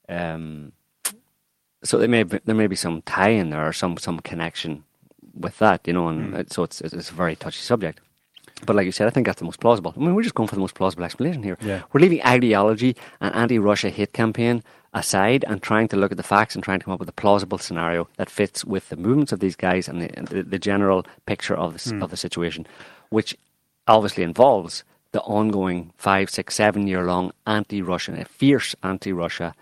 Um, 0.09 0.71
so 1.83 1.97
there 1.97 2.07
may 2.09 2.23
be, 2.23 2.39
there 2.45 2.55
may 2.55 2.67
be 2.67 2.75
some 2.75 3.01
tie 3.03 3.29
in 3.29 3.49
there 3.49 3.67
or 3.67 3.73
some 3.73 3.97
some 3.97 4.19
connection 4.19 4.83
with 5.33 5.57
that, 5.59 5.87
you 5.87 5.93
know, 5.93 6.07
and 6.07 6.33
it- 6.35 6.53
so 6.53 6.63
it's 6.63 6.81
it's 6.81 7.11
a 7.11 7.13
very 7.13 7.35
touchy 7.35 7.61
subject. 7.61 7.99
But 8.65 8.75
like 8.75 8.85
you 8.85 8.91
said, 8.91 9.07
I 9.07 9.11
think 9.11 9.27
that's 9.27 9.37
the 9.39 9.45
most 9.45 9.59
plausible. 9.59 9.93
I 9.95 9.99
mean, 9.99 10.15
we're 10.15 10.23
just 10.23 10.33
going 10.33 10.49
for 10.49 10.55
the 10.55 10.61
most 10.61 10.73
plausible 10.73 11.03
explanation 11.03 11.43
here. 11.43 11.57
Yeah. 11.61 11.81
We're 11.93 12.01
leaving 12.01 12.23
ideology 12.25 12.95
and 13.21 13.35
anti-Russia 13.35 13.89
hate 13.91 14.13
campaign 14.13 14.63
aside 14.93 15.45
and 15.47 15.61
trying 15.61 15.87
to 15.89 15.95
look 15.97 16.11
at 16.11 16.17
the 16.17 16.23
facts 16.23 16.55
and 16.55 16.63
trying 16.63 16.79
to 16.79 16.85
come 16.85 16.93
up 16.95 16.99
with 16.99 17.09
a 17.09 17.19
plausible 17.21 17.59
scenario 17.59 18.07
that 18.17 18.31
fits 18.31 18.65
with 18.65 18.89
the 18.89 18.95
movements 18.95 19.31
of 19.31 19.39
these 19.41 19.55
guys 19.55 19.87
and 19.87 20.01
the, 20.01 20.09
the, 20.33 20.41
the 20.43 20.57
general 20.71 21.05
picture 21.27 21.53
of 21.55 21.69
the, 21.73 21.79
s 21.79 21.91
of 22.03 22.09
the 22.09 22.17
situation, 22.17 22.65
which 23.09 23.37
obviously 23.85 24.23
involves 24.23 24.83
the 25.11 25.21
ongoing 25.21 25.91
five, 25.97 26.29
six, 26.29 26.55
seven 26.55 26.87
year 26.87 27.03
long 27.03 27.31
anti-Russian, 27.45 28.17
a 28.17 28.25
fierce 28.25 28.75
anti-Russia 28.83 29.53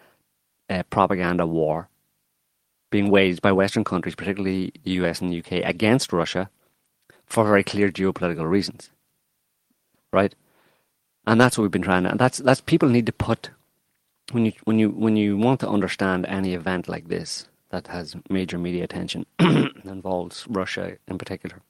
uh, 0.69 0.83
propaganda 0.89 1.45
war 1.45 1.89
being 2.89 3.09
waged 3.09 3.41
by 3.41 3.51
Western 3.51 3.83
countries, 3.83 4.15
particularly 4.15 4.71
the 4.83 4.91
US 4.91 5.21
and 5.21 5.31
the 5.31 5.39
UK, 5.39 5.67
against 5.67 6.13
Russia 6.13 6.49
for 7.25 7.43
very 7.43 7.63
clear 7.63 7.91
geopolitical 7.91 8.49
reasons. 8.49 8.89
Right? 10.13 10.33
And 11.27 11.41
that's 11.41 11.57
what 11.57 11.63
we've 11.63 11.71
been 11.71 11.81
trying 11.81 12.03
to 12.03 12.11
and 12.11 12.19
that's 12.19 12.37
that's 12.37 12.61
people 12.61 12.87
need 12.87 13.07
to 13.07 13.11
put 13.11 13.49
when 14.31 14.45
you 14.45 14.53
when 14.63 14.79
you 14.79 14.89
when 14.89 15.15
you 15.17 15.37
want 15.37 15.59
to 15.59 15.69
understand 15.69 16.25
any 16.27 16.53
event 16.53 16.87
like 16.87 17.07
this 17.07 17.47
that 17.69 17.87
has 17.87 18.15
major 18.29 18.57
media 18.57 18.83
attention 18.83 19.25
involves 19.39 20.45
Russia 20.47 20.97
in 21.07 21.17
particular, 21.17 21.61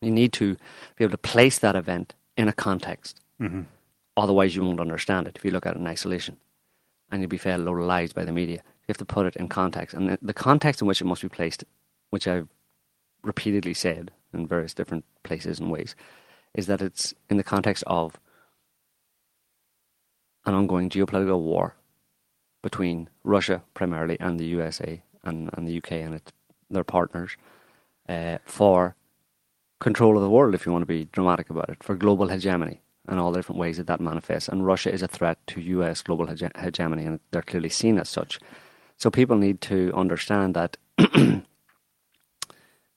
you 0.00 0.10
need 0.10 0.32
to 0.32 0.56
be 0.96 1.04
able 1.04 1.10
to 1.10 1.18
place 1.18 1.58
that 1.58 1.76
event 1.76 2.14
in 2.38 2.48
a 2.48 2.52
context. 2.54 3.20
Mhm. 3.38 3.66
Otherwise 4.16 4.56
you 4.56 4.62
won't 4.64 4.80
understand 4.80 5.26
it 5.26 5.36
if 5.36 5.44
you 5.44 5.50
look 5.50 5.66
at 5.66 5.74
it 5.74 5.80
in 5.80 5.86
isolation. 5.86 6.38
And 7.10 7.20
you'll 7.20 7.28
be 7.28 7.38
fed 7.38 7.60
a 7.60 7.62
load 7.62 7.78
of 7.78 7.86
lies 7.86 8.12
by 8.12 8.24
the 8.24 8.32
media. 8.32 8.62
You 8.62 8.88
have 8.88 8.98
to 8.98 9.04
put 9.04 9.26
it 9.26 9.36
in 9.36 9.48
context. 9.48 9.94
And 9.94 10.08
the, 10.08 10.18
the 10.22 10.34
context 10.34 10.80
in 10.80 10.88
which 10.88 11.00
it 11.02 11.04
must 11.04 11.22
be 11.22 11.28
placed 11.28 11.64
which 12.10 12.26
I've 12.26 12.48
repeatedly 13.22 13.74
said 13.74 14.12
in 14.32 14.46
various 14.46 14.74
different 14.74 15.04
places 15.22 15.58
and 15.58 15.70
ways, 15.70 15.94
is 16.54 16.66
that 16.66 16.80
it's 16.80 17.14
in 17.28 17.36
the 17.36 17.44
context 17.44 17.84
of 17.86 18.18
an 20.46 20.54
ongoing 20.54 20.88
geopolitical 20.88 21.40
war 21.40 21.74
between 22.62 23.08
Russia 23.24 23.62
primarily 23.74 24.18
and 24.20 24.38
the 24.38 24.46
USA 24.46 25.02
and, 25.24 25.50
and 25.52 25.66
the 25.66 25.76
UK 25.76 25.92
and 25.92 26.14
its, 26.14 26.32
their 26.70 26.84
partners 26.84 27.36
uh, 28.08 28.38
for 28.44 28.96
control 29.80 30.16
of 30.16 30.22
the 30.22 30.30
world, 30.30 30.54
if 30.54 30.66
you 30.66 30.72
want 30.72 30.82
to 30.82 30.86
be 30.86 31.04
dramatic 31.12 31.50
about 31.50 31.68
it, 31.68 31.82
for 31.82 31.94
global 31.96 32.28
hegemony 32.28 32.80
and 33.08 33.18
all 33.20 33.30
the 33.32 33.38
different 33.38 33.58
ways 33.60 33.76
that 33.78 33.86
that 33.86 34.00
manifests. 34.00 34.48
And 34.48 34.66
Russia 34.66 34.92
is 34.92 35.02
a 35.02 35.08
threat 35.08 35.38
to 35.48 35.60
US 35.60 36.02
global 36.02 36.26
hege- 36.26 36.56
hegemony, 36.60 37.04
and 37.06 37.20
they're 37.30 37.42
clearly 37.42 37.68
seen 37.70 37.98
as 37.98 38.08
such. 38.08 38.38
So 38.96 39.10
people 39.10 39.36
need 39.36 39.60
to 39.62 39.92
understand 39.94 40.54
that 40.54 40.76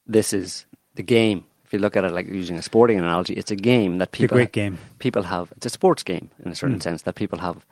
this 0.05 0.33
is 0.33 0.65
the 0.95 1.03
game. 1.03 1.45
If 1.65 1.73
you 1.73 1.79
look 1.79 1.95
at 1.95 2.03
it 2.03 2.11
like 2.11 2.27
using 2.27 2.57
a 2.57 2.61
sporting 2.61 2.99
analogy, 2.99 3.33
it's 3.33 3.51
a 3.51 3.55
game 3.55 3.99
that 3.99 4.09
It's 4.09 4.17
a 4.19 4.21
people 4.23 4.35
great 4.37 4.51
game. 4.51 4.77
people 4.99 5.23
have. 5.23 5.51
It's 5.55 5.65
a 5.65 5.69
sports 5.69 6.03
game 6.03 6.29
in 6.43 6.51
a 6.51 6.55
certain 6.55 6.79
Mm. 6.79 6.83
sense 6.83 7.03
that 7.03 7.15
people 7.15 7.39
have 7.39 7.65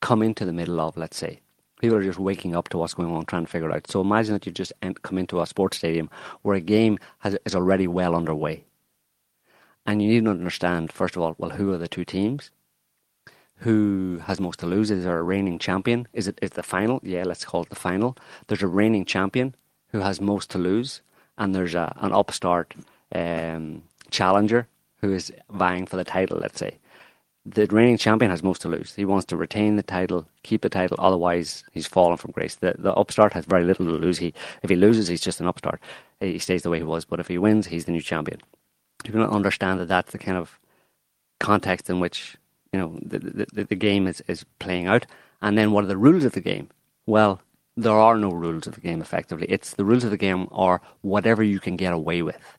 come 0.00 0.22
into 0.22 0.44
the 0.44 0.52
middle 0.52 0.80
of. 0.80 0.96
Let's 0.96 1.16
say 1.16 1.40
people 1.82 1.96
are 1.98 2.02
just 2.02 2.18
waking 2.18 2.54
up 2.54 2.68
to 2.68 2.78
what's 2.78 2.94
going 2.94 3.12
on, 3.12 3.26
trying 3.26 3.44
to 3.44 3.50
figure 3.50 3.68
it 3.68 3.74
out. 3.74 3.90
So 3.90 4.00
imagine 4.00 4.32
that 4.34 4.46
you 4.46 4.52
just 4.52 4.72
come 5.02 5.18
into 5.18 5.42
a 5.42 5.46
sports 5.46 5.76
stadium 5.76 6.08
where 6.42 6.56
a 6.56 6.60
game 6.60 6.98
has, 7.18 7.36
is 7.44 7.54
already 7.54 7.88
well 7.88 8.14
underway, 8.14 8.64
and 9.84 10.00
you 10.00 10.08
need 10.08 10.24
to 10.24 10.30
understand 10.30 10.92
first 10.92 11.16
of 11.16 11.22
all, 11.22 11.34
well, 11.38 11.50
who 11.50 11.72
are 11.72 11.78
the 11.78 11.88
two 11.88 12.04
teams? 12.04 12.50
Who 13.56 14.20
has 14.26 14.40
most 14.40 14.60
to 14.60 14.66
lose? 14.66 14.90
Is 14.90 15.04
there 15.04 15.18
a 15.18 15.22
reigning 15.22 15.58
champion? 15.58 16.08
Is 16.12 16.26
it 16.28 16.38
is 16.40 16.50
the 16.50 16.62
final? 16.62 17.00
Yeah, 17.02 17.24
let's 17.24 17.44
call 17.44 17.62
it 17.62 17.68
the 17.68 17.76
final. 17.76 18.16
There's 18.46 18.62
a 18.62 18.68
reigning 18.68 19.04
champion 19.04 19.54
who 19.88 20.00
has 20.00 20.20
most 20.20 20.50
to 20.50 20.58
lose, 20.58 21.02
and 21.36 21.54
there's 21.54 21.74
a, 21.74 21.92
an 22.00 22.12
upstart 22.12 22.74
um, 23.14 23.82
challenger 24.10 24.68
who 25.00 25.12
is 25.12 25.32
vying 25.50 25.86
for 25.86 25.96
the 25.96 26.04
title. 26.04 26.38
Let's 26.38 26.58
say 26.58 26.78
the 27.44 27.66
reigning 27.66 27.98
champion 27.98 28.30
has 28.30 28.42
most 28.42 28.62
to 28.62 28.68
lose. 28.68 28.94
He 28.94 29.04
wants 29.04 29.26
to 29.26 29.36
retain 29.36 29.76
the 29.76 29.82
title, 29.82 30.26
keep 30.44 30.62
the 30.62 30.68
title. 30.68 30.96
Otherwise, 31.00 31.64
he's 31.72 31.86
fallen 31.86 32.16
from 32.16 32.30
grace. 32.30 32.54
The 32.54 32.74
the 32.78 32.94
upstart 32.94 33.32
has 33.32 33.44
very 33.44 33.64
little 33.64 33.86
to 33.86 33.92
lose. 33.92 34.18
He 34.18 34.32
if 34.62 34.70
he 34.70 34.76
loses, 34.76 35.08
he's 35.08 35.20
just 35.20 35.40
an 35.40 35.48
upstart. 35.48 35.80
He 36.20 36.38
stays 36.38 36.62
the 36.62 36.70
way 36.70 36.78
he 36.78 36.84
was. 36.84 37.04
But 37.04 37.20
if 37.20 37.28
he 37.28 37.38
wins, 37.38 37.66
he's 37.66 37.86
the 37.86 37.92
new 37.92 38.00
champion. 38.00 38.40
You 39.04 39.12
can 39.12 39.22
understand 39.22 39.80
that 39.80 39.88
that's 39.88 40.12
the 40.12 40.18
kind 40.18 40.38
of 40.38 40.60
context 41.40 41.90
in 41.90 41.98
which 41.98 42.36
you 42.72 42.78
know 42.78 42.98
the, 43.02 43.18
the, 43.52 43.64
the 43.64 43.74
game 43.74 44.06
is, 44.06 44.22
is 44.28 44.44
playing 44.60 44.86
out. 44.86 45.06
And 45.40 45.58
then 45.58 45.72
what 45.72 45.84
are 45.84 45.88
the 45.88 45.96
rules 45.96 46.24
of 46.24 46.32
the 46.32 46.40
game? 46.40 46.68
Well, 47.06 47.40
there 47.76 47.92
are 47.92 48.16
no 48.16 48.30
rules 48.30 48.68
of 48.68 48.76
the 48.76 48.80
game. 48.80 49.00
Effectively, 49.00 49.46
it's 49.48 49.74
the 49.74 49.84
rules 49.84 50.04
of 50.04 50.12
the 50.12 50.16
game 50.16 50.46
are 50.52 50.80
whatever 51.00 51.42
you 51.42 51.58
can 51.58 51.74
get 51.76 51.92
away 51.92 52.22
with. 52.22 52.58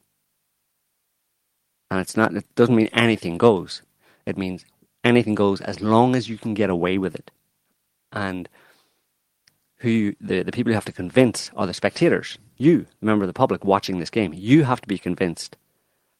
And 1.89 2.01
it's 2.01 2.17
not. 2.17 2.36
It 2.36 2.53
doesn't 2.55 2.75
mean 2.75 2.89
anything 2.91 3.38
goes. 3.38 3.81
It 4.26 4.38
means 4.38 4.65
anything 5.03 5.36
goes 5.36 5.61
as 5.61 5.82
long 5.82 6.15
as 6.15 6.30
you 6.30 6.38
can 6.38 6.53
get 6.53 6.69
away 6.69 6.97
with 6.97 7.15
it. 7.15 7.32
And 8.11 8.47
who 9.78 9.89
you, 9.89 10.15
the 10.21 10.43
the 10.43 10.51
people 10.51 10.71
you 10.71 10.76
have 10.76 10.86
to 10.86 10.91
convince 10.91 11.51
are 11.55 11.67
the 11.67 11.74
spectators. 11.74 12.38
You, 12.57 12.86
the 12.99 13.05
member 13.05 13.24
of 13.24 13.28
the 13.28 13.34
public 13.34 13.65
watching 13.65 13.99
this 13.99 14.09
game, 14.09 14.34
you 14.34 14.63
have 14.63 14.82
to 14.82 14.88
be 14.88 14.97
convinced 14.97 15.57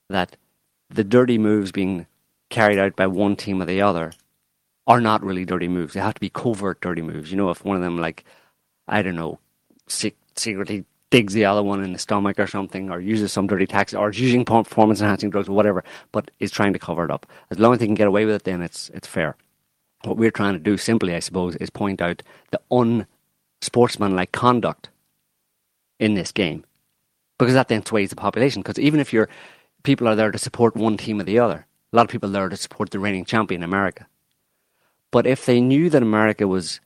that 0.10 0.36
the 0.90 1.04
dirty 1.04 1.38
moves 1.38 1.72
being 1.72 2.08
carried 2.50 2.78
out 2.78 2.96
by 2.96 3.08
one 3.08 3.36
team 3.36 3.62
or 3.62 3.66
the 3.66 3.82
other 3.82 4.14
are 4.86 5.00
not 5.00 5.24
really 5.24 5.46
dirty 5.46 5.68
moves. 5.68 5.94
They 5.94 6.00
have 6.02 6.14
to 6.16 6.20
be 6.20 6.30
covert 6.30 6.82
dirty 6.82 7.02
moves. 7.02 7.32
You 7.32 7.38
know, 7.38 7.50
if 7.50 7.64
one 7.64 7.78
of 7.78 7.82
them, 7.82 7.98
like, 7.98 8.26
I 8.88 9.02
don't 9.02 9.16
know, 9.16 9.40
secretly 9.88 10.86
digs 11.14 11.34
the 11.34 11.46
other 11.46 11.62
one 11.62 11.84
in 11.84 11.94
the 11.94 12.00
stomach 12.00 12.40
or 12.40 12.48
something, 12.48 12.90
or 12.90 13.00
uses 13.00 13.32
some 13.32 13.46
dirty 13.46 13.68
tactic, 13.68 14.00
or 14.00 14.10
is 14.10 14.20
using 14.20 14.44
performance 14.44 15.00
enhancing 15.00 15.30
drugs 15.30 15.48
or 15.48 15.52
whatever, 15.52 15.84
but 16.12 16.32
is 16.40 16.50
trying 16.50 16.74
to 16.74 16.80
cover 16.80 17.06
it 17.06 17.12
up. 17.12 17.28
As 17.52 17.60
long 17.60 17.72
as 17.74 17.78
they 17.78 17.86
can 17.86 17.94
get 17.94 18.08
away 18.08 18.26
with 18.26 18.34
it, 18.34 18.46
then 18.46 18.64
it's 18.64 18.90
it's 18.96 19.08
fair. 19.08 19.36
What 20.06 20.18
we're 20.18 20.32
trying 20.32 20.54
to 20.54 20.60
do, 20.60 20.76
simply, 20.76 21.14
I 21.14 21.20
suppose, 21.20 21.56
is 21.58 21.70
point 21.70 22.02
out 22.02 22.24
the 22.50 22.60
unsportsmanlike 22.72 24.32
conduct 24.32 24.90
in 26.00 26.16
this 26.16 26.32
game, 26.32 26.66
because 27.38 27.54
that 27.54 27.68
then 27.68 27.86
sways 27.86 28.10
the 28.10 28.16
population. 28.16 28.64
Because 28.64 28.80
even 28.80 29.00
if 29.00 29.14
you're 29.14 29.30
people 29.84 30.08
are 30.08 30.16
there 30.16 30.32
to 30.32 30.40
support 30.40 30.76
one 30.76 30.98
team 30.98 31.20
or 31.20 31.26
the 31.26 31.38
other, 31.38 31.68
a 31.92 31.96
lot 31.96 32.06
of 32.06 32.12
people 32.12 32.30
are 32.30 32.34
there 32.34 32.50
to 32.50 32.58
support 32.58 32.90
the 32.90 32.98
reigning 32.98 33.24
champion, 33.24 33.62
America. 33.62 34.08
But 35.12 35.28
if 35.28 35.46
they 35.46 35.62
knew 35.62 35.92
that 35.92 36.02
America 36.02 36.48
was 36.48 36.80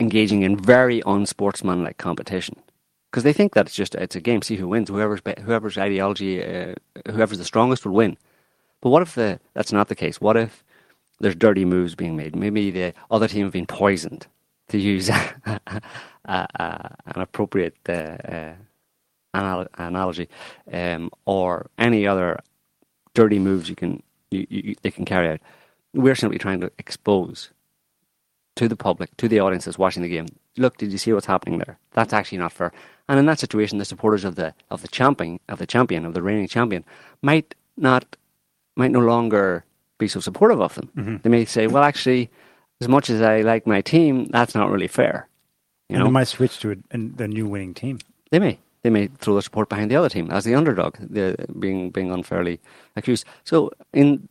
engaging 0.00 0.40
in 0.40 0.56
very 0.56 1.02
unsportsmanlike 1.04 1.98
competition, 1.98 2.56
because 3.10 3.24
they 3.24 3.32
think 3.32 3.54
that 3.54 3.66
it's 3.66 3.74
just 3.74 3.94
it's 3.94 4.16
a 4.16 4.20
game, 4.20 4.42
see 4.42 4.56
who 4.56 4.68
wins, 4.68 4.88
whoever's 4.90 5.20
whoever's 5.42 5.78
ideology, 5.78 6.44
uh, 6.44 6.74
whoever's 7.10 7.38
the 7.38 7.44
strongest 7.44 7.86
will 7.86 7.94
win. 7.94 8.16
But 8.80 8.90
what 8.90 9.02
if 9.02 9.14
the, 9.14 9.40
that's 9.54 9.72
not 9.72 9.88
the 9.88 9.94
case? 9.96 10.20
What 10.20 10.36
if 10.36 10.64
there's 11.20 11.34
dirty 11.34 11.64
moves 11.64 11.94
being 11.94 12.16
made? 12.16 12.36
Maybe 12.36 12.70
the 12.70 12.94
other 13.10 13.28
team 13.28 13.44
have 13.44 13.52
been 13.52 13.66
poisoned, 13.66 14.26
to 14.68 14.78
use 14.78 15.08
a, 15.10 15.34
a, 15.46 15.82
a, 16.26 16.96
an 17.06 17.22
appropriate 17.22 17.76
uh, 17.88 17.92
uh, 17.92 18.54
anal- 19.34 19.68
analogy, 19.78 20.28
um, 20.72 21.10
or 21.26 21.70
any 21.78 22.06
other 22.06 22.40
dirty 23.14 23.38
moves 23.38 23.68
you 23.68 23.76
can 23.76 24.02
you, 24.30 24.46
you, 24.50 24.74
they 24.82 24.90
can 24.90 25.04
carry 25.04 25.28
out. 25.30 25.40
We're 25.94 26.14
simply 26.14 26.38
trying 26.38 26.60
to 26.60 26.70
expose 26.78 27.50
to 28.56 28.68
the 28.68 28.76
public, 28.76 29.16
to 29.18 29.28
the 29.28 29.40
audience 29.40 29.64
that's 29.64 29.78
watching 29.78 30.02
the 30.02 30.08
game. 30.08 30.26
Look, 30.56 30.76
did 30.76 30.92
you 30.92 30.98
see 30.98 31.12
what's 31.12 31.26
happening 31.26 31.58
there? 31.58 31.78
That's 31.92 32.12
actually 32.12 32.38
not 32.38 32.52
fair. 32.52 32.72
And 33.08 33.18
in 33.18 33.26
that 33.26 33.38
situation, 33.38 33.78
the 33.78 33.84
supporters 33.84 34.24
of 34.24 34.34
the 34.34 34.54
of 34.70 34.82
the 34.82 34.88
champion 34.88 35.40
of 35.48 35.58
the 35.58 35.66
champion 35.66 36.04
of 36.04 36.14
the 36.14 36.22
reigning 36.22 36.48
champion 36.48 36.84
might 37.22 37.54
not 37.76 38.16
might 38.76 38.90
no 38.90 39.00
longer 39.00 39.64
be 39.98 40.08
so 40.08 40.20
supportive 40.20 40.60
of 40.60 40.74
them. 40.74 40.90
Mm-hmm. 40.96 41.16
They 41.22 41.30
may 41.30 41.44
say, 41.44 41.66
"Well, 41.66 41.82
actually, 41.82 42.30
as 42.80 42.88
much 42.88 43.10
as 43.10 43.22
I 43.22 43.40
like 43.40 43.66
my 43.66 43.80
team, 43.80 44.26
that's 44.26 44.54
not 44.54 44.70
really 44.70 44.88
fair." 44.88 45.28
You 45.88 45.96
and 45.96 46.00
know, 46.00 46.04
they 46.06 46.12
might 46.12 46.28
switch 46.28 46.60
to 46.60 46.72
a, 46.72 46.76
the 46.98 47.28
new 47.28 47.46
winning 47.46 47.74
team. 47.74 47.98
they 48.30 48.38
may. 48.38 48.58
They 48.82 48.90
may 48.90 49.08
throw 49.08 49.34
their 49.34 49.42
support 49.42 49.68
behind 49.68 49.90
the 49.90 49.96
other 49.96 50.08
team 50.08 50.30
as 50.30 50.44
the 50.44 50.54
underdog, 50.54 50.96
the, 51.00 51.34
being 51.58 51.90
being 51.90 52.10
unfairly 52.12 52.60
accused. 52.94 53.24
So, 53.42 53.72
in 53.92 54.28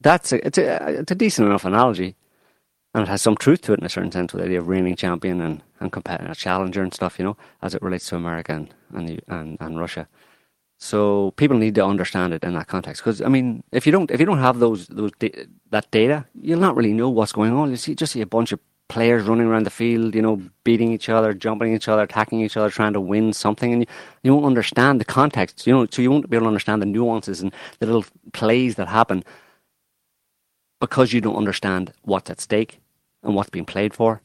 that's 0.00 0.32
a, 0.32 0.46
it's 0.46 0.58
a 0.58 1.00
it's 1.00 1.10
a 1.10 1.14
decent 1.14 1.48
enough 1.48 1.64
analogy, 1.64 2.14
and 2.94 3.02
it 3.02 3.08
has 3.08 3.22
some 3.22 3.36
truth 3.36 3.62
to 3.62 3.72
it 3.72 3.80
in 3.80 3.86
a 3.86 3.88
certain 3.88 4.12
sense 4.12 4.32
with 4.32 4.40
the 4.40 4.46
idea 4.46 4.60
of 4.60 4.68
reigning 4.68 4.96
champion 4.96 5.40
and 5.40 5.62
and 5.80 5.92
competitor, 5.92 6.34
challenger 6.34 6.82
and 6.82 6.94
stuff. 6.94 7.18
You 7.18 7.24
know, 7.24 7.36
as 7.62 7.74
it 7.74 7.82
relates 7.82 8.08
to 8.08 8.16
America 8.16 8.52
and 8.54 8.74
and, 8.94 9.20
and, 9.28 9.58
and 9.60 9.78
Russia. 9.78 10.08
So 10.78 11.32
people 11.36 11.56
need 11.56 11.74
to 11.76 11.84
understand 11.84 12.34
it 12.34 12.44
in 12.44 12.54
that 12.54 12.68
context. 12.68 13.02
Because 13.02 13.20
I 13.22 13.28
mean, 13.28 13.62
if 13.72 13.86
you 13.86 13.92
don't 13.92 14.10
if 14.10 14.20
you 14.20 14.26
don't 14.26 14.38
have 14.38 14.60
those 14.60 14.86
those 14.88 15.12
da- 15.18 15.46
that 15.70 15.90
data, 15.90 16.26
you'll 16.40 16.60
not 16.60 16.76
really 16.76 16.92
know 16.92 17.10
what's 17.10 17.32
going 17.32 17.52
on. 17.52 17.70
You 17.70 17.76
see 17.76 17.94
just 17.94 18.12
see 18.12 18.20
a 18.20 18.26
bunch 18.26 18.52
of 18.52 18.60
players 18.88 19.24
running 19.24 19.46
around 19.46 19.64
the 19.64 19.70
field, 19.70 20.14
you 20.14 20.22
know, 20.22 20.40
beating 20.62 20.92
each 20.92 21.08
other, 21.08 21.32
jumping 21.32 21.74
each 21.74 21.88
other, 21.88 22.02
attacking 22.02 22.40
each 22.42 22.56
other, 22.56 22.70
trying 22.70 22.92
to 22.92 23.00
win 23.00 23.32
something, 23.32 23.72
and 23.72 23.82
you, 23.82 23.86
you 24.22 24.34
won't 24.34 24.46
understand 24.46 25.00
the 25.00 25.04
context. 25.04 25.66
You 25.66 25.72
know, 25.72 25.86
so 25.90 26.02
you 26.02 26.10
won't 26.10 26.28
be 26.30 26.36
able 26.36 26.44
to 26.44 26.48
understand 26.48 26.82
the 26.82 26.86
nuances 26.86 27.40
and 27.40 27.52
the 27.80 27.86
little 27.86 28.04
plays 28.32 28.74
that 28.76 28.88
happen 28.88 29.24
because 30.80 31.12
you 31.12 31.20
don't 31.20 31.36
understand 31.36 31.92
what's 32.02 32.30
at 32.30 32.40
stake 32.40 32.80
and 33.24 33.34
what's 33.34 33.50
being 33.50 33.64
played 33.64 33.94
for 33.94 34.22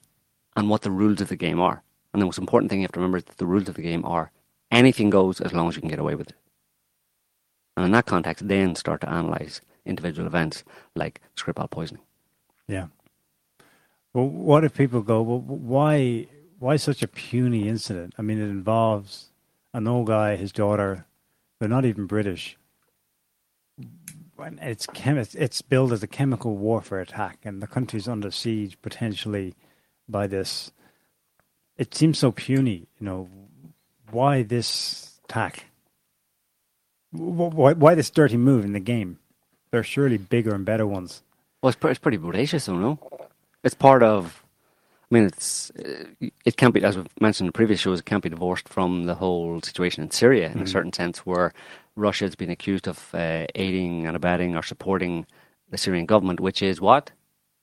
and 0.56 0.70
what 0.70 0.82
the 0.82 0.92
rules 0.92 1.22
of 1.22 1.30
the 1.30 1.36
game 1.36 1.60
are. 1.60 1.82
And 2.14 2.22
the 2.22 2.26
most 2.26 2.38
important 2.38 2.70
thing 2.70 2.80
you 2.80 2.84
have 2.84 2.92
to 2.94 3.00
remember 3.00 3.18
is 3.18 3.24
that 3.26 3.38
the 3.38 3.46
rules 3.46 3.70
of 3.70 3.76
the 3.76 3.82
game 3.82 4.06
are 4.06 4.32
anything 4.72 5.10
goes 5.10 5.42
as 5.42 5.54
long 5.54 5.70
as 5.70 5.76
you 5.76 5.82
can 5.82 5.90
get 5.90 6.00
away 6.00 6.16
with 6.16 6.30
it. 6.30 6.36
And 7.78 7.86
in 7.86 7.92
that 7.94 8.06
context, 8.06 8.48
then 8.48 8.76
start 8.76 9.02
to 9.02 9.10
analyze 9.10 9.62
individual 9.86 10.28
events 10.28 10.64
like 10.96 11.22
Skripal 11.36 11.70
poisoning. 11.70 12.04
Yeah. 12.68 12.88
Well, 14.14 14.28
what 14.28 14.64
if 14.64 14.76
people 14.76 15.02
go, 15.02 15.22
well, 15.22 15.40
why, 15.40 16.28
why 16.58 16.76
such 16.76 17.02
a 17.04 17.08
puny 17.08 17.68
incident? 17.68 18.16
I 18.18 18.22
mean, 18.22 18.40
it 18.40 18.50
involves 18.50 19.30
an 19.74 19.88
old 19.88 20.08
guy, 20.08 20.36
his 20.36 20.52
daughter. 20.52 21.06
They're 21.60 21.70
not 21.70 21.86
even 21.86 22.06
British. 22.06 22.58
It's 24.62 24.86
chem- 24.88 25.18
it's- 25.18 25.62
billed 25.62 25.94
as 25.94 26.04
a 26.04 26.08
chemical 26.08 26.56
warfare 26.56 27.00
attack, 27.00 27.40
and 27.44 27.62
the 27.62 27.68
country's 27.68 28.08
under 28.08 28.32
siege 28.32 28.82
potentially 28.82 29.56
by 30.08 30.28
this. 30.28 30.72
It 31.78 31.94
seems 31.96 32.18
so 32.20 32.32
puny, 32.32 32.88
you 33.00 33.06
know. 33.06 33.30
Why 34.12 34.44
this 34.44 35.20
attack? 35.26 35.66
Why, 37.12 37.74
why 37.74 37.96
this 37.96 38.10
dirty 38.10 38.38
move 38.38 38.66
in 38.66 38.74
the 38.74 38.80
game? 38.80 39.20
There 39.72 39.80
are 39.80 39.84
surely 39.84 40.18
bigger 40.18 40.54
and 40.56 40.66
better 40.66 40.88
ones. 40.88 41.22
Well, 41.62 41.70
it's, 41.70 41.78
pre- 41.78 41.92
it's 41.92 42.00
pretty 42.00 42.18
bodacious, 42.18 42.66
though, 42.66 42.78
no? 42.78 43.00
It's 43.64 43.76
part 43.76 44.04
of. 44.04 44.44
I 45.12 45.16
mean, 45.16 45.24
it's 45.26 45.72
uh, 45.72 46.06
it 46.46 46.56
can't 46.58 46.74
be 46.74 46.84
as 46.84 46.96
we've 46.96 47.08
mentioned 47.20 47.48
in 47.48 47.52
previous 47.52 47.80
shows. 47.80 48.00
It 48.00 48.06
can't 48.06 48.22
be 48.24 48.30
divorced 48.30 48.70
from 48.70 49.06
the 49.06 49.16
whole 49.16 49.60
situation 49.62 50.04
in 50.04 50.12
Syria 50.12 50.52
in 50.52 50.62
a 50.62 50.68
certain 50.68 50.94
sense, 50.94 51.26
where 51.26 51.52
Russia 52.00 52.26
has 52.26 52.36
been 52.36 52.50
accused 52.50 52.88
of 52.88 53.14
uh, 53.14 53.46
aiding 53.56 54.08
and 54.08 54.16
abetting 54.16 54.56
or 54.56 54.64
supporting 54.64 55.26
the 55.70 55.78
Syrian 55.78 56.06
government, 56.06 56.40
which 56.40 56.62
is 56.62 56.82
what 56.82 57.12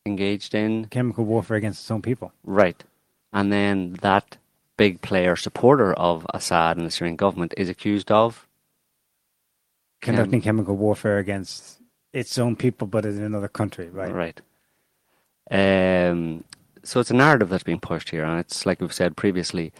engaged 0.04 0.54
in 0.54 0.86
Chemical 0.86 1.24
warfare 1.24 1.56
against 1.56 1.80
its 1.82 1.90
own 1.90 2.02
people. 2.02 2.32
right, 2.44 2.84
and 3.32 3.52
then 3.52 3.94
that 4.02 4.36
big 4.76 5.00
player 5.00 5.36
supporter 5.36 5.92
of 5.94 6.26
Assad 6.34 6.76
and 6.76 6.86
the 6.86 6.90
Syrian 6.90 7.16
government, 7.16 7.54
is 7.56 7.68
accused 7.68 8.10
of 8.12 8.46
conducting 10.00 10.42
chemical 10.42 10.76
warfare 10.76 11.18
against 11.18 11.80
its 12.12 12.38
own 12.38 12.56
people, 12.56 12.86
but 12.86 13.04
in 13.04 13.22
another 13.22 13.48
country, 13.48 13.88
right? 13.88 14.12
Right. 14.12 14.40
Um, 15.50 16.44
so 16.82 17.00
it's 17.00 17.10
a 17.10 17.14
narrative 17.14 17.48
that's 17.48 17.64
being 17.64 17.80
pushed 17.80 18.10
here, 18.10 18.24
and 18.24 18.38
it's 18.38 18.66
like 18.66 18.80
we've 18.80 18.92
said 18.92 19.16
previously, 19.16 19.72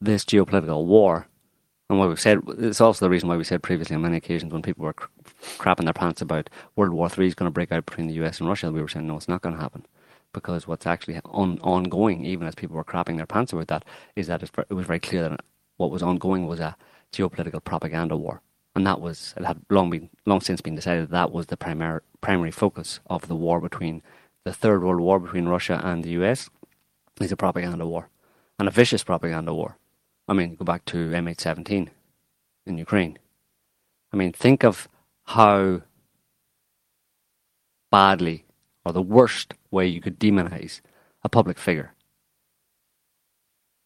this 0.00 0.24
geopolitical 0.24 0.84
war, 0.84 1.26
and 1.88 1.98
what 1.98 2.08
we've 2.08 2.20
said, 2.20 2.40
it's 2.58 2.80
also 2.80 3.04
the 3.04 3.10
reason 3.10 3.28
why 3.28 3.36
we 3.36 3.44
said 3.44 3.62
previously 3.62 3.96
on 3.96 4.02
many 4.02 4.16
occasions 4.16 4.52
when 4.52 4.62
people 4.62 4.84
were 4.84 4.92
cr- 4.92 5.08
crapping 5.58 5.84
their 5.84 5.92
pants 5.92 6.20
about 6.20 6.50
World 6.74 6.92
War 6.92 7.08
Three 7.08 7.26
is 7.26 7.34
going 7.34 7.46
to 7.48 7.54
break 7.54 7.72
out 7.72 7.86
between 7.86 8.08
the 8.08 8.14
US 8.24 8.40
and 8.40 8.48
Russia, 8.48 8.72
we 8.72 8.80
were 8.80 8.88
saying 8.88 9.06
no, 9.06 9.16
it's 9.16 9.28
not 9.28 9.42
going 9.42 9.54
to 9.54 9.60
happen. 9.60 9.86
Because 10.32 10.66
what's 10.66 10.86
actually 10.86 11.20
on, 11.24 11.58
ongoing, 11.60 12.24
even 12.24 12.46
as 12.46 12.54
people 12.54 12.76
were 12.76 12.84
crapping 12.84 13.16
their 13.16 13.26
pants 13.26 13.52
about 13.52 13.68
that, 13.68 13.84
is 14.16 14.26
that 14.26 14.42
it 14.42 14.70
was 14.70 14.86
very 14.86 15.00
clear 15.00 15.28
that 15.28 15.40
what 15.76 15.90
was 15.90 16.02
ongoing 16.02 16.46
was 16.46 16.60
a 16.60 16.76
geopolitical 17.12 17.62
propaganda 17.62 18.16
war 18.16 18.42
and 18.76 18.86
that 18.86 19.00
was 19.00 19.32
it 19.38 19.44
had 19.44 19.58
long 19.70 19.88
been 19.88 20.10
long 20.26 20.40
since 20.40 20.60
been 20.60 20.74
decided 20.74 21.04
that, 21.04 21.10
that 21.10 21.32
was 21.32 21.46
the 21.46 21.56
primary 21.56 22.00
primary 22.20 22.50
focus 22.50 23.00
of 23.06 23.26
the 23.26 23.34
war 23.34 23.60
between 23.60 24.02
the 24.44 24.52
Third 24.52 24.82
World 24.84 25.00
War 25.00 25.18
between 25.18 25.48
Russia 25.48 25.80
and 25.82 26.04
the 26.04 26.10
US 26.10 26.50
is 27.20 27.32
a 27.32 27.36
propaganda 27.36 27.86
war, 27.86 28.10
and 28.58 28.68
a 28.68 28.70
vicious 28.70 29.02
propaganda 29.02 29.54
war. 29.54 29.78
I 30.28 30.32
mean, 30.32 30.56
go 30.56 30.64
back 30.64 30.84
to 30.86 31.10
MH17 31.10 31.88
in 32.66 32.78
Ukraine. 32.78 33.18
I 34.12 34.16
mean, 34.16 34.32
think 34.32 34.64
of 34.64 34.88
how 35.24 35.82
badly 37.90 38.44
or 38.84 38.92
the 38.92 39.02
worst 39.02 39.54
way 39.70 39.86
you 39.86 40.00
could 40.00 40.18
demonize 40.18 40.80
a 41.22 41.28
public 41.28 41.58
figure. 41.58 41.92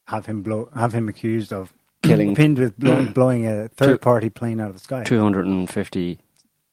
Have 0.08 0.26
him 0.26 0.42
blow, 0.42 0.70
have 0.74 0.92
him 0.92 1.08
accused 1.08 1.52
of 1.52 1.72
killing 2.02 2.34
pinned 2.34 2.58
with 2.58 2.78
blow, 2.78 3.06
blowing 3.14 3.46
a 3.46 3.68
third 3.68 4.00
party 4.00 4.30
plane 4.30 4.60
out 4.60 4.68
of 4.68 4.74
the 4.74 4.80
sky. 4.80 5.04
250 5.04 6.18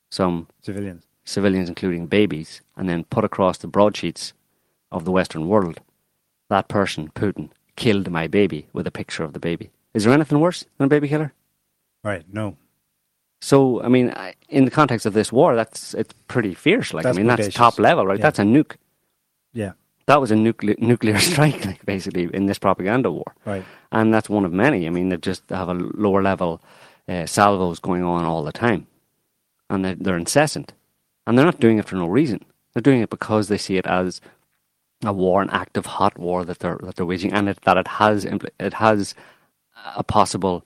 some 0.10 0.48
civilians, 0.62 1.06
civilians 1.26 1.70
including 1.70 2.08
babies, 2.08 2.62
and 2.76 2.88
then 2.88 3.04
put 3.06 3.26
across 3.26 3.58
the 3.58 3.68
broadsheets 3.68 4.34
of 4.92 5.06
the 5.06 5.12
Western 5.12 5.48
world. 5.48 5.82
That 6.50 6.70
person, 6.70 7.10
Putin, 7.14 7.50
killed 7.78 8.12
my 8.12 8.28
baby 8.28 8.68
with 8.74 8.86
a 8.86 8.92
picture 8.92 9.24
of 9.24 9.32
the 9.32 9.40
baby. 9.40 9.72
Is 9.94 10.04
there 10.04 10.14
anything 10.14 10.40
worse 10.40 10.66
than 10.78 10.86
a 10.86 10.90
baby 10.90 11.08
killer? 11.08 11.34
Right. 12.04 12.26
No. 12.32 12.58
So, 13.40 13.82
I 13.82 13.88
mean, 13.88 14.14
in 14.50 14.66
the 14.66 14.72
context 14.72 15.06
of 15.06 15.14
this 15.14 15.32
war, 15.32 15.56
that's 15.56 15.94
it's 15.94 16.14
pretty 16.28 16.54
fierce. 16.54 16.94
Like, 16.94 17.04
that's 17.04 17.18
I 17.18 17.20
mean, 17.20 17.28
that's 17.28 17.54
top 17.54 17.80
level, 17.80 18.06
right? 18.06 18.20
Yeah. 18.20 18.24
That's 18.24 18.40
a 18.40 18.44
nuke. 18.44 18.76
Yeah 19.54 19.72
that 20.08 20.22
was 20.22 20.32
a 20.32 20.36
nuclear 20.36 20.76
nuclear 20.80 21.20
strike, 21.32 21.66
like 21.66 21.86
basically 21.86 22.30
in 22.34 22.48
this 22.48 22.58
propaganda 22.58 23.12
war. 23.12 23.36
Right. 23.46 23.64
And 23.92 24.14
that's 24.14 24.30
one 24.30 24.46
of 24.46 24.52
many. 24.52 24.88
I 24.88 24.90
mean, 24.90 25.10
they 25.10 25.18
just 25.18 25.44
have 25.50 25.70
a 25.70 25.74
lower 25.74 26.24
level 26.24 26.62
uh, 27.08 27.26
salvos 27.26 27.80
going 27.80 28.04
on 28.04 28.26
all 28.26 28.44
the 28.44 28.52
time, 28.52 28.88
and 29.70 29.86
they're, 29.86 29.96
they're 29.96 30.18
incessant, 30.18 30.74
and 31.26 31.38
they're 31.38 31.46
not 31.46 31.60
doing 31.60 31.78
it 31.78 31.86
for 31.86 31.96
no 31.96 32.08
reason. 32.08 32.44
They're 32.74 32.82
doing 32.82 33.02
it 33.02 33.10
because 33.10 33.48
they 33.48 33.58
see 33.58 33.78
it 33.78 33.86
as 33.86 34.20
a 35.04 35.14
war, 35.14 35.42
an 35.42 35.50
active 35.52 35.86
hot 35.86 36.18
war 36.18 36.46
that 36.46 36.60
they're 36.60 36.80
that 36.84 36.96
they're 36.96 37.06
waging, 37.06 37.34
and 37.34 37.50
it, 37.50 37.62
that 37.62 37.78
it 37.78 37.88
has 37.88 38.26
it 38.26 38.74
has 38.74 39.16
a 39.96 40.04
possible 40.04 40.66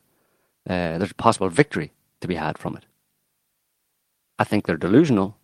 uh, 0.70 0.98
there's 0.98 1.12
a 1.12 1.16
possible 1.16 1.50
victory 1.50 1.92
to 2.22 2.28
be 2.28 2.36
had 2.36 2.58
from 2.58 2.76
it. 2.78 2.86
I 4.40 4.44
think 4.44 4.66
they're 4.66 4.78
delusional, 4.78 5.38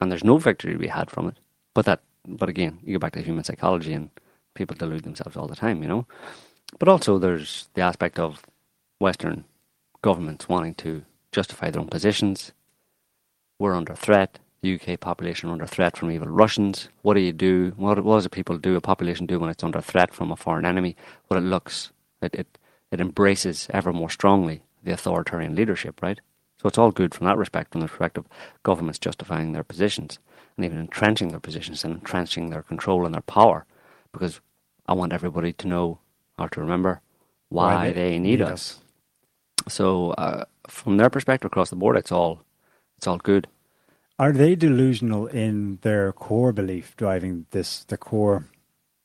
and 0.00 0.10
there's 0.10 0.24
no 0.24 0.38
victory 0.38 0.72
to 0.72 0.78
be 0.78 0.88
had 0.88 1.10
from 1.10 1.28
it. 1.28 1.36
But 1.74 1.84
that 1.86 2.00
but 2.26 2.48
again, 2.48 2.78
you 2.82 2.94
go 2.94 2.98
back 2.98 3.12
to 3.14 3.22
human 3.22 3.44
psychology 3.44 3.92
and 3.92 4.10
people 4.54 4.76
delude 4.76 5.04
themselves 5.04 5.36
all 5.36 5.48
the 5.48 5.56
time, 5.56 5.82
you 5.82 5.88
know. 5.88 6.06
But 6.78 6.88
also, 6.88 7.18
there's 7.18 7.68
the 7.74 7.82
aspect 7.82 8.18
of 8.18 8.42
Western 8.98 9.44
governments 10.02 10.48
wanting 10.48 10.74
to 10.76 11.04
justify 11.32 11.70
their 11.70 11.80
own 11.80 11.88
positions. 11.88 12.52
We're 13.58 13.74
under 13.74 13.94
threat. 13.94 14.38
The 14.62 14.74
UK 14.74 15.00
population 15.00 15.48
under 15.50 15.66
threat 15.66 15.96
from 15.96 16.10
evil 16.10 16.28
Russians. 16.28 16.88
What 17.02 17.14
do 17.14 17.20
you 17.20 17.32
do? 17.32 17.72
What, 17.76 18.02
what 18.04 18.16
does 18.16 18.26
a 18.26 18.30
people 18.30 18.58
do? 18.58 18.76
A 18.76 18.80
population 18.80 19.26
do 19.26 19.38
when 19.40 19.50
it's 19.50 19.64
under 19.64 19.80
threat 19.80 20.12
from 20.12 20.30
a 20.30 20.36
foreign 20.36 20.66
enemy? 20.66 20.96
What 21.28 21.38
it 21.38 21.44
looks, 21.44 21.92
it, 22.20 22.34
it 22.34 22.58
it 22.90 23.00
embraces 23.00 23.68
ever 23.72 23.92
more 23.92 24.10
strongly 24.10 24.62
the 24.82 24.92
authoritarian 24.92 25.54
leadership, 25.54 26.02
right? 26.02 26.20
So 26.60 26.68
it's 26.68 26.78
all 26.78 26.90
good 26.90 27.14
from 27.14 27.26
that 27.26 27.38
respect, 27.38 27.72
from 27.72 27.80
the 27.80 27.88
perspective 27.88 28.24
of 28.26 28.62
governments 28.62 28.98
justifying 28.98 29.52
their 29.52 29.62
positions 29.62 30.18
and 30.56 30.64
even 30.64 30.78
entrenching 30.78 31.28
their 31.28 31.40
positions 31.40 31.84
and 31.84 31.94
entrenching 31.94 32.50
their 32.50 32.62
control 32.62 33.06
and 33.06 33.14
their 33.14 33.22
power 33.22 33.64
because 34.12 34.40
I 34.86 34.94
want 34.94 35.12
everybody 35.12 35.52
to 35.54 35.68
know 35.68 36.00
or 36.38 36.48
to 36.48 36.60
remember 36.60 37.00
why, 37.48 37.74
why 37.74 37.86
they, 37.88 37.92
they, 37.92 38.10
need, 38.18 38.40
need 38.40 38.42
us. 38.42 38.80
us. 39.66 39.74
So 39.74 40.10
uh, 40.12 40.44
from 40.66 40.96
their 40.96 41.10
perspective 41.10 41.46
across 41.46 41.70
the 41.70 41.76
board, 41.76 41.96
it's 41.96 42.12
all 42.12 42.42
it's 42.98 43.06
all 43.06 43.18
good. 43.18 43.46
Are 44.20 44.32
they 44.32 44.54
delusional 44.54 45.28
in 45.28 45.78
their 45.80 46.12
core 46.12 46.52
belief 46.52 46.94
driving 46.94 47.46
this? 47.52 47.84
The 47.84 47.96
core 47.96 48.44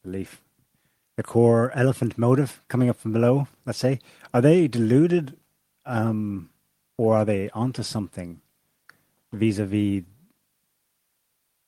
belief, 0.03 0.41
the 1.15 1.23
core 1.23 1.71
elephant 1.73 2.17
motive 2.17 2.61
coming 2.67 2.89
up 2.89 2.97
from 2.97 3.13
below. 3.13 3.47
Let's 3.65 3.79
say, 3.79 3.99
are 4.33 4.41
they 4.41 4.67
deluded, 4.67 5.37
um, 5.85 6.49
or 6.97 7.15
are 7.15 7.23
they 7.23 7.49
onto 7.51 7.81
something 7.81 8.41
vis-a-vis 9.31 10.03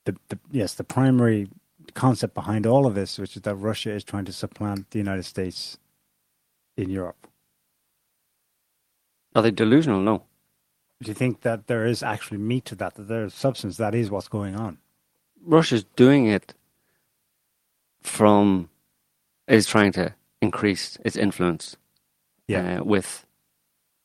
the, 0.03 0.15
the 0.27 0.39
yes 0.51 0.73
the 0.73 0.83
primary 0.83 1.47
concept 1.93 2.33
behind 2.33 2.67
all 2.67 2.85
of 2.85 2.95
this, 2.95 3.17
which 3.17 3.37
is 3.37 3.43
that 3.43 3.55
Russia 3.55 3.91
is 3.91 4.03
trying 4.03 4.25
to 4.25 4.33
supplant 4.33 4.91
the 4.91 4.99
United 4.99 5.23
States 5.23 5.77
in 6.75 6.89
Europe. 6.89 7.27
Are 9.33 9.41
they 9.41 9.51
delusional? 9.51 10.01
No. 10.01 10.23
Do 11.01 11.09
you 11.09 11.13
think 11.13 11.41
that 11.41 11.67
there 11.67 11.85
is 11.85 12.01
actually 12.01 12.39
meat 12.39 12.65
to 12.65 12.75
that? 12.75 12.95
That 12.95 13.07
there's 13.07 13.33
substance 13.33 13.77
that 13.77 13.93
is 13.93 14.09
what's 14.09 14.27
going 14.27 14.55
on? 14.55 14.79
Russia's 15.45 15.85
doing 15.95 16.27
it 16.27 16.53
from 18.01 18.69
is 19.47 19.67
trying 19.67 19.91
to 19.93 20.13
increase 20.41 20.97
its 21.05 21.15
influence 21.15 21.77
yeah. 22.47 22.79
Uh, 22.79 22.83
with 22.83 23.25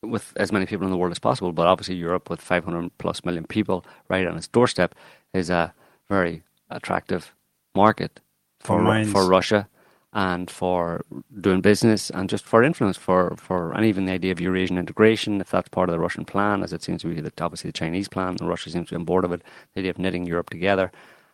with 0.03 0.32
as 0.36 0.51
many 0.51 0.66
people 0.66 0.84
in 0.84 0.90
the 0.90 0.97
world 0.97 1.12
as 1.12 1.18
possible. 1.18 1.53
But 1.53 1.68
obviously, 1.68 1.95
Europe, 1.95 2.28
with 2.28 2.40
500 2.40 2.90
plus 2.99 3.24
million 3.24 3.45
people 3.45 3.84
right 4.09 4.26
on 4.26 4.36
its 4.36 4.49
doorstep, 4.49 4.95
is 5.32 5.49
a 5.49 5.72
very 6.09 6.43
attractive 6.68 7.34
market 7.74 8.20
for 8.61 8.84
for, 8.84 9.05
for 9.05 9.28
Russia 9.28 9.68
and 10.12 10.50
for 10.50 11.04
doing 11.40 11.60
business 11.60 12.10
and 12.10 12.28
just 12.28 12.44
for 12.44 12.62
influence 12.62 12.96
for, 12.96 13.34
for 13.36 13.72
and 13.72 13.86
even 13.86 14.04
the 14.04 14.12
idea 14.12 14.32
of 14.32 14.40
Eurasian 14.40 14.76
integration, 14.76 15.40
if 15.40 15.50
that's 15.50 15.68
part 15.68 15.88
of 15.88 15.94
the 15.94 16.00
Russian 16.00 16.24
plan, 16.24 16.62
as 16.62 16.72
it 16.72 16.82
seems 16.82 17.02
to 17.02 17.14
be 17.14 17.20
that 17.20 17.40
obviously 17.40 17.68
the 17.68 17.78
Chinese 17.78 18.08
plan, 18.08 18.36
and 18.38 18.48
Russia 18.48 18.70
seems 18.70 18.88
to 18.88 18.94
be 18.94 18.96
on 18.96 19.04
board 19.04 19.24
of 19.24 19.32
it, 19.32 19.42
the 19.74 19.80
idea 19.80 19.90
of 19.90 19.98
knitting 19.98 20.26
Europe 20.26 20.50
together. 20.50 20.92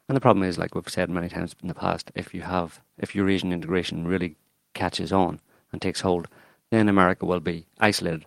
And 0.09 0.17
the 0.17 0.21
problem 0.21 0.49
is, 0.49 0.59
like 0.59 0.75
we've 0.75 0.89
said 0.89 1.11
many 1.11 1.29
times 1.29 1.55
in 1.61 1.69
the 1.69 1.75
past, 1.75 2.13
if 2.15 2.33
you 2.33 2.43
have 2.43 2.81
if 2.99 3.15
Eurasian 3.15 3.53
integration 3.53 4.07
really 4.07 4.37
catches 4.75 5.13
on 5.13 5.41
and 5.73 5.83
takes 5.83 6.01
hold, 6.01 6.29
then 6.71 6.89
America 6.89 7.27
will 7.27 7.41
be 7.41 7.67
isolated, 7.81 8.27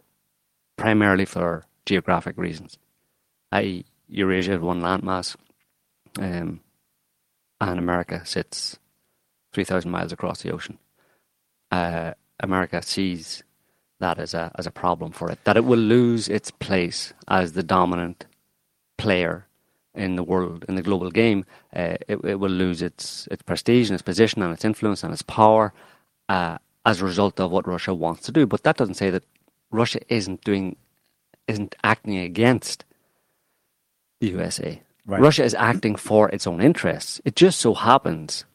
primarily 0.75 1.25
for 1.25 1.65
geographic 1.85 2.37
reasons. 2.37 2.77
I.e., 3.51 3.85
Eurasia 4.09 4.55
is 4.55 4.59
one 4.59 4.81
landmass, 4.81 5.37
um, 6.19 6.59
and 7.61 7.79
America 7.79 8.25
sits 8.25 8.77
3,000 9.53 9.89
miles 9.89 10.11
across 10.11 10.41
the 10.41 10.51
ocean. 10.51 10.77
Uh, 11.71 12.13
America 12.39 12.81
sees 12.81 13.43
that 13.99 14.17
as 14.17 14.33
a, 14.33 14.51
as 14.55 14.65
a 14.65 14.71
problem 14.71 15.11
for 15.11 15.29
it, 15.29 15.39
that 15.43 15.57
it 15.57 15.65
will 15.65 15.79
lose 15.79 16.27
its 16.27 16.51
place 16.51 17.13
as 17.27 17.53
the 17.53 17.63
dominant 17.63 18.25
player 18.97 19.47
in 19.93 20.15
the 20.15 20.23
world, 20.23 20.65
in 20.67 20.75
the 20.75 20.81
global 20.81 21.11
game. 21.11 21.45
Uh, 21.75 21.95
it, 22.07 22.19
it 22.23 22.39
will 22.39 22.51
lose 22.51 22.81
its, 22.81 23.27
its 23.31 23.43
prestige 23.43 23.89
and 23.89 23.95
its 23.95 24.01
position 24.01 24.41
and 24.41 24.53
its 24.53 24.65
influence 24.65 25.03
and 25.03 25.13
its 25.13 25.21
power 25.21 25.73
uh, 26.29 26.57
as 26.85 27.01
a 27.01 27.05
result 27.05 27.39
of 27.39 27.51
what 27.51 27.67
Russia 27.67 27.93
wants 27.93 28.23
to 28.23 28.31
do. 28.31 28.45
But 28.45 28.63
that 28.63 28.77
doesn't 28.77 28.95
say 28.95 29.09
that 29.09 29.23
Russia 29.69 29.99
isn't 30.09 30.43
doing, 30.43 30.75
isn't 31.47 31.75
acting 31.83 32.17
against 32.17 32.85
the 34.19 34.29
USA. 34.29 34.81
Right. 35.05 35.21
Russia 35.21 35.43
is 35.43 35.55
acting 35.55 35.95
for 35.95 36.29
its 36.29 36.47
own 36.47 36.61
interests. 36.61 37.21
It 37.25 37.35
just 37.35 37.59
so 37.59 37.73
happens 37.73 38.45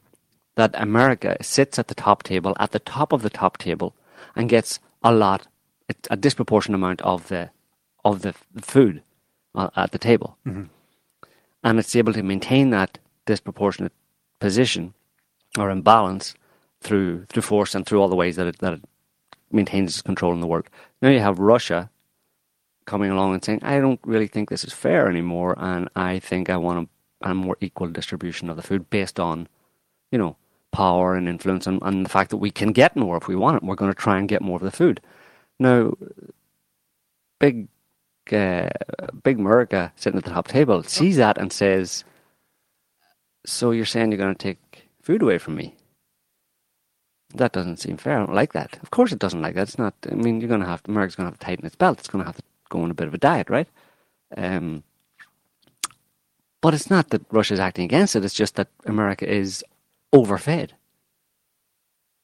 that 0.57 0.71
America 0.73 1.37
sits 1.39 1.77
at 1.77 1.87
the 1.87 1.95
top 1.95 2.23
table, 2.23 2.55
at 2.59 2.71
the 2.71 2.79
top 2.79 3.13
of 3.13 3.21
the 3.21 3.29
top 3.29 3.57
table, 3.57 3.93
and 4.35 4.49
gets 4.49 4.79
a 5.03 5.13
lot, 5.13 5.47
a 6.09 6.17
disproportionate 6.17 6.79
amount 6.79 7.01
of 7.01 7.27
the 7.29 7.49
of 8.03 8.21
the 8.23 8.33
food 8.61 9.03
uh, 9.55 9.69
at 9.75 9.91
the 9.91 9.99
table, 9.99 10.37
mm-hmm. 10.45 10.63
and 11.63 11.79
it's 11.79 11.95
able 11.95 12.13
to 12.13 12.23
maintain 12.23 12.71
that 12.71 12.97
disproportionate 13.25 13.93
position 14.39 14.93
or 15.59 15.69
imbalance 15.69 16.33
through 16.81 17.25
through 17.25 17.43
force 17.43 17.75
and 17.75 17.85
through 17.85 18.01
all 18.01 18.09
the 18.09 18.15
ways 18.15 18.35
that 18.35 18.47
it, 18.47 18.57
that 18.57 18.73
it 18.73 18.83
maintains 19.51 19.91
its 19.91 20.01
control 20.01 20.33
in 20.33 20.41
the 20.41 20.47
world. 20.47 20.67
Now 21.01 21.09
you 21.09 21.19
have 21.19 21.37
Russia 21.39 21.89
coming 22.85 23.11
along 23.11 23.35
and 23.35 23.45
saying, 23.45 23.59
I 23.61 23.79
don't 23.79 23.99
really 24.03 24.27
think 24.27 24.49
this 24.49 24.63
is 24.63 24.73
fair 24.73 25.07
anymore, 25.07 25.53
and 25.57 25.87
I 25.95 26.17
think 26.17 26.49
I 26.49 26.57
want 26.57 26.89
a, 27.21 27.29
a 27.29 27.33
more 27.35 27.57
equal 27.61 27.89
distribution 27.89 28.49
of 28.49 28.55
the 28.55 28.63
food 28.63 28.89
based 28.89 29.19
on, 29.19 29.47
you 30.11 30.17
know, 30.17 30.35
power 30.71 31.15
and 31.15 31.27
influence 31.27 31.67
and, 31.67 31.79
and 31.81 32.05
the 32.05 32.09
fact 32.09 32.29
that 32.29 32.37
we 32.37 32.51
can 32.51 32.71
get 32.71 32.95
more 32.95 33.17
if 33.17 33.27
we 33.27 33.35
want 33.35 33.57
it. 33.57 33.63
We're 33.63 33.75
going 33.75 33.91
to 33.91 33.99
try 33.99 34.17
and 34.17 34.27
get 34.27 34.41
more 34.41 34.57
of 34.57 34.63
the 34.63 34.71
food. 34.71 35.01
Now, 35.59 35.93
big, 37.39 37.67
uh, 38.31 38.69
big 39.23 39.39
America 39.39 39.91
sitting 39.95 40.17
at 40.17 40.23
the 40.23 40.31
top 40.31 40.47
table 40.47 40.83
sees 40.83 41.17
that 41.17 41.37
and 41.37 41.51
says, 41.51 42.03
"So 43.45 43.71
you're 43.71 43.85
saying 43.85 44.11
you're 44.11 44.19
going 44.19 44.35
to 44.35 44.43
take 44.43 44.89
food 45.01 45.21
away 45.21 45.37
from 45.37 45.55
me?" 45.55 45.75
That 47.33 47.51
doesn't 47.51 47.77
seem 47.77 47.97
fair. 47.97 48.15
I 48.15 48.25
don't 48.25 48.35
like 48.35 48.53
that. 48.53 48.77
Of 48.81 48.91
course, 48.91 49.11
it 49.11 49.19
doesn't 49.19 49.41
like 49.41 49.55
that. 49.55 49.67
It's 49.67 49.77
not. 49.79 49.95
I 50.09 50.15
mean, 50.15 50.39
you're 50.39 50.47
going 50.47 50.61
to 50.61 50.67
have 50.67 50.83
to, 50.83 50.91
America's 50.91 51.15
going 51.15 51.27
to 51.27 51.31
have 51.31 51.39
to 51.39 51.45
tighten 51.45 51.65
its 51.65 51.75
belt. 51.75 51.99
It's 51.99 52.07
going 52.07 52.23
to 52.23 52.27
have 52.27 52.37
to 52.37 52.43
go 52.69 52.81
on 52.81 52.91
a 52.91 52.93
bit 52.93 53.07
of 53.07 53.13
a 53.13 53.17
diet, 53.17 53.49
right? 53.49 53.67
Um, 54.35 54.83
but 56.61 56.73
it's 56.73 56.89
not 56.89 57.09
that 57.09 57.25
Russia's 57.31 57.59
acting 57.59 57.85
against 57.85 58.15
it. 58.15 58.25
It's 58.25 58.33
just 58.33 58.55
that 58.55 58.69
America 58.85 59.29
is 59.29 59.63
overfed. 60.13 60.73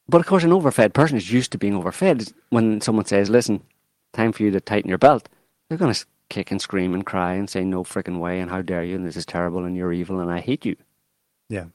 But 0.07 0.21
of 0.21 0.27
course, 0.27 0.43
an 0.43 0.51
overfed 0.51 0.93
person 0.93 1.17
is 1.17 1.31
used 1.31 1.51
to 1.51 1.57
being 1.57 1.75
overfed. 1.75 2.33
When 2.49 2.81
someone 2.81 3.05
says, 3.05 3.29
"Listen, 3.29 3.63
time 4.11 4.31
for 4.31 4.43
you 4.43 4.51
to 4.51 4.59
tighten 4.59 4.89
your 4.89 4.97
belt," 4.97 5.29
they're 5.67 5.77
going 5.77 5.93
to 5.93 6.05
kick 6.29 6.51
and 6.51 6.61
scream 6.61 6.93
and 6.93 7.05
cry 7.05 7.33
and 7.33 7.49
say, 7.49 7.63
"No 7.63 7.83
freaking 7.83 8.19
way!" 8.19 8.39
and 8.39 8.49
"How 8.51 8.61
dare 8.61 8.83
you!" 8.83 8.95
and 8.95 9.05
"This 9.05 9.17
is 9.17 9.25
terrible!" 9.25 9.63
and 9.65 9.75
"You're 9.75 9.93
evil!" 9.93 10.19
and 10.19 10.31
"I 10.31 10.39
hate 10.39 10.65
you." 10.65 10.75
Yeah. 11.49 11.65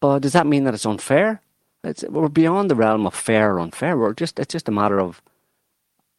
But 0.00 0.20
does 0.20 0.32
that 0.32 0.46
mean 0.46 0.64
that 0.64 0.74
it's 0.74 0.86
unfair? 0.86 1.42
It's, 1.84 2.02
we're 2.04 2.28
beyond 2.28 2.70
the 2.70 2.74
realm 2.74 3.06
of 3.06 3.14
fair 3.14 3.54
or 3.54 3.60
unfair. 3.60 3.96
We're 3.96 4.14
just 4.14 4.38
it's 4.38 4.52
just 4.52 4.68
a 4.68 4.72
matter 4.72 5.00
of 5.00 5.22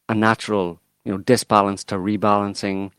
a 0.07 0.15
natural, 0.15 0.79
you 1.03 1.11
know, 1.11 1.17
disbalance 1.17 1.83
to 1.85 1.95
rebalancing, 1.95 2.91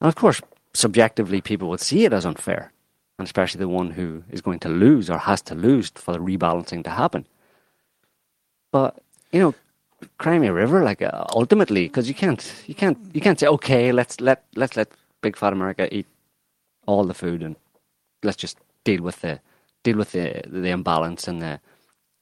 and 0.00 0.08
of 0.08 0.14
course, 0.14 0.40
subjectively, 0.72 1.40
people 1.40 1.68
would 1.68 1.80
see 1.80 2.04
it 2.04 2.12
as 2.12 2.24
unfair, 2.24 2.72
and 3.18 3.26
especially 3.26 3.58
the 3.58 3.68
one 3.68 3.90
who 3.90 4.22
is 4.30 4.40
going 4.40 4.60
to 4.60 4.68
lose 4.68 5.10
or 5.10 5.18
has 5.18 5.42
to 5.42 5.54
lose 5.54 5.90
for 5.90 6.12
the 6.12 6.20
rebalancing 6.20 6.84
to 6.84 6.90
happen. 6.90 7.26
But 8.70 8.98
you 9.32 9.40
know, 9.40 9.54
Crimea 10.18 10.52
River, 10.52 10.84
like 10.84 11.02
uh, 11.02 11.24
ultimately, 11.34 11.88
because 11.88 12.08
you 12.08 12.14
can't, 12.14 12.54
you 12.66 12.74
can't, 12.74 12.98
you 13.12 13.20
can't 13.20 13.38
say, 13.38 13.46
okay, 13.46 13.92
let's 13.92 14.20
let 14.20 14.44
let's 14.54 14.76
let 14.76 14.88
big 15.20 15.36
fat 15.36 15.52
America 15.52 15.92
eat 15.94 16.06
all 16.86 17.04
the 17.04 17.14
food 17.14 17.42
and 17.42 17.56
let's 18.22 18.36
just 18.36 18.58
deal 18.84 19.02
with 19.02 19.20
the 19.20 19.40
deal 19.82 19.96
with 19.96 20.12
the 20.12 20.42
the 20.46 20.68
imbalance 20.68 21.26
and 21.26 21.42
the 21.42 21.60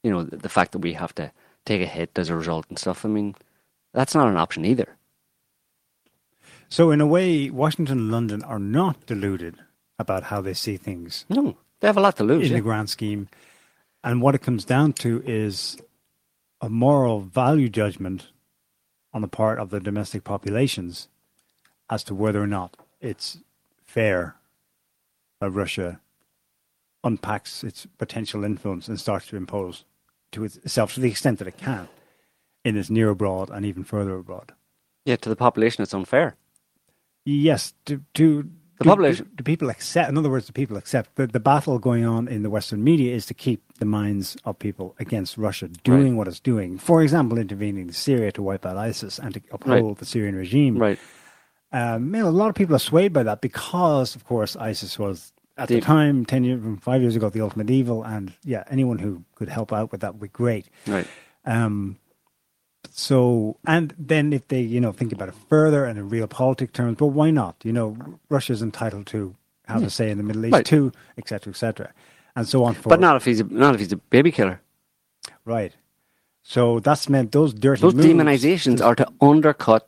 you 0.03 0.11
know 0.11 0.23
the, 0.23 0.37
the 0.37 0.49
fact 0.49 0.71
that 0.71 0.79
we 0.79 0.93
have 0.93 1.13
to 1.15 1.31
take 1.65 1.81
a 1.81 1.85
hit 1.85 2.17
as 2.17 2.29
a 2.29 2.35
result 2.35 2.65
and 2.69 2.79
stuff. 2.79 3.05
I 3.05 3.09
mean, 3.09 3.35
that's 3.93 4.15
not 4.15 4.27
an 4.27 4.37
option 4.37 4.65
either. 4.65 4.95
So, 6.69 6.91
in 6.91 6.99
a 6.99 7.07
way, 7.07 7.49
Washington 7.49 7.99
and 7.99 8.11
London 8.11 8.43
are 8.43 8.59
not 8.59 9.05
deluded 9.05 9.55
about 9.99 10.23
how 10.23 10.41
they 10.41 10.53
see 10.53 10.77
things 10.77 11.25
No, 11.29 11.57
they 11.79 11.87
have 11.87 11.97
a 11.97 12.01
lot 12.01 12.17
to 12.17 12.23
lose. 12.23 12.45
in 12.45 12.51
yeah. 12.51 12.57
the 12.57 12.63
grand 12.63 12.89
scheme. 12.89 13.29
And 14.03 14.21
what 14.21 14.35
it 14.35 14.41
comes 14.41 14.63
down 14.65 14.93
to 14.93 15.21
is 15.25 15.77
a 16.61 16.69
moral 16.69 17.19
value 17.21 17.69
judgment 17.69 18.27
on 19.13 19.21
the 19.21 19.27
part 19.27 19.59
of 19.59 19.69
the 19.69 19.79
domestic 19.79 20.23
populations 20.23 21.07
as 21.89 22.03
to 22.05 22.15
whether 22.15 22.41
or 22.41 22.47
not 22.47 22.77
it's 23.01 23.39
fair 23.83 24.35
that 25.39 25.49
Russia 25.51 25.99
unpacks 27.03 27.63
its 27.63 27.87
potential 27.97 28.43
influence 28.43 28.87
and 28.87 28.99
starts 28.99 29.27
to 29.27 29.37
impose 29.37 29.85
to 30.31 30.43
itself 30.43 30.93
to 30.93 30.99
the 30.99 31.09
extent 31.09 31.39
that 31.39 31.47
it 31.47 31.57
can 31.57 31.87
in 32.65 32.75
its 32.77 32.89
near 32.89 33.09
abroad 33.09 33.49
and 33.49 33.65
even 33.65 33.83
further 33.83 34.15
abroad. 34.15 34.51
Yeah, 35.05 35.15
to 35.17 35.29
the 35.29 35.35
population, 35.37 35.83
it's 35.83 35.93
unfair. 35.93 36.35
Yes, 37.23 37.73
to, 37.85 38.03
do, 38.13 38.49
The 38.77 38.83
do- 38.83 38.89
population- 38.89 39.25
Do, 39.25 39.35
do 39.37 39.43
people 39.43 39.69
accept? 39.69 40.09
In 40.09 40.17
other 40.17 40.29
words, 40.29 40.45
do 40.47 40.53
people 40.53 40.77
accept 40.77 41.15
that 41.15 41.31
the 41.33 41.39
battle 41.39 41.79
going 41.79 42.05
on 42.05 42.27
in 42.27 42.43
the 42.43 42.49
Western 42.49 42.83
media 42.83 43.15
is 43.15 43.25
to 43.27 43.33
keep 43.33 43.61
the 43.79 43.85
minds 43.85 44.37
of 44.45 44.59
people 44.59 44.95
against 44.99 45.37
Russia 45.37 45.67
doing 45.83 46.15
what 46.15 46.27
it's 46.27 46.39
doing? 46.39 46.77
For 46.77 47.01
example, 47.01 47.37
intervening 47.39 47.87
in 47.87 47.93
Syria 47.93 48.31
to 48.33 48.41
wipe 48.43 48.65
out 48.65 48.77
ISIS 48.77 49.17
and 49.19 49.33
to 49.33 49.41
uphold 49.51 49.97
the 49.97 50.05
Syrian 50.05 50.35
regime. 50.35 50.77
Right. 50.77 50.99
Um, 51.71 52.13
you 52.15 52.21
know, 52.21 52.29
a 52.29 52.31
lot 52.31 52.49
of 52.49 52.55
people 52.55 52.75
are 52.75 52.79
swayed 52.79 53.11
by 53.13 53.23
that 53.23 53.41
because, 53.41 54.15
of 54.15 54.25
course, 54.25 54.55
ISIS 54.55 54.97
was 54.99 55.33
at 55.57 55.67
the, 55.67 55.75
The- 55.75 55.81
time 55.81 56.23
ten 56.25 56.43
years, 56.43 56.61
five 56.81 57.01
years 57.01 57.15
ago, 57.15 57.29
the 57.29 57.41
ultimate 57.41 57.69
evil, 57.71 58.03
and 58.03 58.33
yeah, 58.43 58.63
anyone 58.69 58.99
who 58.99 59.23
could 59.35 59.49
help 59.49 59.73
out 59.73 59.91
with 59.91 60.01
that 60.01 60.13
would 60.13 60.21
be 60.21 60.27
great. 60.27 60.67
Right. 60.85 61.07
Um, 61.45 61.97
so, 62.91 63.57
and 63.65 63.93
then 63.97 64.33
if 64.33 64.47
they, 64.47 64.61
you 64.61 64.79
know, 64.81 64.91
think 64.91 65.11
about 65.11 65.29
it 65.29 65.35
further 65.49 65.85
and 65.85 65.99
in 65.99 66.09
realpolitik 66.09 66.73
terms, 66.73 66.97
but 66.97 67.07
why 67.07 67.31
not? 67.31 67.55
You 67.63 67.73
know, 67.73 67.97
Russia's 68.29 68.61
entitled 68.61 69.07
to 69.07 69.35
have 69.65 69.81
a 69.81 69.85
hmm. 69.85 69.89
say 69.89 70.09
in 70.09 70.17
the 70.17 70.23
Middle 70.23 70.45
East 70.45 70.53
Right. 70.53 70.65
too, 70.65 70.91
et 71.17 71.27
cetera, 71.27 71.51
et 71.51 71.57
cetera, 71.57 71.93
and 72.35 72.47
so 72.47 72.63
on. 72.63 72.73
For, 72.75 72.89
But 72.89 72.99
not 72.99 73.15
if 73.17 73.25
he's 73.25 73.39
a, 73.39 73.43
not 73.43 73.75
if 73.75 73.81
he's 73.81 73.91
a 73.91 73.97
baby 73.97 74.31
killer. 74.31 74.61
right. 75.45 75.73
So 76.43 76.79
that's 76.79 77.09
meant 77.09 77.33
those 77.33 77.53
dirty 77.53 77.81
Those 77.81 77.93
moves, 77.93 78.07
demonizations 78.07 78.81
are 78.83 78.95
to 78.95 79.07
undercut 79.19 79.85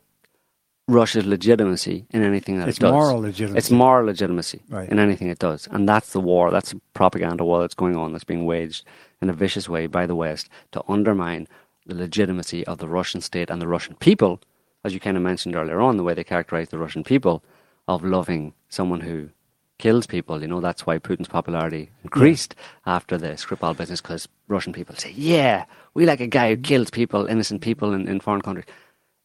Russia's 0.86 1.24
legitimacy 1.24 2.04
in 2.10 2.22
anything 2.22 2.58
that 2.58 2.68
It's 2.68 2.76
it 2.76 2.82
does. 2.82 2.92
moral 2.92 3.20
legitimacy. 3.20 3.58
It's 3.58 3.70
moral 3.70 4.06
legitimacy 4.06 4.60
Right. 4.68 4.88
in 4.90 4.98
anything 4.98 5.28
it 5.28 5.38
does, 5.38 5.68
and 5.70 5.88
that's 5.88 6.12
the 6.12 6.20
war. 6.20 6.50
That's 6.50 6.72
the 6.72 6.80
propaganda 6.92 7.44
war 7.44 7.60
that's 7.62 7.74
going 7.74 7.96
on. 7.96 8.12
That's 8.12 8.24
being 8.24 8.44
waged 8.44 8.84
in 9.22 9.30
a 9.30 9.32
vicious 9.32 9.68
way 9.70 9.86
by 9.86 10.04
the 10.06 10.14
West 10.14 10.50
to 10.72 10.82
undermine 10.86 11.48
the 11.86 11.94
legitimacy 11.94 12.66
of 12.66 12.78
the 12.78 12.88
Russian 12.88 13.20
state 13.20 13.50
and 13.50 13.60
the 13.60 13.68
Russian 13.68 13.94
people, 13.96 14.40
as 14.84 14.94
you 14.94 15.00
kind 15.00 15.16
of 15.16 15.22
mentioned 15.22 15.56
earlier 15.56 15.80
on, 15.80 15.96
the 15.96 16.02
way 16.02 16.14
they 16.14 16.24
characterize 16.24 16.68
the 16.68 16.78
Russian 16.78 17.04
people 17.04 17.42
of 17.88 18.04
loving 18.04 18.54
someone 18.68 19.00
who 19.00 19.30
kills 19.78 20.06
people. 20.06 20.40
You 20.42 20.48
know, 20.48 20.60
that's 20.60 20.86
why 20.86 20.98
Putin's 20.98 21.28
popularity 21.28 21.90
increased 22.04 22.54
after 22.86 23.16
the 23.18 23.28
Skripal 23.28 23.76
business 23.76 24.00
because 24.00 24.28
Russian 24.46 24.72
people 24.72 24.94
say, 24.94 25.12
yeah, 25.12 25.64
we 25.94 26.06
like 26.06 26.20
a 26.20 26.26
guy 26.26 26.50
who 26.50 26.56
kills 26.56 26.90
people, 26.90 27.26
innocent 27.26 27.62
people 27.62 27.92
in, 27.92 28.06
in 28.06 28.20
foreign 28.20 28.42
countries. 28.42 28.66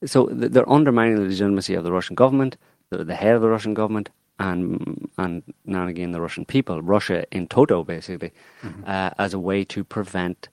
So 0.05 0.29
they're 0.31 0.69
undermining 0.69 1.15
the 1.15 1.23
legitimacy 1.23 1.75
of 1.75 1.83
the 1.83 1.91
Russian 1.91 2.15
government, 2.15 2.57
the, 2.89 3.03
the 3.03 3.15
head 3.15 3.35
of 3.35 3.41
the 3.41 3.49
Russian 3.49 3.73
government, 3.73 4.09
and 4.39 5.09
and 5.17 5.43
now 5.65 5.81
and 5.81 5.89
again 5.89 6.11
the 6.11 6.19
Russian 6.21 6.45
people, 6.45 6.81
Russia 6.81 7.25
in 7.31 7.47
toto, 7.47 7.83
basically, 7.83 8.31
uh, 8.85 9.11
as 9.17 9.33
a 9.33 9.39
way 9.39 9.63
to 9.65 9.83
prevent. 9.83 10.49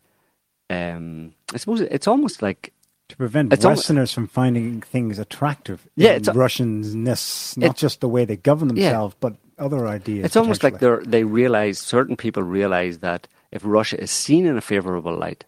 Um, 0.70 1.34
I 1.54 1.58
suppose 1.58 1.80
it's 1.80 2.06
almost 2.08 2.42
like 2.42 2.72
to 3.08 3.16
prevent 3.16 3.52
It's 3.52 3.64
Westerners 3.64 4.12
from 4.12 4.26
finding 4.26 4.80
things 4.80 5.18
attractive. 5.18 5.86
Yeah, 5.96 6.10
in 6.10 6.16
it's 6.16 6.28
Russianness, 6.28 7.56
not 7.58 7.70
It- 7.70 7.76
just 7.76 8.00
the 8.00 8.08
way 8.08 8.24
they 8.24 8.36
govern 8.36 8.68
Yeah. 8.76 8.84
themselves, 8.90 9.16
but 9.20 9.36
other 9.58 9.86
ideas. 9.86 10.24
It's 10.24 10.36
almost 10.36 10.62
like 10.62 10.78
they 10.78 10.96
they 11.04 11.24
realize 11.24 11.78
certain 11.78 12.16
people 12.16 12.42
realize 12.42 12.98
that 12.98 13.28
if 13.50 13.62
Russia 13.64 14.00
is 14.00 14.10
seen 14.10 14.46
in 14.46 14.56
a 14.56 14.60
favorable 14.60 15.16
light, 15.16 15.44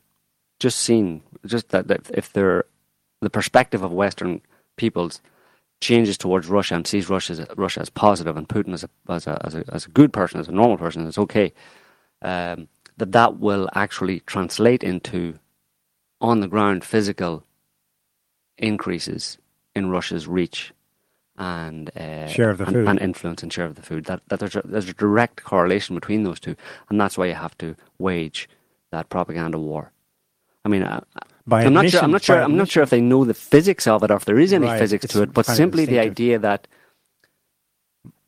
just 0.60 0.78
seen, 0.78 1.22
just 1.46 1.70
that, 1.70 1.88
that 1.88 2.10
if 2.14 2.32
they're 2.32 2.64
the 3.20 3.30
perspective 3.30 3.82
of 3.82 3.92
Western 3.92 4.40
peoples 4.76 5.20
changes 5.80 6.16
towards 6.18 6.48
Russia 6.48 6.74
and 6.74 6.86
sees 6.86 7.08
Russia 7.08 7.32
as, 7.32 7.46
Russia 7.56 7.80
as 7.80 7.90
positive 7.90 8.36
and 8.36 8.48
Putin 8.48 8.72
as 8.74 8.84
a, 8.84 8.90
as 9.08 9.26
a 9.26 9.40
as 9.46 9.54
a 9.54 9.64
as 9.72 9.86
a 9.86 9.90
good 9.90 10.12
person, 10.12 10.38
as 10.40 10.48
a 10.48 10.52
normal 10.52 10.76
person, 10.76 11.06
it's 11.06 11.18
okay. 11.18 11.52
Um, 12.22 12.68
that 12.98 13.12
that 13.12 13.38
will 13.40 13.68
actually 13.74 14.20
translate 14.20 14.82
into 14.84 15.38
on 16.24 16.40
the 16.40 16.48
ground 16.48 16.84
physical 16.84 17.44
increases 18.56 19.38
in 19.76 19.90
Russia's 19.90 20.26
reach 20.26 20.72
and 21.36 21.90
uh, 21.96 22.28
Share 22.28 22.50
of 22.50 22.58
the 22.58 22.64
and, 22.64 22.74
food. 22.74 22.88
and 22.88 22.98
influence 23.00 23.42
and 23.42 23.52
share 23.52 23.66
of 23.66 23.74
the 23.74 23.82
food. 23.82 24.04
That 24.06 24.20
that 24.28 24.38
there's 24.40 24.56
a, 24.56 24.62
there's 24.64 24.88
a 24.88 24.94
direct 24.94 25.42
correlation 25.44 25.94
between 25.94 26.22
those 26.22 26.40
two, 26.40 26.56
and 26.88 27.00
that's 27.00 27.18
why 27.18 27.26
you 27.26 27.34
have 27.34 27.56
to 27.58 27.76
wage 27.98 28.48
that 28.90 29.08
propaganda 29.08 29.58
war. 29.58 29.92
I 30.64 30.68
mean, 30.68 30.84
I, 30.84 31.02
By 31.46 31.64
I'm 31.64 31.74
not 31.74 31.90
sure. 31.90 32.02
I'm 32.02 32.12
not 32.12 32.22
sure. 32.22 32.40
I'm 32.40 32.56
not 32.56 32.68
sure 32.68 32.82
if 32.84 32.90
they 32.90 33.00
know 33.00 33.24
the 33.24 33.34
physics 33.34 33.86
of 33.86 34.02
it 34.04 34.10
or 34.10 34.16
if 34.16 34.24
there 34.24 34.38
is 34.38 34.52
any 34.52 34.66
Right, 34.66 34.78
physics 34.78 35.04
it's 35.04 35.14
to 35.14 35.22
it. 35.22 35.34
But 35.34 35.46
simply 35.46 35.84
the 35.84 35.98
idea 35.98 36.38
that 36.38 36.68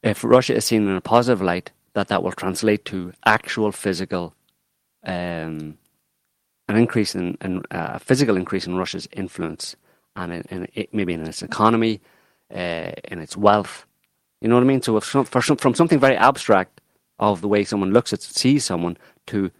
if 0.03 0.23
Russia 0.25 0.55
is 0.57 0.65
seen 0.65 0.89
in 0.89 0.97
a 0.97 1.01
positive 1.01 1.41
light, 1.41 1.71
that 1.95 2.09
that 2.09 2.23
will 2.23 2.33
translate 2.33 2.85
to 2.87 3.13
actual 3.25 3.73
physical, 3.73 4.35
um, 5.05 5.79
an 6.69 6.77
increase 6.77 7.15
in, 7.15 7.37
in 7.41 7.59
uh, 7.71 7.93
a 7.95 7.99
physical 7.99 8.37
increase 8.37 8.67
in 8.67 8.77
Russia's 8.77 9.09
influence 9.13 9.77
and 10.15 10.33
in, 10.33 10.43
in 10.51 10.69
it, 10.75 10.93
maybe 10.93 11.13
in 11.13 11.25
its 11.27 11.43
economy, 11.43 12.01
uh, 12.53 12.93
in 13.05 13.21
its 13.21 13.37
wealth. 13.37 13.87
You 14.41 14.49
know 14.49 14.57
what 14.57 14.63
I 14.63 14.67
mean? 14.67 14.83
So 14.83 14.97
if 14.97 15.05
some, 15.05 15.25
for 15.25 15.43
some, 15.43 15.57
from 15.57 15.75
something 15.75 15.99
very 15.99 16.17
abstract 16.17 16.81
of 17.19 17.41
the 17.41 17.49
way 17.49 17.65
someone 17.65 17.93
looks 17.93 18.13
at 18.13 18.23
sees 18.23 18.65
someone 18.65 18.97
to 19.27 19.51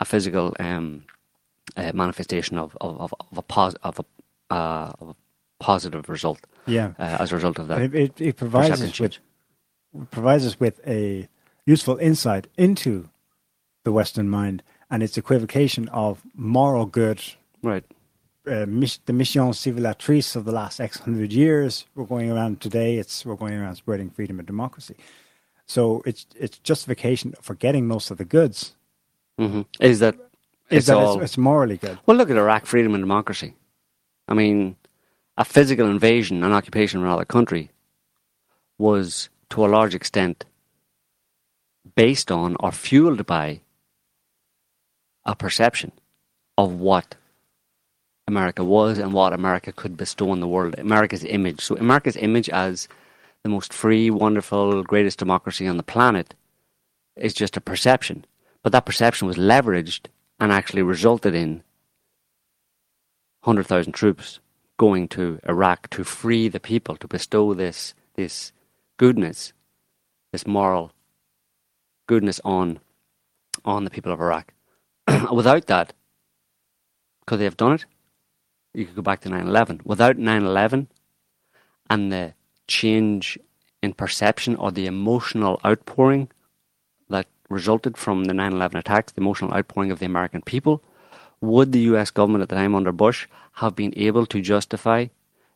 a 0.00 0.04
physical 0.04 0.54
um, 0.58 1.04
uh, 1.76 1.92
manifestation 1.94 2.58
of 2.58 2.76
of, 2.80 3.00
of, 3.00 3.14
of 3.30 3.38
a 3.38 3.42
pos- 3.42 3.74
of 3.82 4.00
a 4.00 4.54
uh, 4.54 4.92
of 5.00 5.08
a 5.10 5.16
positive 5.58 6.08
result 6.08 6.40
yeah. 6.66 6.92
uh, 6.98 7.16
as 7.20 7.32
a 7.32 7.36
result 7.36 7.58
of 7.58 7.68
that. 7.68 7.80
It, 7.80 7.94
it, 7.94 8.20
it 8.20 8.36
provides 8.36 8.82
us 8.82 9.00
with 9.00 9.18
provides 10.10 10.44
us 10.44 10.60
with 10.60 10.80
a 10.86 11.28
useful 11.64 11.96
insight 11.98 12.48
into 12.56 13.08
the 13.84 13.92
Western 13.92 14.28
mind 14.28 14.62
and 14.92 15.02
its 15.02 15.16
equivocation 15.18 15.88
of 15.88 16.22
moral 16.36 16.86
good, 16.86 17.18
Right. 17.62 17.84
uh, 18.46 18.66
the 19.06 19.12
mission 19.12 19.42
civilisatrice 19.52 20.36
of 20.36 20.44
the 20.44 20.52
last 20.52 20.80
X 20.80 20.98
hundred 21.00 21.32
years. 21.32 21.86
We're 21.94 22.04
going 22.14 22.30
around 22.30 22.60
today. 22.60 22.98
It's 22.98 23.24
we're 23.26 23.36
going 23.44 23.54
around 23.54 23.76
spreading 23.76 24.10
freedom 24.10 24.38
and 24.38 24.46
democracy. 24.46 24.96
So 25.66 26.02
it's 26.04 26.26
it's 26.44 26.58
justification 26.58 27.34
for 27.40 27.54
getting 27.54 27.86
most 27.88 28.10
of 28.12 28.18
the 28.18 28.24
goods 28.36 28.74
hmm 29.38 29.62
Is 29.80 29.98
that 30.00 30.14
is 30.14 30.78
it's 30.78 30.86
that 30.88 30.96
all? 30.98 31.14
it's, 31.16 31.24
it's 31.24 31.38
morally 31.38 31.78
good. 31.78 31.98
well, 32.06 32.16
look 32.18 32.30
at 32.30 32.36
Iraq, 32.36 32.66
freedom 32.66 32.94
and 32.94 33.02
democracy. 33.02 33.54
I 34.28 34.34
mean, 34.34 34.76
a 35.38 35.44
physical 35.44 35.86
invasion 35.88 36.44
and 36.44 36.52
occupation 36.52 37.00
of 37.00 37.06
another 37.06 37.24
country 37.24 37.70
was, 38.78 39.30
to 39.50 39.64
a 39.64 39.68
large 39.76 39.94
extent, 39.94 40.44
based 41.94 42.30
on 42.30 42.56
or 42.60 42.72
fueled 42.72 43.24
by 43.26 43.60
a 45.24 45.34
perception 45.34 45.92
of 46.58 46.74
what 46.74 47.14
America 48.26 48.64
was 48.64 48.98
and 48.98 49.12
what 49.12 49.32
America 49.32 49.72
could 49.72 49.96
bestow 49.96 50.30
on 50.30 50.40
the 50.40 50.48
world. 50.48 50.74
America's 50.78 51.24
image. 51.24 51.60
So, 51.60 51.76
America's 51.76 52.16
image 52.16 52.48
as 52.50 52.88
the 53.42 53.48
most 53.48 53.72
free, 53.72 54.10
wonderful, 54.10 54.82
greatest 54.82 55.18
democracy 55.18 55.66
on 55.66 55.76
the 55.76 55.82
planet 55.82 56.34
is 57.16 57.34
just 57.34 57.56
a 57.56 57.60
perception. 57.60 58.24
But 58.62 58.72
that 58.72 58.86
perception 58.86 59.26
was 59.26 59.36
leveraged 59.36 60.06
and 60.38 60.52
actually 60.52 60.82
resulted 60.82 61.34
in 61.34 61.62
100,000 63.42 63.92
troops 63.92 64.38
going 64.76 65.08
to 65.08 65.40
Iraq 65.48 65.90
to 65.90 66.04
free 66.04 66.48
the 66.48 66.60
people, 66.60 66.96
to 66.96 67.08
bestow 67.08 67.54
this, 67.54 67.94
this 68.14 68.52
goodness, 68.96 69.52
this 70.32 70.46
moral 70.46 70.92
goodness 72.06 72.40
on, 72.44 72.78
on 73.64 73.84
the 73.84 73.90
people 73.90 74.12
of 74.12 74.20
Iraq. 74.20 74.52
Without 75.32 75.66
that, 75.66 75.92
could 77.26 77.40
they 77.40 77.44
have 77.44 77.56
done 77.56 77.72
it? 77.72 77.84
You 78.74 78.86
could 78.86 78.96
go 78.96 79.02
back 79.02 79.20
to 79.22 79.28
9 79.28 79.46
11. 79.46 79.82
Without 79.84 80.16
9 80.16 80.44
11 80.44 80.88
and 81.90 82.12
the 82.12 82.34
change 82.66 83.38
in 83.82 83.92
perception 83.92 84.56
or 84.56 84.70
the 84.70 84.86
emotional 84.86 85.60
outpouring 85.64 86.28
that 87.08 87.26
resulted 87.48 87.96
from 87.96 88.24
the 88.24 88.34
9 88.34 88.52
11 88.52 88.78
attacks, 88.78 89.12
the 89.12 89.20
emotional 89.20 89.52
outpouring 89.52 89.90
of 89.90 89.98
the 89.98 90.06
American 90.06 90.42
people, 90.42 90.82
would 91.40 91.72
the 91.72 91.80
US 91.92 92.10
government 92.10 92.42
at 92.42 92.48
the 92.48 92.54
time 92.54 92.74
under 92.74 92.92
Bush 92.92 93.26
have 93.54 93.74
been 93.74 93.92
able 93.96 94.26
to 94.26 94.40
justify 94.40 95.06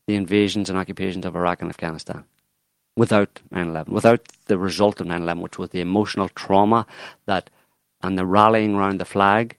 the 0.06 0.16
invasions 0.16 0.68
and 0.68 0.78
occupations 0.78 1.24
of 1.24 1.34
Iraq 1.34 1.62
and 1.62 1.70
Afghanistan 1.70 2.24
without 2.96 3.40
9 3.50 3.68
11, 3.68 3.92
without 3.94 4.26
the 4.46 4.58
result 4.58 5.00
of 5.00 5.06
9 5.06 5.22
11, 5.22 5.42
which 5.42 5.58
was 5.58 5.70
the 5.70 5.80
emotional 5.80 6.28
trauma 6.30 6.86
that 7.26 7.50
and 8.02 8.18
the 8.18 8.26
rallying 8.26 8.74
around 8.74 8.98
the 9.00 9.04
flag 9.04 9.56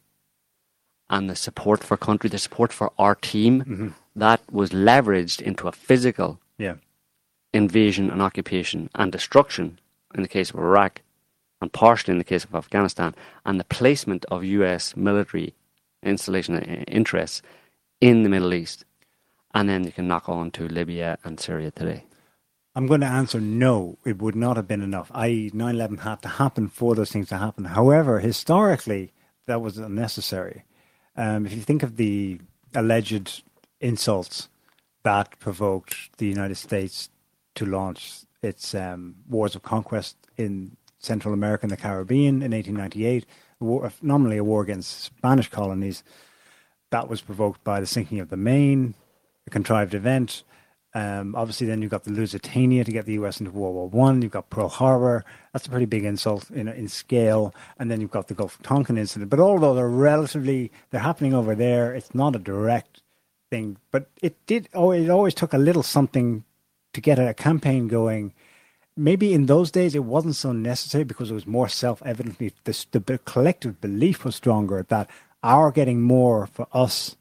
and 1.10 1.30
the 1.30 1.36
support 1.36 1.84
for 1.84 1.98
country, 1.98 2.30
the 2.30 2.38
support 2.38 2.74
for 2.74 2.92
our 2.98 3.16
team, 3.16 3.62
mm-hmm. 3.62 3.88
that 4.16 4.42
was 4.52 4.72
leveraged 4.72 5.42
into 5.42 5.68
a 5.68 5.72
physical 5.72 6.40
Yeah. 6.58 6.76
invasion 7.54 8.10
and 8.10 8.22
occupation 8.22 8.90
and 8.96 9.12
destruction 9.12 9.80
in 10.16 10.22
the 10.22 10.28
case 10.28 10.50
of 10.52 10.60
Iraq 10.60 11.02
and 11.62 11.72
partially 11.72 12.12
in 12.12 12.18
the 12.18 12.24
case 12.24 12.44
of 12.44 12.54
Afghanistan 12.56 13.16
and 13.46 13.60
the 13.60 13.64
placement 13.64 14.26
of 14.26 14.44
US 14.44 14.96
military 14.96 15.54
installation 16.04 16.58
interests 16.88 17.42
in 18.00 18.24
the 18.24 18.30
Middle 18.30 18.54
East. 18.54 18.86
And 19.54 19.68
then 19.70 19.84
you 19.86 19.92
can 19.92 20.08
knock 20.08 20.30
on 20.30 20.52
to 20.52 20.68
Libya 20.68 21.18
and 21.24 21.40
Syria 21.40 21.72
today. 21.72 22.04
I'm 22.78 22.86
going 22.86 23.02
to 23.02 23.08
answer 23.08 23.42
no, 23.42 23.98
it 24.06 24.22
would 24.22 24.36
not 24.36 24.56
have 24.56 24.68
been 24.68 24.84
enough. 24.84 25.10
I.e., 25.12 25.50
9 25.52 25.74
11 25.74 25.98
had 25.98 26.22
to 26.22 26.28
happen 26.28 26.68
for 26.68 26.94
those 26.94 27.12
things 27.12 27.28
to 27.30 27.38
happen. 27.40 27.66
However, 27.66 28.20
historically, 28.20 29.14
that 29.48 29.62
was 29.62 29.80
unnecessary. 29.80 30.64
Um, 31.16 31.48
if 31.48 31.54
you 31.54 31.62
think 31.62 31.82
of 31.82 31.98
the 31.98 32.40
alleged 32.76 33.42
insults 33.82 34.50
that 35.02 35.40
provoked 35.40 36.16
the 36.20 36.28
United 36.28 36.54
States 36.54 37.10
to 37.56 37.66
launch 37.66 38.20
its 38.44 38.76
um, 38.76 39.16
wars 39.28 39.56
of 39.56 39.64
conquest 39.64 40.16
in 40.38 40.78
Central 41.00 41.34
America 41.34 41.64
and 41.64 41.72
the 41.72 41.78
Caribbean 41.78 42.44
in 42.44 42.52
1898, 42.52 43.26
a 43.60 43.64
war, 43.64 43.92
nominally 44.04 44.38
a 44.38 44.44
war 44.44 44.62
against 44.62 45.02
Spanish 45.02 45.50
colonies, 45.50 46.04
that 46.92 47.10
was 47.10 47.22
provoked 47.22 47.64
by 47.64 47.80
the 47.80 47.88
sinking 47.88 48.20
of 48.20 48.30
the 48.30 48.38
Maine, 48.38 48.94
a 49.48 49.50
contrived 49.50 49.96
event. 49.96 50.44
Um, 50.98 51.36
obviously, 51.36 51.68
then 51.68 51.84
you've 51.84 51.92
got 51.92 52.06
the 52.06 52.12
Lusitania 52.12 52.84
to 52.84 52.92
get 52.92 53.06
the 53.06 53.14
U.S. 53.14 53.40
into 53.40 53.52
World 53.52 53.76
War 53.76 53.88
One. 53.88 54.24
You've 54.24 54.32
got 54.32 54.50
Pearl 54.50 54.68
Harbor. 54.68 55.24
That's 55.54 55.68
a 55.68 55.70
pretty 55.70 55.86
big 55.86 56.04
insult 56.04 56.50
in 56.50 56.68
in 56.68 56.88
scale. 56.88 57.54
And 57.78 57.92
then 57.92 58.02
you've 58.02 58.10
got 58.10 58.30
the 58.30 58.34
Gulf 58.34 58.56
of 58.56 58.64
Tonkin 58.64 58.98
incident. 58.98 59.30
But 59.30 59.40
although 59.40 59.76
they're 59.76 59.88
relatively, 59.88 60.72
they're 60.90 61.02
happening 61.02 61.36
over 61.36 61.54
there. 61.54 61.94
It's 61.94 62.16
not 62.16 62.36
a 62.36 62.40
direct 62.40 63.04
thing, 63.52 63.78
but 63.92 64.10
it 64.24 64.44
did. 64.48 64.70
Oh, 64.74 64.90
it 64.90 65.08
always 65.08 65.36
took 65.36 65.54
a 65.54 65.60
little 65.60 65.84
something 65.84 66.44
to 66.94 67.00
get 67.00 67.20
a 67.20 67.36
campaign 67.36 67.88
going. 67.88 68.34
Maybe 68.96 69.36
in 69.36 69.46
those 69.46 69.70
days 69.70 69.94
it 69.94 70.04
wasn't 70.04 70.36
so 70.36 70.52
necessary 70.52 71.04
because 71.04 71.30
it 71.30 71.36
was 71.36 71.46
more 71.46 71.70
self-evident. 71.70 72.40
The, 72.40 72.52
the, 72.64 73.00
the 73.00 73.18
collective 73.20 73.80
belief 73.80 74.26
was 74.26 74.36
stronger 74.36 74.84
that 74.90 75.12
our 75.44 75.70
getting 75.70 76.02
more 76.02 76.48
for 76.48 76.68
us 76.74 77.16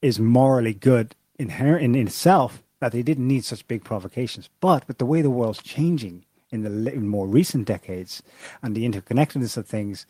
is 0.00 0.18
morally 0.18 0.72
good 0.72 1.14
inherent 1.38 1.84
in 1.84 1.94
itself 1.94 2.62
that 2.80 2.92
they 2.92 3.02
didn't 3.02 3.26
need 3.26 3.44
such 3.44 3.66
big 3.68 3.84
provocations. 3.84 4.48
But 4.60 4.86
with 4.86 4.98
the 4.98 5.06
way 5.06 5.22
the 5.22 5.30
world's 5.30 5.62
changing 5.62 6.24
in 6.50 6.62
the 6.62 6.92
in 6.92 7.08
more 7.08 7.26
recent 7.26 7.66
decades 7.66 8.22
and 8.62 8.74
the 8.74 8.88
interconnectedness 8.88 9.56
of 9.56 9.66
things, 9.66 10.06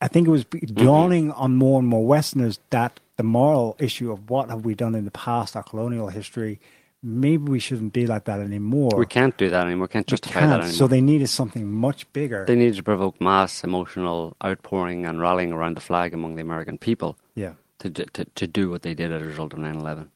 I 0.00 0.08
think 0.08 0.26
it 0.26 0.30
was 0.30 0.44
be- 0.44 0.60
mm-hmm. 0.60 0.84
dawning 0.84 1.32
on 1.32 1.56
more 1.56 1.78
and 1.78 1.88
more 1.88 2.06
Westerners 2.06 2.58
that 2.70 3.00
the 3.16 3.22
moral 3.22 3.76
issue 3.78 4.10
of 4.10 4.30
what 4.30 4.48
have 4.48 4.64
we 4.64 4.74
done 4.74 4.94
in 4.94 5.04
the 5.04 5.10
past, 5.10 5.54
our 5.54 5.62
colonial 5.62 6.08
history, 6.08 6.58
maybe 7.02 7.50
we 7.50 7.58
shouldn't 7.58 7.92
be 7.92 8.06
like 8.06 8.24
that 8.24 8.40
anymore. 8.40 8.92
We 8.96 9.06
can't 9.06 9.36
do 9.36 9.50
that 9.50 9.66
anymore. 9.66 9.84
We 9.84 9.92
can't 9.92 10.06
We 10.06 10.12
justify 10.12 10.40
can't. 10.40 10.50
that 10.50 10.60
anymore. 10.60 10.72
So 10.72 10.86
they 10.86 11.02
needed 11.02 11.28
something 11.28 11.70
much 11.70 12.10
bigger. 12.14 12.44
they 12.46 12.56
needed 12.56 12.76
to 12.76 12.82
provoke 12.82 13.20
mass 13.20 13.62
emotional 13.62 14.36
outpouring 14.44 15.04
and 15.04 15.20
rallying 15.20 15.52
around 15.52 15.76
the 15.76 15.80
flag 15.80 16.14
among 16.14 16.36
the 16.36 16.42
American 16.42 16.78
people 16.78 17.18
yeah, 17.34 17.52
to, 17.80 17.90
to, 17.90 18.24
to 18.24 18.46
do 18.46 18.70
what 18.70 18.82
they 18.82 18.94
did 18.94 19.12
as 19.12 19.20
a 19.22 19.26
result 19.26 19.52
of 19.52 19.58
9 19.58 19.74
11. 19.74 20.10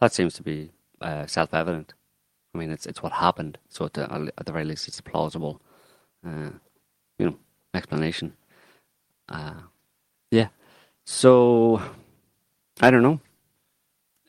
That 0.00 0.12
seems 0.12 0.34
to 0.34 0.42
be 0.42 0.70
uh, 1.00 1.26
self 1.26 1.54
evident. 1.54 1.94
I 2.54 2.58
mean, 2.58 2.70
it's 2.70 2.86
it's 2.86 3.02
what 3.02 3.12
happened. 3.12 3.58
So 3.68 3.84
at 3.86 3.94
the, 3.94 4.32
at 4.38 4.46
the 4.46 4.52
very 4.52 4.64
least, 4.64 4.88
it's 4.88 4.98
a 4.98 5.02
plausible, 5.02 5.60
uh, 6.26 6.50
you 7.18 7.26
know, 7.26 7.36
explanation. 7.74 8.36
Uh, 9.28 9.60
yeah. 10.30 10.48
So 11.04 11.80
I 12.80 12.90
don't 12.90 13.02
know. 13.02 13.20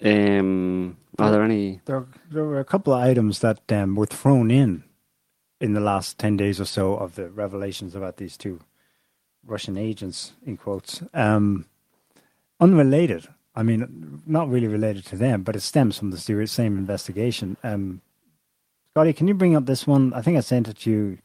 Um, 0.03 0.97
are 1.19 1.31
there 1.31 1.43
any? 1.43 1.81
There, 1.85 2.05
there 2.29 2.43
were 2.43 2.59
a 2.59 2.65
couple 2.65 2.93
of 2.93 3.01
items 3.01 3.39
that 3.39 3.71
um, 3.71 3.95
were 3.95 4.05
thrown 4.05 4.51
in 4.51 4.83
in 5.59 5.73
the 5.73 5.79
last 5.79 6.17
10 6.17 6.37
days 6.37 6.59
or 6.59 6.65
so 6.65 6.95
of 6.95 7.13
the 7.13 7.29
revelations 7.29 7.93
about 7.93 8.17
these 8.17 8.35
two 8.35 8.61
Russian 9.45 9.77
agents, 9.77 10.33
in 10.43 10.57
quotes. 10.57 11.03
Um, 11.13 11.65
unrelated. 12.59 13.27
I 13.53 13.63
mean, 13.63 14.21
not 14.25 14.49
really 14.49 14.67
related 14.67 15.05
to 15.07 15.17
them, 15.17 15.43
but 15.43 15.55
it 15.55 15.61
stems 15.61 15.97
from 15.97 16.11
the 16.11 16.47
same 16.47 16.77
investigation. 16.77 17.57
Um, 17.63 18.01
Scotty, 18.93 19.13
can 19.13 19.27
you 19.27 19.33
bring 19.33 19.55
up 19.55 19.65
this 19.65 19.85
one? 19.85 20.13
I 20.13 20.21
think 20.21 20.37
I 20.37 20.41
sent 20.41 20.67
it 20.67 20.77
to 20.79 20.89
you. 20.89 21.17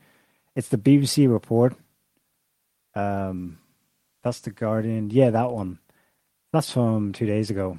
It's 0.54 0.68
the 0.68 0.78
BBC 0.78 1.30
report. 1.30 1.74
Um, 2.94 3.58
that's 4.22 4.40
the 4.40 4.50
Guardian. 4.50 5.10
Yeah, 5.10 5.30
that 5.30 5.50
one. 5.50 5.78
That's 6.52 6.70
from 6.70 7.12
two 7.12 7.26
days 7.26 7.50
ago. 7.50 7.78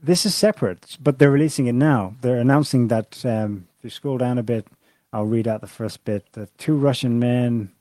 This 0.00 0.26
is 0.26 0.34
separate, 0.34 0.96
but 1.00 1.18
they're 1.18 1.30
releasing 1.30 1.66
it 1.66 1.74
now. 1.74 2.14
They're 2.20 2.38
announcing 2.38 2.88
that 2.88 3.24
um, 3.24 3.68
if 3.78 3.84
you 3.84 3.90
scroll 3.90 4.18
down 4.18 4.38
a 4.38 4.42
bit, 4.42 4.66
I'll 5.12 5.24
read 5.24 5.48
out 5.48 5.60
the 5.60 5.66
first 5.66 6.04
bit. 6.04 6.32
The 6.32 6.48
two 6.58 6.76
Russian 6.76 7.18
men 7.18 7.72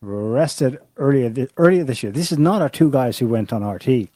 were 0.00 0.30
arrested 0.30 0.78
earlier 0.96 1.30
th- 1.30 1.50
earlier 1.56 1.84
this 1.84 2.02
year. 2.02 2.12
This 2.12 2.30
is 2.30 2.38
not 2.38 2.62
our 2.62 2.68
two 2.68 2.90
guys 2.90 3.18
who 3.18 3.26
went 3.28 3.52
on 3.52 3.64
RT. 3.64 4.08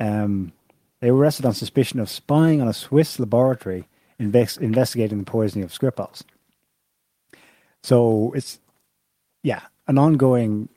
Um, 0.00 0.52
they 1.00 1.10
were 1.10 1.18
arrested 1.18 1.46
on 1.46 1.54
suspicion 1.54 2.00
of 2.00 2.10
spying 2.10 2.60
on 2.60 2.66
a 2.68 2.72
Swiss 2.72 3.18
laboratory 3.20 3.86
inves- 4.18 4.58
investigating 4.60 5.18
the 5.18 5.24
poisoning 5.24 5.64
of 5.64 5.70
Skripals. 5.72 6.22
So 7.82 8.32
it's 8.34 8.58
yeah, 9.42 9.60
an 9.86 9.98
ongoing 9.98 10.68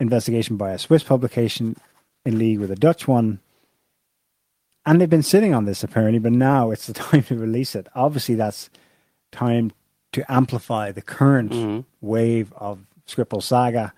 investigation 0.00 0.56
by 0.56 0.72
a 0.72 0.78
Swiss 0.78 1.02
publication 1.02 1.76
in 2.24 2.38
league 2.38 2.58
with 2.60 2.70
a 2.70 2.76
Dutch 2.76 3.06
one. 3.06 3.40
And 4.84 5.00
they've 5.00 5.10
been 5.10 5.22
sitting 5.22 5.52
on 5.54 5.64
this 5.64 5.82
apparently, 5.82 6.18
but 6.18 6.32
now 6.32 6.70
it's 6.70 6.86
the 6.86 6.92
time 6.94 7.22
to 7.24 7.36
release 7.36 7.74
it. 7.74 7.88
Obviously, 7.94 8.34
that's 8.36 8.70
time 9.32 9.72
to 10.12 10.24
amplify 10.32 10.92
the 10.92 11.02
current 11.02 11.52
Mhm. 11.52 11.84
wave 12.00 12.52
of 12.56 12.78
Skripal 13.06 13.42
saga. 13.42 13.92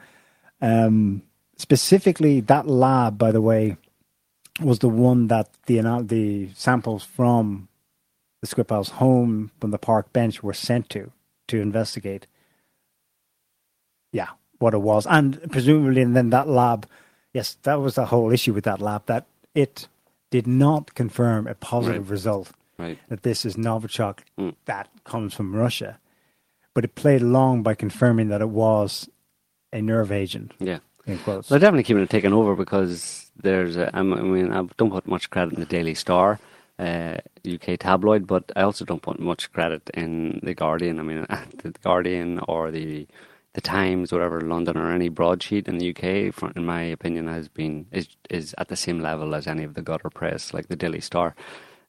Um, 0.61 1.22
specifically, 1.57 2.41
that 2.41 2.66
lab, 2.66 3.18
by 3.18 3.31
the 3.31 3.41
way, 3.43 3.76
was 4.61 4.79
the 4.81 4.89
one 4.89 5.29
that 5.29 5.49
the 5.67 5.81
the 6.07 6.51
samples 6.55 7.05
from 7.05 7.69
the 8.41 8.47
Skripal's 8.47 8.91
home 8.91 9.51
from 9.61 9.71
the 9.71 9.79
park 9.79 10.13
bench 10.13 10.43
were 10.43 10.55
sent 10.55 10.89
to 10.91 11.11
to 11.49 11.61
investigate. 11.61 12.27
Yeah, 14.13 14.29
what 14.59 14.75
it 14.75 14.79
was, 14.83 15.07
and 15.07 15.41
presumably, 15.51 16.03
and 16.03 16.17
then 16.17 16.31
that 16.31 16.49
lab, 16.49 16.87
yes, 17.35 17.57
that 17.63 17.75
was 17.81 17.95
the 17.95 18.07
whole 18.07 18.33
issue 18.33 18.53
with 18.55 18.65
that 18.65 18.81
lab 18.81 19.07
that 19.07 19.27
it 19.55 19.89
did 20.31 20.47
not 20.47 20.95
confirm 20.95 21.47
a 21.47 21.55
positive 21.55 22.11
result 22.11 22.51
Right. 22.79 22.99
that 23.09 23.23
this 23.23 23.45
is 23.45 23.57
Novichok 23.57 24.21
Mm. 24.39 24.55
that 24.67 24.89
comes 25.05 25.35
from 25.35 25.55
Russia. 25.55 25.99
But 26.75 26.85
it 26.85 26.95
played 26.95 27.23
along 27.23 27.63
by 27.65 27.75
confirming 27.75 28.29
that 28.29 28.41
it 28.41 28.49
was 28.51 29.09
a 29.73 29.83
nerve 29.83 30.13
agent. 30.13 30.53
Yeah. 30.61 30.79
Quotes. 31.17 31.49
They're 31.49 31.59
definitely 31.59 31.85
keeping 31.85 32.03
it 32.03 32.11
taken 32.11 32.33
over 32.33 32.55
because 32.55 33.31
there's, 33.37 33.77
a, 33.77 33.91
I 33.97 34.03
mean, 34.03 34.53
I 34.53 34.67
don't 34.77 34.91
put 34.91 35.07
much 35.07 35.31
credit 35.31 35.55
in 35.55 35.61
the 35.61 35.67
Daily 35.67 35.95
Star, 35.95 36.39
uh, 36.79 37.17
UK 37.51 37.79
tabloid, 37.79 38.27
but 38.27 38.51
I 38.55 38.63
also 38.63 38.85
don't 38.85 39.03
put 39.03 39.19
much 39.19 39.53
credit 39.53 39.91
in 39.95 40.41
the 40.43 40.55
Guardian. 40.55 40.99
I 40.99 41.03
mean, 41.03 41.27
the 41.63 41.71
Guardian 41.83 42.41
or 42.41 42.71
the 42.71 43.07
the 43.55 43.63
Times, 43.63 44.13
whatever, 44.13 44.41
London 44.43 44.77
or 44.77 44.93
any 44.93 45.09
broadsheet 45.09 45.67
in 45.67 45.79
the 45.79 45.91
UK, 45.91 46.55
in 46.55 46.65
my 46.65 46.83
opinion, 46.83 47.27
has 47.27 47.49
been 47.49 47.87
is 47.91 48.09
is 48.31 48.55
at 48.59 48.69
the 48.69 48.77
same 48.77 49.01
level 49.01 49.35
as 49.35 49.47
any 49.47 49.65
of 49.65 49.75
the 49.75 49.83
gutter 49.83 50.11
press, 50.11 50.53
like 50.53 50.69
the 50.69 50.77
Daily 50.77 51.01
Star. 51.01 51.35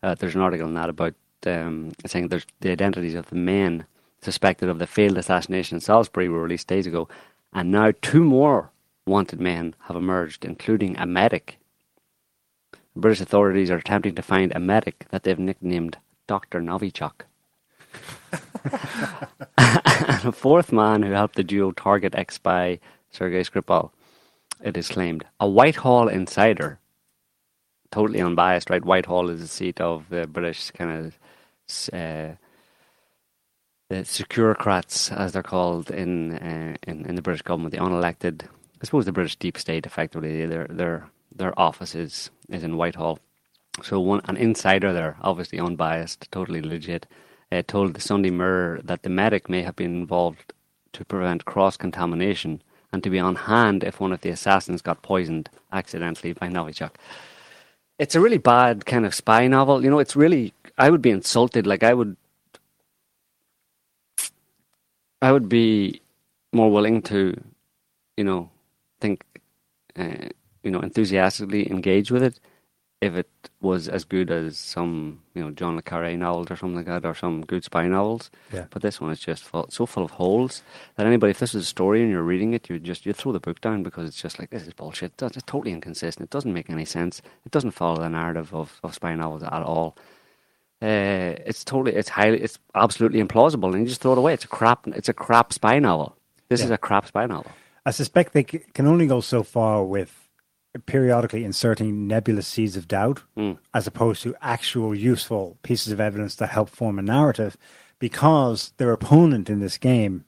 Uh, 0.02 0.16
there's 0.16 0.36
an 0.36 0.42
article 0.42 0.68
in 0.68 0.74
that 0.76 0.90
about 0.90 1.14
um, 1.46 1.92
saying 2.06 2.30
there's 2.30 2.48
the 2.62 2.72
identities 2.72 3.16
of 3.16 3.28
the 3.28 3.36
men 3.36 3.86
suspected 4.22 4.70
of 4.70 4.80
the 4.80 4.88
failed 4.88 5.18
assassination 5.18 5.76
in 5.76 5.82
Salisbury 5.82 6.30
were 6.30 6.42
released 6.42 6.68
days 6.68 6.88
ago, 6.88 7.08
and 7.54 7.72
now 7.72 7.92
two 8.02 8.24
more 8.24 8.72
wanted 9.10 9.42
men 9.42 9.76
have 9.82 9.96
emerged, 9.96 10.46
including 10.46 10.98
a 10.98 11.06
medic. 11.06 11.58
British 12.96 13.22
authorities 13.22 13.70
are 13.72 13.78
attempting 13.78 14.16
to 14.16 14.22
find 14.22 14.52
a 14.52 14.60
medic 14.60 15.06
that 15.10 15.24
they've 15.24 15.40
nicknamed 15.40 15.98
Dr. 16.28 16.62
Novichok. 16.62 17.26
and 19.58 20.26
a 20.26 20.32
fourth 20.32 20.72
man 20.72 21.02
who 21.04 21.12
helped 21.12 21.36
the 21.36 21.44
duo 21.44 21.72
target 21.72 22.14
ex 22.16 22.36
spy 22.36 22.80
Sergei 23.10 23.42
Skripal, 23.42 23.92
it 24.62 24.78
is 24.78 24.88
claimed. 24.88 25.26
A 25.40 25.50
Whitehall 25.50 26.08
insider, 26.08 26.80
totally 27.92 28.22
unbiased, 28.22 28.70
right? 28.70 28.86
Whitehall 28.86 29.30
is 29.30 29.42
the 29.42 29.48
seat 29.48 29.82
of 29.82 30.10
the 30.10 30.28
British 30.28 30.72
kind 30.72 30.92
of. 30.92 31.20
Uh, 31.94 32.36
the 33.90 34.04
securocrats, 34.04 35.12
as 35.16 35.32
they're 35.32 35.42
called 35.42 35.90
in, 35.90 36.34
uh, 36.34 36.78
in 36.86 37.06
in 37.08 37.16
the 37.16 37.24
British 37.24 37.42
government, 37.42 37.74
the 37.74 37.80
unelected 37.80 38.44
I 38.82 38.86
suppose 38.86 39.06
the 39.06 39.12
British 39.12 39.36
deep 39.36 39.58
state 39.58 39.86
effectively 39.86 40.46
their 40.46 40.68
their 40.68 41.10
their 41.36 41.60
office 41.60 41.96
is, 41.96 42.32
is 42.50 42.64
in 42.64 42.78
Whitehall. 42.78 43.20
So 43.84 44.00
one 44.00 44.22
an 44.26 44.38
insider 44.38 44.92
there, 44.94 45.18
obviously 45.22 45.60
unbiased, 45.60 46.32
totally 46.32 46.62
legit, 46.62 47.06
uh, 47.52 47.62
told 47.68 47.94
the 47.94 48.02
Sunday 48.02 48.30
Mirror 48.30 48.82
that 48.84 49.04
the 49.04 49.10
medic 49.10 49.50
may 49.50 49.62
have 49.62 49.76
been 49.76 49.96
involved 49.96 50.54
to 50.94 51.06
prevent 51.06 51.46
cross 51.46 51.78
contamination 51.78 52.62
and 52.92 53.04
to 53.04 53.10
be 53.10 53.20
on 53.20 53.36
hand 53.36 53.84
if 53.84 54.00
one 54.00 54.12
of 54.12 54.22
the 54.22 54.30
assassins 54.30 54.82
got 54.82 55.02
poisoned 55.02 55.50
accidentally 55.72 56.34
by 56.34 56.48
Novichok. 56.48 56.92
It's 58.00 58.16
a 58.16 58.20
really 58.20 58.38
bad 58.38 58.86
kind 58.86 59.06
of 59.06 59.14
spy 59.14 59.48
novel. 59.48 59.84
You 59.84 59.90
know, 59.92 60.00
it's 60.00 60.16
really 60.16 60.54
I 60.78 60.90
would 60.90 61.02
be 61.02 61.12
insulted. 61.12 61.68
Like 61.68 61.84
I 61.84 61.94
would 61.94 62.18
I 65.22 65.32
would 65.32 65.50
be 65.50 66.02
more 66.54 66.72
willing 66.72 67.02
to, 67.04 67.40
you 68.18 68.24
know, 68.24 68.50
uh, 70.00 70.30
you 70.64 70.72
know, 70.72 70.80
enthusiastically 70.82 71.70
engage 71.70 72.10
with 72.12 72.24
it 72.24 72.40
if 73.02 73.14
it 73.16 73.30
was 73.62 73.88
as 73.88 74.04
good 74.04 74.30
as 74.30 74.58
some, 74.58 75.22
you 75.34 75.42
know, 75.42 75.52
John 75.52 75.78
le 75.78 75.82
Carre 75.82 76.18
novels 76.18 76.52
or 76.52 76.58
something 76.58 76.76
like 76.76 76.86
that, 76.88 77.06
or 77.06 77.16
some 77.16 77.46
good 77.46 77.64
spy 77.64 77.88
novels. 77.88 78.30
Yeah. 78.54 78.66
But 78.70 78.82
this 78.82 79.00
one 79.00 79.12
is 79.12 79.22
just 79.22 79.44
full, 79.44 79.68
so 79.70 79.86
full 79.86 80.04
of 80.04 80.12
holes 80.12 80.64
that 80.98 81.06
anybody, 81.08 81.32
if 81.32 81.40
this 81.40 81.56
is 81.56 81.64
a 81.64 81.66
story 81.66 82.02
and 82.02 82.12
you're 82.12 82.24
reading 82.24 82.54
it, 82.54 82.70
you 82.70 82.78
just 82.78 83.06
you 83.06 83.14
throw 83.14 83.32
the 83.32 83.40
book 83.40 83.62
down 83.62 83.84
because 83.84 84.06
it's 84.06 84.22
just 84.22 84.38
like 84.38 84.50
this 84.50 84.68
is 84.68 84.74
bullshit. 84.74 85.14
It's, 85.22 85.38
it's 85.38 85.46
totally 85.46 85.72
inconsistent. 85.72 86.26
It 86.26 86.30
doesn't 86.30 86.52
make 86.52 86.70
any 86.70 86.84
sense. 86.84 87.22
It 87.46 87.52
doesn't 87.54 87.72
follow 87.72 88.02
the 88.02 88.10
narrative 88.10 88.54
of, 88.54 88.80
of 88.84 88.94
spy 88.94 89.16
novels 89.16 89.44
at 89.44 89.64
all. 89.64 89.96
Uh, 90.82 91.36
it's 91.46 91.64
totally, 91.64 91.96
it's 91.96 92.10
highly, 92.10 92.42
it's 92.42 92.58
absolutely 92.76 93.22
implausible, 93.24 93.72
and 93.74 93.82
you 93.84 93.88
just 93.88 94.02
throw 94.02 94.14
it 94.14 94.18
away. 94.18 94.34
It's 94.34 94.46
a 94.46 94.50
crap, 94.50 94.88
it's 94.88 95.10
a 95.10 95.14
crap 95.14 95.54
spy 95.54 95.80
novel. 95.80 96.16
This 96.50 96.60
Yeah. 96.62 96.66
is 96.66 96.72
a 96.72 96.78
crap 96.78 97.06
spy 97.08 97.26
novel. 97.28 97.52
I 97.90 97.92
suspect 97.92 98.34
they 98.34 98.46
c- 98.52 98.62
can 98.76 98.86
only 98.88 99.08
go 99.08 99.20
so 99.20 99.42
far 99.42 99.84
with 99.84 100.12
periodically 100.86 101.44
inserting 101.44 102.08
nebulous 102.08 102.48
seeds 102.48 102.76
of 102.78 102.88
doubt 102.88 103.24
Mm. 103.36 103.58
as 103.74 103.88
opposed 103.88 104.22
to 104.24 104.36
actual 104.56 104.94
useful 104.94 105.58
pieces 105.64 105.92
of 105.92 106.00
evidence 106.00 106.36
that 106.36 106.50
help 106.58 106.70
form 106.70 107.00
a 107.00 107.02
narrative 107.02 107.58
because 107.98 108.60
their 108.78 108.92
opponent 108.92 109.50
in 109.50 109.60
this 109.60 109.78
game 109.80 110.26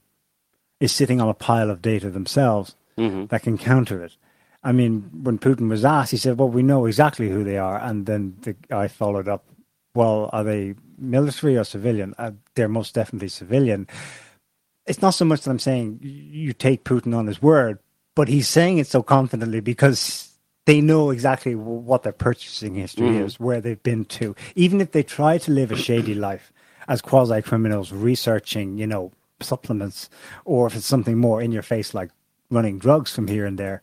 is 0.80 0.92
sitting 0.92 1.22
on 1.22 1.30
a 1.30 1.36
pile 1.36 1.70
of 1.70 1.82
data 1.82 2.10
themselves 2.10 2.76
hmm 2.98 3.26
that 3.32 3.44
can 3.44 3.58
counter 3.58 4.04
it. 4.04 4.14
I 4.64 4.72
mean, 4.72 4.94
when 5.26 5.38
Putin 5.38 5.70
was 5.70 5.86
asked, 5.86 6.12
he 6.12 6.18
said, 6.18 6.38
Well, 6.40 6.50
we 6.58 6.64
know 6.64 6.86
exactly 6.88 7.30
who 7.30 7.44
they 7.44 7.58
are. 7.70 7.78
And 7.88 8.06
then 8.08 8.38
the 8.42 8.54
guy 8.76 8.88
followed 8.88 9.28
up, 9.28 9.44
Well, 10.00 10.30
are 10.34 10.44
they 10.44 10.74
military 10.98 11.56
or 11.58 11.64
civilian? 11.64 12.14
Uh, 12.18 12.32
they're 12.56 12.68
most 12.80 12.96
definitely 12.96 13.30
civilian. 13.30 13.88
It's 14.86 15.02
not 15.02 15.12
so 15.12 15.26
much 15.26 15.42
that 15.42 15.52
I'm 15.52 15.60
saying 15.60 16.00
you 16.02 16.54
take 16.54 16.84
Putin 16.84 17.16
on 17.16 17.28
his 17.28 17.42
word, 17.42 17.80
but 18.16 18.28
he's 18.28 18.48
saying 18.48 18.78
it 18.78 18.88
so 18.88 19.04
confidently 19.04 19.60
because 19.60 20.30
they 20.66 20.82
know 20.82 21.10
exactly 21.12 21.56
what 21.56 22.04
their 22.04 22.12
purchasing 22.14 22.76
history 22.76 23.08
Mhm. 23.08 23.26
is, 23.26 23.40
where 23.40 23.62
they've 23.62 23.82
been 23.82 24.06
to. 24.06 24.36
Even 24.56 24.82
if 24.82 24.92
they 24.92 25.04
try 25.04 25.38
to 25.40 25.52
live 25.52 25.72
a 25.72 25.76
shady 25.76 26.14
life 26.14 26.52
as 26.88 27.02
quasi 27.02 27.42
criminals 27.42 27.92
researching, 27.92 28.78
you 28.78 28.88
know, 28.88 29.12
supplements, 29.40 30.10
or 30.46 30.68
if 30.68 30.76
it's 30.76 30.86
something 30.86 31.18
more 31.18 31.42
in 31.42 31.52
your 31.52 31.64
face 31.64 31.94
like 31.94 32.12
running 32.50 32.78
drugs 32.78 33.12
from 33.12 33.28
here 33.28 33.46
and 33.46 33.58
there, 33.58 33.82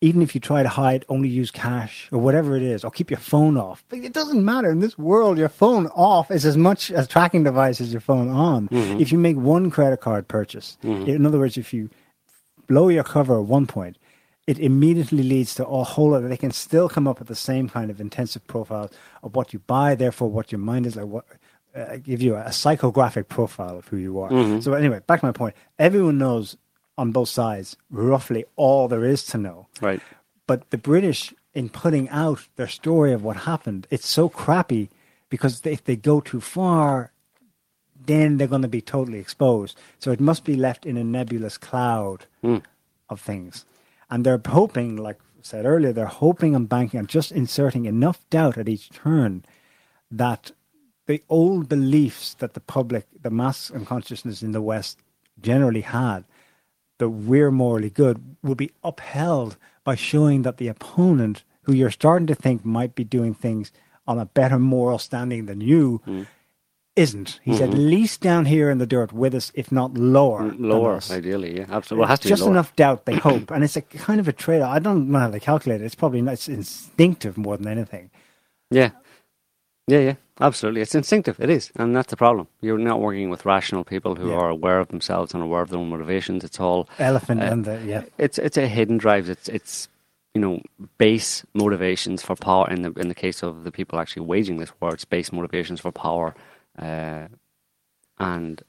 even 0.00 0.22
if 0.22 0.34
you 0.34 0.40
try 0.40 0.62
to 0.62 0.68
hide, 0.68 1.04
only 1.08 1.28
use 1.28 1.50
cash 1.50 2.08
or 2.10 2.18
whatever 2.18 2.56
it 2.56 2.62
is, 2.62 2.84
or 2.84 2.90
keep 2.90 3.10
your 3.10 3.18
phone 3.18 3.56
off. 3.58 3.84
But 3.88 3.98
it 4.00 4.12
doesn't 4.14 4.42
matter 4.44 4.70
in 4.70 4.80
this 4.80 4.96
world. 4.98 5.36
Your 5.36 5.48
phone 5.50 5.88
off 5.88 6.30
is 6.30 6.46
as 6.46 6.56
much 6.56 6.90
a 6.90 7.06
tracking 7.06 7.44
device 7.44 7.80
as 7.80 7.92
your 7.92 8.00
phone 8.00 8.28
on. 8.30 8.68
Mhm. 8.68 9.00
If 9.00 9.12
you 9.12 9.18
make 9.18 9.36
one 9.36 9.70
credit 9.70 10.00
card 10.00 10.26
purchase, 10.26 10.78
Mhm. 10.82 11.06
in 11.06 11.26
other 11.26 11.38
words, 11.38 11.58
if 11.58 11.74
you 11.74 11.90
blow 12.66 12.88
your 12.88 13.04
cover 13.04 13.38
at 13.38 13.44
one 13.46 13.66
point, 13.66 13.98
it 14.46 14.58
immediately 14.58 15.22
leads 15.22 15.54
to 15.56 15.66
a 15.66 15.84
whole 15.84 16.14
other. 16.14 16.28
They 16.28 16.36
can 16.36 16.50
still 16.50 16.88
come 16.88 17.06
up 17.06 17.18
with 17.18 17.28
the 17.28 17.34
same 17.34 17.68
kind 17.68 17.90
of 17.90 18.00
intensive 18.00 18.46
profile 18.46 18.90
of 19.22 19.36
what 19.36 19.52
you 19.52 19.58
buy, 19.66 19.94
therefore 19.94 20.30
what 20.30 20.50
your 20.50 20.60
mind 20.60 20.86
is 20.86 20.96
like. 20.96 21.06
What 21.06 21.24
uh, 21.72 21.98
give 22.02 22.20
you 22.20 22.34
a, 22.34 22.46
psychographic 22.46 23.28
profile 23.28 23.78
of 23.78 23.86
who 23.86 23.96
you 23.96 24.18
are. 24.18 24.28
Mhm. 24.28 24.60
So 24.60 24.72
anyway, 24.72 24.98
back 25.06 25.20
to 25.20 25.26
my 25.26 25.30
point. 25.30 25.54
Everyone 25.78 26.18
knows 26.18 26.56
on 27.00 27.12
both 27.12 27.28
sides 27.42 27.68
roughly 27.90 28.42
all 28.56 28.88
there 28.88 29.04
is 29.14 29.22
to 29.32 29.38
know. 29.38 29.66
Right. 29.80 30.00
But 30.46 30.70
the 30.70 30.78
British, 30.90 31.32
in 31.54 31.68
putting 31.68 32.06
out 32.10 32.40
their 32.56 32.68
story 32.68 33.12
of 33.12 33.22
what 33.24 33.36
happened, 33.52 33.86
it's 33.90 34.08
so 34.08 34.28
crappy 34.28 34.84
because 35.28 35.64
if 35.64 35.82
they 35.84 35.96
go 35.96 36.20
too 36.20 36.40
far, 36.40 37.12
then 38.12 38.36
they're 38.36 38.54
going 38.54 38.62
to 38.70 38.76
be 38.78 38.80
totally 38.96 39.18
exposed. 39.18 39.78
So 39.98 40.10
it 40.10 40.20
must 40.20 40.44
be 40.44 40.56
left 40.56 40.86
in 40.86 40.96
a 40.96 41.04
nebulous 41.04 41.56
cloud 41.58 42.26
Mm. 42.42 42.62
of 43.08 43.20
things. 43.20 43.64
And 44.10 44.24
they're 44.24 44.42
hoping, 44.60 44.96
like 44.96 45.18
I 45.20 45.42
said 45.42 45.64
earlier, 45.64 45.92
they're 45.92 46.06
hoping 46.24 46.54
and 46.56 46.68
banking 46.68 46.98
on 47.00 47.06
just 47.06 47.30
inserting 47.32 47.84
enough 47.86 48.18
doubt 48.30 48.58
at 48.58 48.68
each 48.68 48.90
turn 48.90 49.44
that 50.10 50.52
the 51.06 51.22
old 51.28 51.68
beliefs 51.68 52.34
that 52.40 52.54
the 52.54 52.60
public, 52.76 53.04
the 53.26 53.30
mass 53.30 53.70
unconsciousness 53.70 54.42
in 54.42 54.52
the 54.52 54.62
West 54.72 54.98
generally 55.40 55.82
had, 55.82 56.24
that 57.00 57.10
we're 57.10 57.50
morally 57.50 57.90
good, 57.90 58.36
will 58.42 58.54
be 58.54 58.70
upheld 58.84 59.56
by 59.84 59.96
showing 59.96 60.42
that 60.42 60.56
the 60.58 60.68
opponent, 60.68 61.42
who 61.62 61.72
you're 61.74 61.90
starting 61.90 62.26
to 62.28 62.34
think 62.34 62.64
might 62.64 62.94
be 62.94 63.04
doing 63.04 63.34
things 63.34 63.72
on 64.06 64.18
a 64.18 64.24
better 64.26 64.58
moral 64.58 64.98
standing 64.98 65.46
than 65.46 65.60
you, 65.60 66.00
isn't. 66.96 67.38
He's 67.42 67.60
at 67.60 67.70
least 67.70 68.20
down 68.20 68.44
here 68.46 68.70
in 68.70 68.78
the 68.78 68.86
dirt 68.86 69.12
with 69.12 69.34
us, 69.34 69.52
if 69.54 69.70
not 69.72 69.94
lower. 69.94 70.42
Mm, 70.42 70.60
Lower, 70.60 71.00
ideally, 71.10 71.58
yeah, 71.58 71.66
absolutely. 71.70 72.00
Well, 72.00 72.08
it 72.08 72.10
has 72.10 72.20
to 72.20 72.28
just 72.28 72.42
lower. 72.42 72.50
enough 72.52 72.74
doubt 72.76 73.04
they 73.06 73.16
hope, 73.16 73.50
and 73.50 73.62
it's 73.64 73.76
a 73.76 73.82
kind 73.82 74.20
of 74.20 74.28
a 74.28 74.32
trade. 74.32 74.62
I 74.62 74.78
don't 74.78 75.10
know 75.10 75.18
how 75.20 75.30
they 75.30 75.40
calculate 75.40 75.80
it. 75.80 75.84
It's 75.84 75.94
probably 75.94 76.22
not, 76.22 76.34
it's 76.34 76.48
instinctive 76.48 77.36
more 77.38 77.56
than 77.56 77.68
anything. 77.68 78.10
Yeah. 78.70 78.90
Yeah, 79.86 79.98
yeah, 80.00 80.14
absolutely. 80.40 80.80
It's 80.80 80.94
instinctive. 80.94 81.38
It 81.40 81.50
is. 81.50 81.70
And 81.76 81.94
that's 81.94 82.10
the 82.10 82.16
problem. 82.16 82.48
You're 82.60 82.78
not 82.78 83.00
working 83.00 83.30
with 83.30 83.44
rational 83.44 83.84
people 83.84 84.14
who 84.16 84.30
Yeah. 84.30 84.36
are 84.36 84.48
aware 84.50 84.80
of 84.80 84.88
themselves 84.88 85.34
and 85.34 85.42
aware 85.42 85.62
of 85.62 85.70
their 85.70 85.78
own 85.78 85.88
motivations. 85.90 86.44
It's 86.44 86.60
all 86.60 86.88
Elephant 86.98 87.40
Uh, 87.42 87.44
and 87.52 87.64
the 87.64 87.80
yeah, 87.84 88.02
it's 88.18 88.38
it's 88.38 88.56
a 88.56 88.66
hidden 88.68 88.98
drive. 88.98 89.28
It's 89.28 89.48
it's 89.48 89.88
you 90.34 90.40
know 90.40 90.60
base 90.98 91.44
motivations 91.54 92.22
for 92.22 92.36
power. 92.36 92.68
In 92.70 92.82
the 92.82 92.92
in 92.92 93.08
the 93.08 93.14
case 93.14 93.42
of 93.42 93.64
the 93.64 93.72
people 93.72 93.98
actually 93.98 94.26
waging 94.26 94.58
this 94.58 94.72
war, 94.80 94.92
it's 94.94 95.04
base 95.04 95.32
motivations 95.32 95.80
for 95.80 95.92
power 95.92 96.34
uh, 96.78 97.26
and 98.18 98.62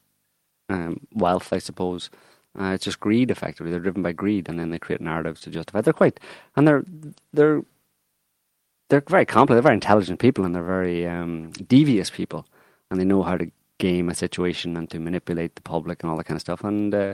um, 0.69 1.01
wealth, 1.13 1.51
I 1.53 1.59
suppose. 1.59 2.09
Uh, 2.59 2.71
it's 2.73 2.83
just 2.85 2.99
greed, 2.99 3.31
effectively. 3.31 3.71
They're 3.71 3.79
driven 3.79 4.03
by 4.03 4.11
greed, 4.11 4.49
and 4.49 4.59
then 4.59 4.71
they 4.71 4.79
create 4.79 4.99
narratives 5.01 5.39
to 5.41 5.49
justify. 5.49 5.81
They're 5.81 5.93
quite, 5.93 6.19
and 6.55 6.67
they're 6.67 6.83
they're 7.33 7.61
they're 8.91 9.03
very 9.07 9.25
complex. 9.25 9.55
They're 9.55 9.61
very 9.63 9.75
intelligent 9.75 10.19
people, 10.19 10.43
and 10.43 10.53
they're 10.53 10.63
very 10.63 11.07
um, 11.07 11.51
devious 11.51 12.09
people, 12.09 12.45
and 12.89 12.99
they 12.99 13.05
know 13.05 13.23
how 13.23 13.37
to 13.37 13.49
game 13.77 14.09
a 14.09 14.13
situation 14.13 14.75
and 14.75 14.89
to 14.89 14.99
manipulate 14.99 15.55
the 15.55 15.61
public 15.61 16.03
and 16.03 16.11
all 16.11 16.17
that 16.17 16.25
kind 16.25 16.35
of 16.35 16.41
stuff. 16.41 16.63
And 16.65 16.93
uh, 16.93 17.13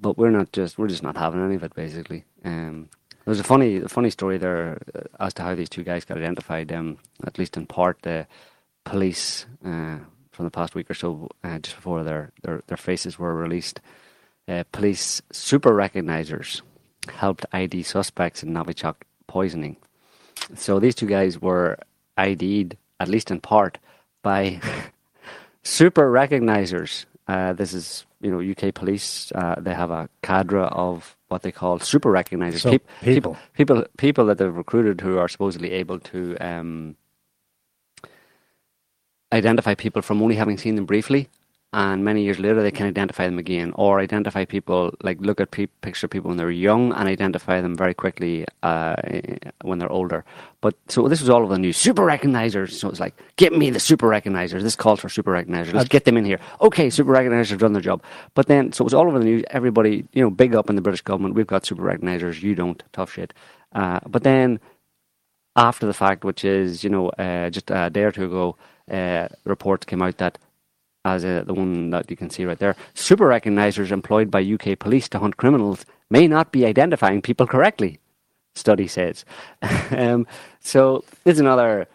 but 0.00 0.18
we're 0.18 0.30
not 0.30 0.50
just 0.52 0.76
we're 0.76 0.88
just 0.88 1.04
not 1.04 1.16
having 1.16 1.42
any 1.42 1.54
of 1.54 1.62
it 1.62 1.74
basically. 1.74 2.24
Um, 2.44 2.88
there's 3.24 3.38
a 3.38 3.44
funny 3.44 3.76
a 3.76 3.88
funny 3.88 4.10
story 4.10 4.36
there 4.36 4.82
uh, 4.94 5.24
as 5.24 5.32
to 5.34 5.42
how 5.42 5.54
these 5.54 5.68
two 5.68 5.84
guys 5.84 6.04
got 6.04 6.18
identified. 6.18 6.72
Um, 6.72 6.98
at 7.24 7.38
least 7.38 7.56
in 7.56 7.66
part, 7.66 8.02
the 8.02 8.26
police 8.82 9.46
uh, 9.64 9.98
from 10.32 10.44
the 10.44 10.50
past 10.50 10.74
week 10.74 10.90
or 10.90 10.94
so, 10.94 11.28
uh, 11.44 11.60
just 11.60 11.76
before 11.76 12.02
their, 12.02 12.32
their 12.42 12.62
their 12.66 12.76
faces 12.76 13.16
were 13.16 13.34
released, 13.34 13.80
uh, 14.48 14.64
police 14.72 15.22
super 15.30 15.70
recognizers 15.70 16.62
helped 17.08 17.46
ID 17.52 17.84
suspects 17.84 18.42
in 18.42 18.52
Novichok 18.52 18.96
poisoning. 19.28 19.76
So 20.54 20.78
these 20.78 20.94
two 20.94 21.06
guys 21.06 21.40
were 21.40 21.78
ID'd, 22.16 22.76
at 23.00 23.08
least 23.08 23.30
in 23.30 23.40
part, 23.40 23.78
by 24.22 24.60
super 25.62 26.10
recognizers. 26.10 27.06
Uh, 27.26 27.52
this 27.54 27.72
is, 27.72 28.04
you 28.20 28.30
know, 28.30 28.40
UK 28.40 28.74
police. 28.74 29.32
Uh, 29.34 29.54
they 29.58 29.74
have 29.74 29.90
a 29.90 30.08
cadre 30.22 30.62
of 30.64 31.16
what 31.28 31.42
they 31.42 31.50
call 31.52 31.78
super 31.78 32.12
recognizers. 32.12 32.60
So 32.60 32.70
Peop- 32.72 32.86
people. 33.02 33.36
people, 33.54 33.84
people 33.96 34.26
that 34.26 34.38
they've 34.38 34.54
recruited 34.54 35.00
who 35.00 35.18
are 35.18 35.28
supposedly 35.28 35.72
able 35.72 35.98
to 36.00 36.36
um, 36.38 36.96
identify 39.32 39.74
people 39.74 40.02
from 40.02 40.22
only 40.22 40.36
having 40.36 40.58
seen 40.58 40.76
them 40.76 40.84
briefly, 40.86 41.28
and 41.74 42.04
many 42.04 42.22
years 42.22 42.38
later 42.38 42.62
they 42.62 42.70
can 42.70 42.86
identify 42.86 43.26
them 43.26 43.38
again, 43.38 43.72
or 43.74 43.98
identify 43.98 44.44
people 44.44 44.92
like 45.02 45.18
look 45.20 45.40
at 45.40 45.50
pe- 45.50 45.66
picture 45.82 46.06
people 46.06 46.28
when 46.28 46.38
they're 46.38 46.50
young 46.68 46.92
and 46.92 47.08
identify 47.08 47.60
them 47.60 47.74
very 47.76 47.94
quickly 47.94 48.46
uh, 48.62 48.94
when 49.62 49.78
they're 49.80 49.90
older. 49.90 50.24
But 50.60 50.76
so 50.88 51.08
this 51.08 51.20
was 51.20 51.28
all 51.28 51.42
of 51.42 51.50
the 51.50 51.58
news. 51.58 51.76
Super 51.76 52.02
recognizers. 52.02 52.70
So 52.70 52.88
it's 52.88 53.00
like, 53.00 53.14
get 53.36 53.52
me 53.52 53.70
the 53.70 53.80
super 53.80 54.08
recognizers. 54.08 54.62
This 54.62 54.76
calls 54.76 55.00
for 55.00 55.08
super 55.08 55.32
recognizers. 55.32 55.74
Let's 55.74 55.88
get 55.88 56.04
them 56.04 56.16
in 56.16 56.24
here. 56.24 56.38
Okay, 56.60 56.90
super 56.90 57.12
recognizers 57.12 57.50
have 57.50 57.58
done 57.58 57.72
their 57.72 57.82
job. 57.82 58.02
But 58.34 58.46
then, 58.46 58.72
so 58.72 58.82
it 58.82 58.86
was 58.86 58.94
all 58.94 59.08
over 59.08 59.18
the 59.18 59.24
news. 59.24 59.42
Everybody, 59.50 60.06
you 60.12 60.22
know, 60.22 60.30
big 60.30 60.54
up 60.54 60.70
in 60.70 60.76
the 60.76 60.82
British 60.82 61.02
government. 61.02 61.34
We've 61.34 61.46
got 61.54 61.66
super 61.66 61.82
recognizers. 61.82 62.40
You 62.40 62.54
don't. 62.54 62.82
Tough 62.92 63.12
shit. 63.12 63.34
Uh, 63.72 63.98
but 64.06 64.22
then 64.22 64.60
after 65.56 65.86
the 65.86 65.94
fact, 65.94 66.24
which 66.24 66.44
is, 66.44 66.84
you 66.84 66.90
know, 66.90 67.08
uh, 67.10 67.50
just 67.50 67.70
a 67.70 67.90
day 67.90 68.04
or 68.04 68.12
two 68.12 68.26
ago, 68.26 68.56
uh, 68.90 69.26
reports 69.44 69.84
came 69.86 70.02
out 70.02 70.18
that, 70.18 70.38
as 71.04 71.24
uh, 71.24 71.44
the 71.46 71.54
one 71.54 71.90
that 71.90 72.10
you 72.10 72.16
can 72.16 72.30
see 72.30 72.44
right 72.44 72.58
there, 72.58 72.76
super 72.94 73.26
recognizers 73.28 73.90
employed 73.92 74.30
by 74.30 74.42
UK 74.42 74.78
police 74.78 75.08
to 75.10 75.18
hunt 75.18 75.36
criminals 75.36 75.84
may 76.10 76.26
not 76.26 76.52
be 76.52 76.64
identifying 76.64 77.20
people 77.20 77.46
correctly, 77.46 77.98
study 78.54 78.86
says. 78.86 79.24
um, 79.90 80.26
so 80.60 81.04
this 81.24 81.34
is 81.34 81.40
another, 81.40 81.86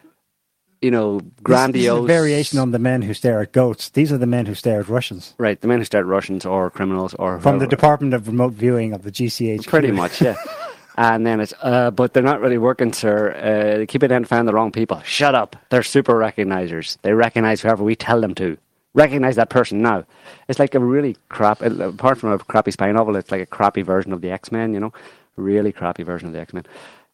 you 0.81 0.91
know, 0.91 1.19
This- 1.19 1.23
this 1.23 1.31
is 1.33 1.39
a 1.39 1.43
grandiose 1.43 2.07
variation 2.07 2.59
on 2.59 2.71
the 2.71 2.79
men 2.79 3.01
who 3.01 3.13
stare 3.13 3.41
at 3.41 3.51
goats. 3.51 3.89
These 3.89 4.11
are 4.11 4.17
the 4.17 4.27
men 4.27 4.45
who 4.45 4.53
stare 4.53 4.79
at 4.81 4.87
Russians. 4.89 5.33
Right, 5.37 5.59
the 5.59 5.67
men 5.67 5.79
who 5.79 5.85
stare 5.85 6.01
at 6.01 6.05
Russians 6.07 6.45
or 6.45 6.69
criminals 6.69 7.13
or 7.15 7.39
From 7.39 7.59
the. 7.59 7.67
Department 7.67 8.13
of 8.13 8.27
Remote 8.27 8.53
Viewing 8.53 8.93
of 8.93 9.03
the 9.03 9.11
GCH. 9.11 9.65
Pretty 9.67 9.91
much, 9.91 10.21
yeah. 10.21 10.35
and 10.97 11.25
then 11.25 11.39
it's, 11.39 11.53
uh, 11.63 11.89
but 11.91 12.13
they're 12.13 12.21
not 12.21 12.41
really 12.41 12.57
working, 12.59 12.93
sir. 12.93 13.31
Uh, 13.33 13.77
they 13.79 13.87
keep 13.87 14.03
identifying 14.03 14.45
the 14.45 14.53
wrong 14.53 14.71
people. 14.71 15.01
Shut 15.03 15.33
up. 15.33 15.55
They're 15.69 15.81
super 15.83 16.13
recognizers. 16.13 16.97
They 17.01 17.13
recognize 17.13 17.61
whoever 17.61 17.83
we 17.83 17.95
tell 17.95 18.21
them 18.21 18.35
to. 18.35 18.57
Recognize 18.99 19.35
that 19.37 19.49
person 19.49 19.81
now. 19.81 20.05
It's 20.49 20.59
like 20.59 20.75
a 20.75 20.79
really 20.79 21.15
crap, 21.29 21.61
uh, 21.61 21.67
apart 21.89 22.17
from 22.19 22.31
a 22.33 22.37
crappy 22.39 22.71
spy 22.71 22.91
novel, 22.91 23.15
it's 23.15 23.31
like 23.31 23.41
a 23.41 23.45
crappy 23.45 23.81
version 23.81 24.11
of 24.13 24.19
the 24.21 24.29
X 24.31 24.51
Men, 24.51 24.73
you 24.73 24.79
know? 24.79 24.91
Really 25.37 25.71
crappy 25.71 26.03
version 26.03 26.27
of 26.27 26.33
the 26.33 26.39
X 26.41 26.53
Men. 26.53 26.65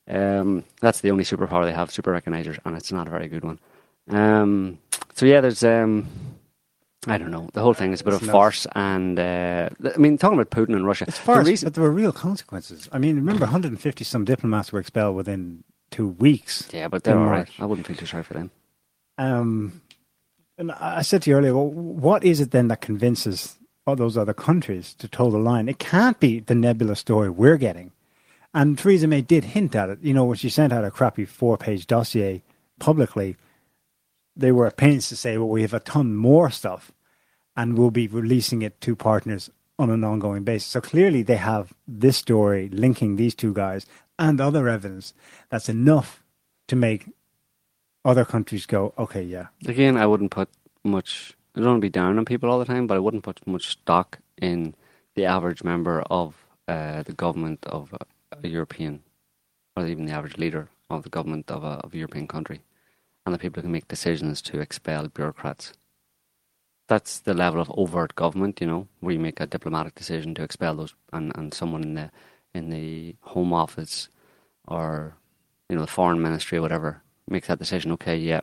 Um, 0.08 0.64
that's 0.82 1.02
the 1.02 1.12
only 1.12 1.24
superpower 1.24 1.64
they 1.64 1.74
have, 1.74 1.92
super 1.92 2.12
recognizers, 2.12 2.58
and 2.66 2.76
it's 2.76 2.92
not 2.92 3.08
a 3.08 3.12
very 3.12 3.28
good 3.28 3.44
one. 3.44 3.60
Um, 4.10 4.80
so 5.14 5.26
yeah, 5.26 5.42
there's 5.42 5.64
um, 5.64 6.08
I 7.08 7.18
don't 7.20 7.30
know. 7.32 7.50
The 7.54 7.62
whole 7.62 7.74
thing 7.76 7.92
is 7.94 8.02
a 8.02 8.04
bit 8.04 8.14
of 8.14 8.20
It's 8.22 8.28
nuts. 8.28 8.34
farce, 8.36 8.68
and 8.76 9.20
uh, 9.20 9.70
I 9.94 9.98
mean, 9.98 10.18
talking 10.18 10.40
about 10.40 10.50
Putin 10.52 10.76
and 10.76 10.86
Russia, 10.88 11.06
It's 11.08 11.18
the 11.20 11.24
farce, 11.24 11.48
reason- 11.48 11.68
but 11.68 11.74
there 11.76 11.84
were 11.84 11.92
real 11.92 12.12
consequences. 12.12 12.90
I 12.92 12.98
mean, 12.98 13.16
remember, 13.16 13.46
150 13.46 14.04
some 14.04 14.26
diplomats 14.26 14.72
were 14.72 14.80
expelled 14.80 15.16
within 15.16 15.64
two 15.92 16.08
weeks. 16.08 16.68
Yeah, 16.74 16.88
but 16.88 17.04
they're 17.04 17.18
all 17.18 17.26
right. 17.26 17.48
March. 17.50 17.60
I 17.60 17.66
wouldn't 17.66 17.86
feel 17.88 17.96
too 17.96 18.08
sorry 18.08 18.24
for 18.24 18.34
them. 18.34 18.50
Um, 19.18 19.82
and 20.58 20.72
I 20.72 21.02
said 21.02 21.24
to 21.24 21.30
you 21.30 21.38
earlier, 21.38 21.56
well, 21.56 21.70
what 21.70 22.24
is 22.24 22.40
it 22.40 22.52
then 22.52 22.68
that 22.70 22.82
convinces 22.82 23.58
all 23.86 23.96
those 23.96 24.18
other 24.18 24.34
countries 24.34 24.94
to 24.96 25.08
toe 25.08 25.30
the 25.30 25.38
line? 25.38 25.68
It 25.68 25.80
can't 25.80 26.20
be 26.20 26.40
the 26.40 26.56
nebulous 26.56 27.00
story 27.00 27.30
we're 27.30 27.58
getting. 27.58 27.92
And 28.54 28.80
Theresa 28.80 29.08
May 29.08 29.22
did 29.22 29.44
hint 29.44 29.76
at 29.76 29.90
it. 29.90 30.00
You 30.02 30.14
know, 30.14 30.24
when 30.24 30.38
she 30.38 30.50
sent 30.50 30.72
out 30.72 30.86
a 30.86 30.92
crappy 30.92 31.26
four 31.26 31.58
page 31.58 31.88
dossier 31.88 32.42
publicly, 32.80 33.36
they 34.36 34.52
were 34.52 34.68
at 34.68 34.78
pains 34.78 35.10
to 35.10 35.16
say, 35.18 35.38
well, 35.38 35.50
we 35.50 35.62
have 35.62 35.74
a 35.74 35.80
ton 35.82 36.16
more 36.16 36.50
stuff 36.50 36.92
and 37.58 37.78
we'll 37.78 37.92
be 37.92 38.08
releasing 38.08 38.62
it 38.62 38.80
to 38.82 38.96
partners 38.96 39.50
on 39.78 39.90
an 39.90 40.04
ongoing 40.04 40.44
basis. 40.44 40.70
So 40.70 40.82
clearly 40.82 41.22
they 41.22 41.36
have 41.36 41.74
this 41.88 42.18
story 42.18 42.70
linking 42.70 43.16
these 43.16 43.36
two 43.36 43.54
guys 43.54 43.86
and 44.18 44.40
other 44.40 44.70
evidence 44.70 45.14
that's 45.50 45.70
enough 45.70 46.24
to 46.68 46.76
make 46.76 47.08
other 48.06 48.24
countries 48.24 48.66
go, 48.66 48.94
okay, 48.98 49.24
yeah, 49.24 49.48
Again, 49.66 49.98
I 49.98 50.06
wouldn't 50.06 50.32
put 50.32 50.50
much. 50.84 51.34
I 51.56 51.60
don't 51.60 51.70
want 51.70 51.78
to 51.82 51.86
be 51.86 51.90
down 51.90 52.18
on 52.18 52.26
people 52.26 52.50
all 52.50 52.60
the 52.60 52.66
time, 52.66 52.86
but 52.86 52.96
I 52.96 53.00
wouldn't 53.00 53.24
put 53.24 53.46
much 53.48 53.70
stock 53.70 54.20
in 54.38 54.76
the 55.16 55.26
average 55.26 55.64
member 55.64 56.02
of 56.10 56.36
uh, 56.68 57.02
the 57.04 57.14
government 57.14 57.66
of 57.66 57.94
a, 57.94 58.48
European, 58.48 59.02
or 59.76 59.88
even 59.88 60.06
the 60.06 60.12
average 60.12 60.38
leader 60.38 60.68
of 60.90 61.04
the 61.04 61.10
government 61.10 61.50
of 61.50 61.64
a, 61.64 61.80
of 61.84 61.94
a 61.94 61.98
European 61.98 62.28
country, 62.28 62.62
and 63.26 63.34
the 63.34 63.40
people 63.40 63.62
who 63.62 63.64
can 63.64 63.72
make 63.72 63.88
decisions 63.88 64.42
to 64.44 64.60
expel 64.60 65.08
bureaucrats. 65.08 65.74
That's 66.88 67.20
the 67.20 67.34
level 67.34 67.60
of 67.60 67.72
overt 67.76 68.14
government, 68.14 68.62
you 68.62 68.68
know, 68.68 68.88
where 69.00 69.14
you 69.14 69.20
make 69.20 69.40
a 69.40 69.48
diplomatic 69.48 69.96
decision 69.96 70.36
to 70.36 70.44
expel 70.44 70.76
those, 70.76 70.94
and, 71.12 71.32
and 71.36 71.54
someone 71.54 71.82
in 71.82 71.96
the 71.96 72.12
in 72.54 72.70
the 72.70 73.16
Home 73.22 73.52
Office 73.52 74.10
or 74.68 75.16
you 75.70 75.76
know 75.76 75.82
the 75.82 75.92
Foreign 75.92 76.22
Ministry 76.22 76.58
or 76.58 76.62
whatever 76.62 77.02
makes 77.28 77.48
that 77.48 77.60
decision. 77.60 77.92
Okay, 77.94 78.18
yeah, 78.18 78.42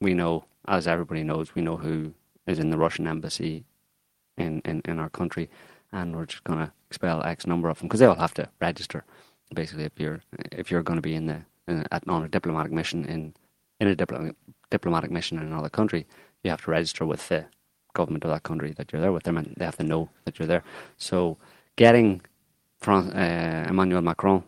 we 0.00 0.14
know, 0.14 0.44
as 0.66 0.86
everybody 0.86 1.22
knows, 1.22 1.54
we 1.54 1.62
know 1.62 1.76
who 1.76 2.14
is 2.46 2.58
in 2.58 2.70
the 2.70 2.78
Russian 2.78 3.06
embassy 3.06 3.64
in, 4.36 4.60
in, 4.64 4.82
in 4.84 4.98
our 4.98 5.10
country, 5.10 5.48
and 5.92 6.14
we're 6.14 6.26
just 6.26 6.44
going 6.44 6.58
to 6.58 6.72
expel 6.88 7.22
X 7.24 7.46
number 7.46 7.68
of 7.68 7.78
them 7.78 7.88
because 7.88 8.00
they 8.00 8.06
all 8.06 8.14
have 8.16 8.34
to 8.34 8.48
register. 8.60 9.04
Basically, 9.54 9.84
if 9.84 9.98
you're 9.98 10.20
if 10.50 10.70
you're 10.70 10.82
going 10.82 10.96
to 10.96 11.02
be 11.02 11.14
in 11.14 11.26
the 11.26 11.42
in, 11.68 11.84
at, 11.92 12.02
on 12.08 12.24
a 12.24 12.28
diplomatic 12.28 12.72
mission 12.72 13.04
in 13.04 13.34
in 13.78 13.88
a 13.88 13.94
diplomatic 13.94 14.36
diplomatic 14.70 15.10
mission 15.10 15.38
in 15.38 15.46
another 15.46 15.68
country, 15.68 16.06
you 16.42 16.50
have 16.50 16.64
to 16.64 16.70
register 16.70 17.04
with 17.04 17.28
the 17.28 17.44
government 17.92 18.24
of 18.24 18.30
that 18.30 18.42
country 18.42 18.72
that 18.72 18.92
you're 18.92 19.02
there 19.02 19.12
with 19.12 19.24
them, 19.24 19.36
and 19.36 19.54
they 19.56 19.64
have 19.64 19.76
to 19.76 19.84
know 19.84 20.08
that 20.24 20.38
you're 20.38 20.48
there. 20.48 20.64
So, 20.96 21.36
getting 21.76 22.22
Fran- 22.80 23.12
uh, 23.12 23.66
Emmanuel 23.68 24.00
Macron 24.02 24.42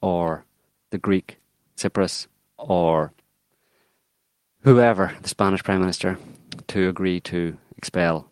or 0.00 0.44
the 0.90 0.98
Greek 0.98 1.38
Tsipras 1.76 2.26
or 2.58 3.12
whoever, 4.62 5.14
the 5.22 5.28
Spanish 5.28 5.62
Prime 5.62 5.80
Minister, 5.80 6.18
to 6.68 6.88
agree 6.88 7.20
to 7.20 7.56
expel 7.76 8.30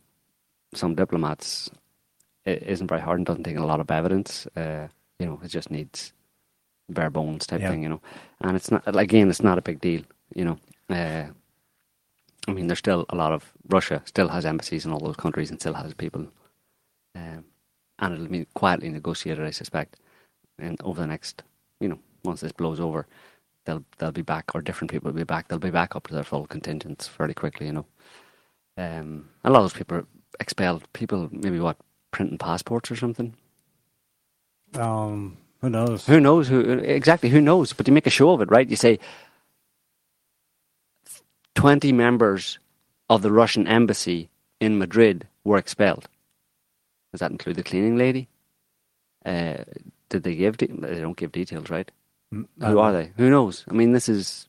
some 0.75 0.95
diplomats 0.95 1.71
it 2.45 2.63
isn't 2.63 2.89
very 2.89 3.01
hard 3.01 3.19
and 3.19 3.27
doesn't 3.27 3.45
take 3.45 3.57
a 3.57 3.65
lot 3.65 3.81
of 3.81 3.91
evidence. 3.91 4.47
Uh, 4.57 4.89
you 5.19 5.27
know, 5.27 5.41
it 5.43 5.49
just 5.49 5.71
needs 5.71 6.13
bare 6.91 7.11
bones 7.11 7.47
type 7.47 7.61
Yeah. 7.63 7.71
thing, 7.71 7.83
you 7.83 7.89
know. 7.89 8.03
And 8.41 8.57
it's 8.57 8.71
not, 8.71 8.83
again, 8.87 9.31
it's 9.31 9.43
not 9.43 9.59
a 9.59 9.63
big 9.63 9.81
deal, 9.81 10.03
you 10.35 10.45
know. 10.45 10.59
Uh, 10.91 11.29
I 12.47 12.53
mean, 12.53 12.67
there's 12.67 12.81
still 12.81 13.07
a 13.09 13.17
lot 13.17 13.33
of, 13.33 13.51
Russia 13.69 14.03
still 14.05 14.29
has 14.29 14.45
embassies 14.45 14.85
in 14.85 14.93
all 14.93 15.01
those 15.01 15.17
countries 15.17 15.51
and 15.51 15.59
still 15.59 15.73
has 15.75 15.95
people. 15.95 16.27
Um, 17.15 17.45
and 17.99 18.15
it'll 18.15 18.27
be 18.27 18.47
quietly 18.55 18.91
negotiated, 18.91 19.47
I 19.47 19.51
suspect, 19.51 19.97
and 20.59 20.79
over 20.83 21.01
the 21.01 21.07
next, 21.07 21.43
you 21.81 21.89
know, 21.89 21.99
once 22.25 22.43
this 22.43 22.53
blows 22.53 22.81
over, 22.81 23.07
they'll 23.67 23.85
they'll 23.99 24.13
be 24.13 24.23
back, 24.23 24.55
or 24.55 24.63
different 24.63 24.91
people 24.91 25.11
will 25.13 25.19
be 25.19 25.25
back. 25.25 25.49
They'll 25.49 25.59
be 25.61 25.71
back 25.71 25.97
up 25.97 26.09
to 26.09 26.15
their 26.15 26.25
full 26.25 26.47
contingents 26.47 27.09
fairly 27.09 27.35
quickly, 27.35 27.67
you 27.69 27.75
know. 27.75 27.87
Um, 28.79 29.31
a 29.45 29.51
lot 29.51 29.61
of 29.61 29.65
those 29.65 29.79
people 29.79 29.99
are 29.99 30.07
expelled. 30.41 30.85
People 30.95 31.29
maybe 31.33 31.61
what 31.61 31.79
printing 32.13 32.39
passports 32.39 32.91
or 32.91 32.97
something. 32.97 33.35
um, 34.75 35.39
who 35.61 35.71
knows? 35.71 36.09
Who 36.09 36.21
knows? 36.21 36.49
Who 36.49 36.61
exactly? 36.81 37.31
Who 37.31 37.41
knows? 37.41 37.73
But 37.73 37.89
you 37.89 37.95
make 37.95 38.07
a 38.09 38.11
show 38.11 38.33
of 38.33 38.43
it, 38.43 38.51
right? 38.51 38.69
You 38.69 38.77
say 38.77 39.01
twenty 41.55 41.93
members 41.93 42.59
of 43.11 43.23
the 43.23 43.33
Russian 43.33 43.67
embassy 43.69 44.31
in 44.61 44.79
Madrid 44.79 45.29
were 45.45 45.59
expelled. 45.59 46.09
Does 47.13 47.21
that 47.21 47.33
include 47.33 47.57
the 47.57 47.65
cleaning 47.65 47.97
lady? 47.99 48.29
Uh, 49.25 49.65
did 50.11 50.25
they 50.25 50.37
give? 50.37 50.59
De- 50.59 50.67
they 50.69 51.01
don't 51.01 51.17
give 51.19 51.33
details, 51.33 51.71
right? 51.71 51.91
Mm, 52.35 52.47
Who 52.67 52.79
are 52.79 52.93
they? 52.93 53.13
Who 53.17 53.31
knows? 53.31 53.65
I 53.69 53.73
mean, 53.73 53.93
this 53.93 54.09
is 54.09 54.49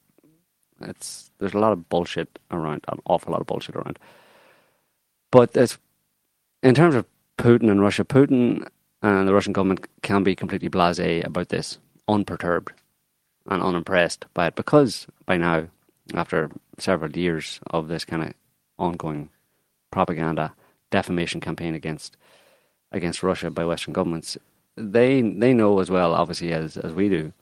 it's 0.81 1.31
there's 1.39 1.53
a 1.53 1.59
lot 1.59 1.71
of 1.71 1.89
bullshit 1.89 2.39
around, 2.51 2.83
an 2.88 2.99
awful 3.05 3.31
lot 3.31 3.41
of 3.41 3.47
bullshit 3.47 3.75
around. 3.75 3.99
But 5.31 5.55
it's, 5.55 5.77
in 6.63 6.75
terms 6.75 6.95
of 6.95 7.05
Putin 7.38 7.69
and 7.69 7.81
Russia, 7.81 8.05
Putin 8.05 8.67
and 9.01 9.27
the 9.27 9.33
Russian 9.33 9.53
government 9.53 9.86
can 10.01 10.23
be 10.23 10.36
completely 10.36 10.69
blasé 10.69 11.25
about 11.25 11.49
this, 11.49 11.77
unperturbed 12.07 12.71
and 13.47 13.61
unimpressed 13.61 14.25
by 14.33 14.47
it, 14.47 14.55
because 14.55 15.07
by 15.25 15.38
now, 15.38 15.67
after 16.13 16.49
several 16.79 17.11
years 17.11 17.59
of 17.67 17.88
this 17.88 18.05
kind 18.05 18.23
of 18.23 18.33
ongoing 18.79 19.29
propaganda, 19.91 20.53
defamation 20.91 21.41
campaign 21.41 21.75
against 21.75 22.17
against 22.91 23.23
Russia 23.23 23.49
by 23.49 23.65
Western 23.65 23.93
governments, 23.93 24.38
they 24.75 25.21
they 25.21 25.53
know 25.53 25.79
as 25.79 25.89
well, 25.89 26.13
obviously 26.13 26.53
as 26.53 26.77
as 26.77 26.93
we 26.93 27.09
do, 27.09 27.33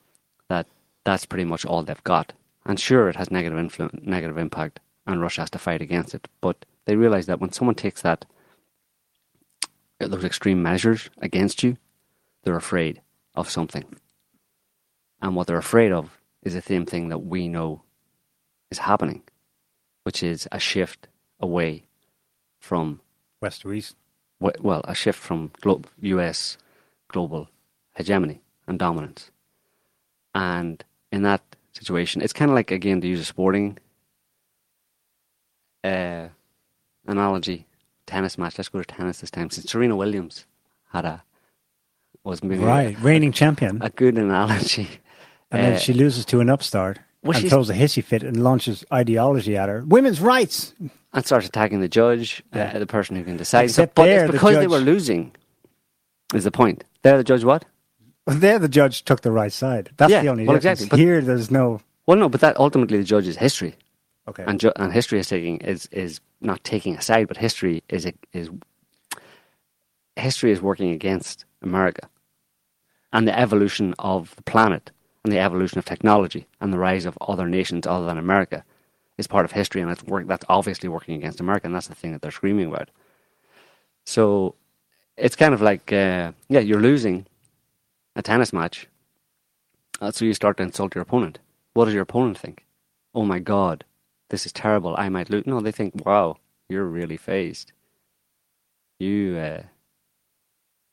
that's 1.04 1.26
pretty 1.26 1.44
much 1.44 1.64
all 1.64 1.82
they've 1.82 2.04
got. 2.04 2.32
And 2.66 2.80
sure, 2.80 3.08
it 3.08 3.16
has 3.16 3.30
negative 3.30 3.58
influence, 3.58 4.00
negative 4.02 4.38
impact, 4.38 4.80
and 5.06 5.20
Russia 5.20 5.42
has 5.42 5.50
to 5.50 5.58
fight 5.58 5.82
against 5.82 6.14
it. 6.14 6.28
But 6.40 6.64
they 6.86 6.96
realize 6.96 7.26
that 7.26 7.40
when 7.40 7.52
someone 7.52 7.74
takes 7.74 8.02
that 8.02 8.24
those 10.00 10.24
extreme 10.24 10.62
measures 10.62 11.10
against 11.18 11.62
you, 11.62 11.76
they're 12.42 12.56
afraid 12.56 13.00
of 13.34 13.48
something. 13.50 13.84
And 15.22 15.34
what 15.34 15.46
they're 15.46 15.56
afraid 15.56 15.92
of 15.92 16.18
is 16.42 16.54
the 16.54 16.62
same 16.62 16.84
thing 16.84 17.08
that 17.08 17.20
we 17.20 17.48
know 17.48 17.82
is 18.70 18.78
happening, 18.78 19.22
which 20.02 20.22
is 20.22 20.48
a 20.52 20.58
shift 20.58 21.08
away 21.40 21.84
from 22.58 23.00
West 23.40 23.62
to 23.62 23.72
East. 23.72 23.96
well, 24.40 24.82
a 24.84 24.94
shift 24.94 25.18
from 25.18 25.50
glo- 25.60 25.82
US 26.00 26.58
global 27.08 27.48
hegemony 27.96 28.40
and 28.66 28.78
dominance. 28.78 29.30
And 30.34 30.84
in 31.14 31.22
that 31.22 31.42
situation, 31.72 32.22
it's 32.22 32.32
kind 32.32 32.50
of 32.50 32.54
like, 32.54 32.70
again, 32.70 33.00
to 33.00 33.06
use 33.06 33.20
a 33.20 33.24
sporting 33.24 33.78
uh, 35.82 36.28
analogy, 37.06 37.66
tennis 38.06 38.38
match. 38.38 38.58
Let's 38.58 38.68
go 38.68 38.80
to 38.80 38.84
tennis 38.84 39.20
this 39.20 39.30
time. 39.30 39.50
Since 39.50 39.70
Serena 39.70 39.96
Williams 39.96 40.46
had 40.92 41.04
a, 41.04 41.22
was 42.24 42.42
maybe 42.42 42.62
Right, 42.62 42.98
reigning 43.00 43.32
champion. 43.32 43.80
a, 43.82 43.86
a 43.86 43.90
good 43.90 44.16
analogy. 44.18 44.88
and 45.50 45.62
then 45.62 45.72
uh, 45.74 45.78
she 45.78 45.92
loses 45.92 46.24
to 46.26 46.40
an 46.40 46.50
upstart 46.50 46.98
well, 47.22 47.36
and 47.38 47.48
throws 47.48 47.70
a 47.70 47.74
hissy 47.74 48.02
fit 48.02 48.22
and 48.22 48.42
launches 48.42 48.84
ideology 48.92 49.56
at 49.56 49.68
her. 49.68 49.84
Women's 49.86 50.20
rights. 50.20 50.74
and 51.12 51.24
starts 51.24 51.46
attacking 51.46 51.80
the 51.80 51.88
judge, 51.88 52.42
Yeah. 52.54 52.72
uh, 52.74 52.78
the 52.78 52.86
person 52.86 53.16
who 53.16 53.24
can 53.24 53.36
decide. 53.36 53.64
Except 53.64 53.94
but 53.94 54.08
it's 54.08 54.26
the 54.26 54.32
because 54.32 54.56
they 54.56 54.66
were 54.66 54.78
losing, 54.78 55.32
is 56.34 56.44
the 56.44 56.50
point. 56.50 56.84
There, 57.02 57.16
the 57.18 57.24
judge 57.24 57.44
what? 57.44 57.64
Well, 58.26 58.36
there, 58.36 58.58
the 58.58 58.68
judge 58.68 59.04
took 59.04 59.20
the 59.20 59.32
right 59.32 59.52
side. 59.52 59.90
That's 59.96 60.10
Yeah, 60.10 60.22
the 60.22 60.28
only 60.28 60.46
well, 60.46 60.56
difference. 60.56 60.80
exactly, 60.82 60.98
Here, 61.04 61.20
there's 61.20 61.50
no. 61.50 61.80
Well, 62.06 62.16
no, 62.18 62.28
but 62.28 62.40
that 62.40 62.56
ultimately 62.58 62.98
the 62.98 63.04
judge 63.04 63.26
is 63.26 63.36
history. 63.36 63.74
Okay. 64.26 64.44
and 64.46 64.58
ju- 64.58 64.72
and 64.76 64.90
history 64.90 65.18
is 65.18 65.28
taking 65.28 65.58
is 65.58 65.86
is 65.92 66.18
not 66.40 66.64
taking 66.64 66.96
a 66.96 67.02
side, 67.02 67.28
but 67.28 67.36
history 67.36 67.82
is 67.90 68.10
is 68.32 68.48
history 70.16 70.50
is 70.50 70.62
working 70.62 70.90
against 70.92 71.44
America 71.60 72.08
and 73.12 73.28
the 73.28 73.38
evolution 73.38 73.94
of 73.98 74.34
the 74.36 74.42
planet 74.42 74.90
and 75.24 75.32
the 75.32 75.38
evolution 75.38 75.78
of 75.78 75.84
technology 75.84 76.46
and 76.60 76.72
the 76.72 76.78
rise 76.78 77.04
of 77.04 77.18
other 77.20 77.46
nations 77.46 77.86
other 77.86 78.06
than 78.06 78.16
America 78.16 78.64
is 79.18 79.26
part 79.26 79.44
of 79.44 79.52
history, 79.52 79.82
and 79.82 79.90
that's 79.90 80.02
work 80.04 80.26
that's 80.26 80.44
obviously 80.48 80.88
working 80.88 81.16
against 81.16 81.38
America, 81.40 81.66
and 81.66 81.74
that's 81.74 81.88
the 81.88 81.94
thing 81.94 82.12
that 82.12 82.22
they're 82.22 82.30
screaming 82.30 82.68
about. 82.68 82.88
So 84.06 84.54
it's 85.18 85.36
kind 85.36 85.52
of 85.52 85.60
like 85.60 85.92
uh, 85.92 86.32
yeah, 86.48 86.60
you're 86.60 86.80
losing 86.80 87.26
a 88.16 88.22
tennis 88.22 88.52
match, 88.52 88.88
uh, 90.00 90.10
so 90.10 90.24
you 90.24 90.34
start 90.34 90.56
to 90.58 90.62
insult 90.62 90.94
your 90.94 91.02
opponent. 91.02 91.38
What 91.74 91.86
does 91.86 91.94
your 91.94 92.02
opponent 92.02 92.38
think? 92.38 92.64
Oh 93.14 93.24
my 93.24 93.38
God, 93.38 93.84
this 94.30 94.46
is 94.46 94.52
terrible. 94.52 94.94
I 94.96 95.08
might 95.08 95.30
lose. 95.30 95.46
No, 95.46 95.60
they 95.60 95.72
think, 95.72 96.04
wow, 96.06 96.36
you're 96.68 96.84
really 96.84 97.16
fazed. 97.16 97.72
You, 98.98 99.36
uh, 99.36 99.62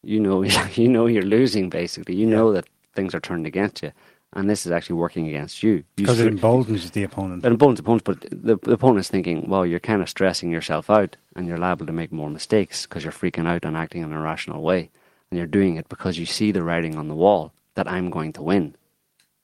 you 0.03 0.19
know, 0.19 0.43
you 0.75 0.87
know 0.87 1.05
you're 1.07 1.23
losing. 1.23 1.69
Basically, 1.69 2.15
you 2.15 2.27
Yeah. 2.27 2.35
know 2.35 2.53
that 2.53 2.65
things 2.95 3.13
are 3.15 3.19
turned 3.19 3.45
against 3.47 3.81
you, 3.83 3.91
and 4.33 4.49
this 4.49 4.65
is 4.65 4.71
actually 4.71 4.95
working 4.95 5.27
against 5.27 5.63
you. 5.63 5.83
Because 5.95 6.19
it 6.19 6.27
emboldens 6.27 6.91
the 6.91 7.03
opponent. 7.03 7.41
but 7.43 7.51
opponent's 7.51 7.79
opponents, 7.81 8.03
but 8.05 8.21
the, 8.31 8.57
the 8.63 8.73
opponent's 8.73 9.09
thinking, 9.09 9.47
well, 9.49 9.65
you're 9.65 9.79
kind 9.79 10.01
of 10.01 10.09
stressing 10.09 10.51
yourself 10.51 10.89
out, 10.89 11.17
and 11.35 11.47
you're 11.47 11.57
liable 11.57 11.85
to 11.85 11.93
make 11.93 12.11
more 12.11 12.29
mistakes 12.29 12.85
because 12.85 13.03
you're 13.03 13.13
freaking 13.13 13.47
out 13.47 13.63
and 13.65 13.77
acting 13.77 14.01
in 14.03 14.11
an 14.11 14.17
irrational 14.17 14.61
way, 14.61 14.89
and 15.31 15.37
you're 15.37 15.47
doing 15.47 15.77
it 15.77 15.89
because 15.89 16.19
you 16.19 16.25
see 16.25 16.51
the 16.51 16.61
writing 16.61 16.97
on 16.97 17.07
the 17.07 17.15
wall 17.15 17.53
that 17.75 17.87
I'm 17.87 18.09
going 18.11 18.33
to 18.33 18.43
win, 18.43 18.75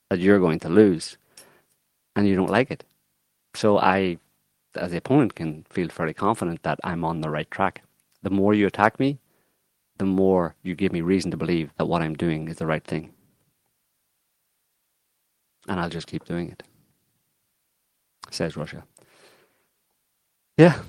that 0.09 0.19
you're 0.19 0.39
going 0.39 0.59
to 0.59 0.69
lose, 0.69 1.17
and 2.15 2.27
you 2.27 2.35
don't 2.35 2.51
like 2.51 2.69
it. 2.69 2.83
So 3.55 3.79
I, 3.79 4.17
as 4.75 4.91
the 4.91 4.97
opponent, 4.97 5.33
can 5.33 5.65
feel 5.69 5.89
fairly 5.89 6.13
confident 6.13 6.61
that 6.63 6.79
I'm 6.83 7.03
on 7.03 7.21
the 7.21 7.29
right 7.29 7.49
track. 7.49 7.81
The 8.21 8.29
more 8.29 8.53
you 8.53 8.67
attack 8.67 8.99
me, 8.99 9.17
the 9.97 10.05
more 10.05 10.55
you 10.61 10.75
give 10.75 10.91
me 10.91 11.01
reason 11.01 11.31
to 11.31 11.37
believe 11.37 11.71
that 11.77 11.87
what 11.87 12.01
I'm 12.01 12.15
doing 12.15 12.47
is 12.47 12.57
the 12.57 12.67
right 12.67 12.83
thing, 12.83 13.13
and 15.67 15.79
I'll 15.79 15.89
just 15.89 16.07
keep 16.07 16.25
doing 16.25 16.51
it 16.51 16.63
says 18.33 18.57
Russia. 18.57 18.83
Yeah. 20.57 20.79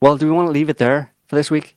Well, 0.00 0.16
do 0.16 0.26
we 0.26 0.32
want 0.32 0.48
to 0.48 0.52
leave 0.52 0.68
it 0.68 0.78
there 0.78 1.12
for 1.26 1.36
this 1.36 1.50
week? 1.50 1.76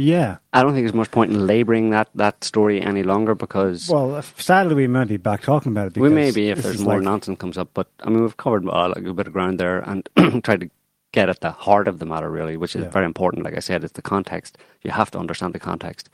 Yeah. 0.00 0.38
I 0.52 0.62
don't 0.62 0.72
think 0.72 0.84
there's 0.84 0.94
much 0.94 1.10
point 1.10 1.30
in 1.30 1.46
labouring 1.46 1.90
that, 1.90 2.08
that 2.14 2.42
story 2.42 2.80
any 2.80 3.02
longer 3.02 3.34
because 3.34 3.88
Well, 3.88 4.22
sadly, 4.38 4.74
we 4.74 4.86
might 4.86 5.08
be 5.08 5.16
back 5.18 5.42
talking 5.42 5.72
about 5.72 5.88
it. 5.88 5.98
we 6.00 6.08
may 6.08 6.30
be 6.30 6.48
if 6.48 6.62
there's 6.62 6.80
more 6.80 6.94
like- 6.94 7.02
nonsense 7.04 7.38
comes 7.38 7.58
up. 7.58 7.68
But 7.74 7.88
I 8.00 8.08
mean, 8.10 8.22
we've 8.22 8.36
covered 8.36 8.66
uh, 8.68 8.88
like 8.88 9.04
a 9.04 9.12
bit 9.12 9.26
of 9.26 9.32
ground 9.32 9.60
there 9.60 9.80
and 9.80 10.08
tried 10.44 10.60
to 10.60 10.70
get 11.12 11.28
at 11.28 11.40
the 11.40 11.50
heart 11.50 11.86
of 11.88 11.98
the 11.98 12.06
matter, 12.06 12.30
really, 12.30 12.56
which 12.56 12.74
is 12.76 12.82
Yeah. 12.84 12.90
very 12.90 13.04
important. 13.04 13.44
Like 13.44 13.56
I 13.56 13.60
said, 13.60 13.84
it's 13.84 13.92
the 13.94 14.02
context. 14.02 14.56
You 14.82 14.90
have 14.92 15.10
to 15.10 15.18
understand 15.18 15.52
the 15.54 15.58
context 15.60 16.08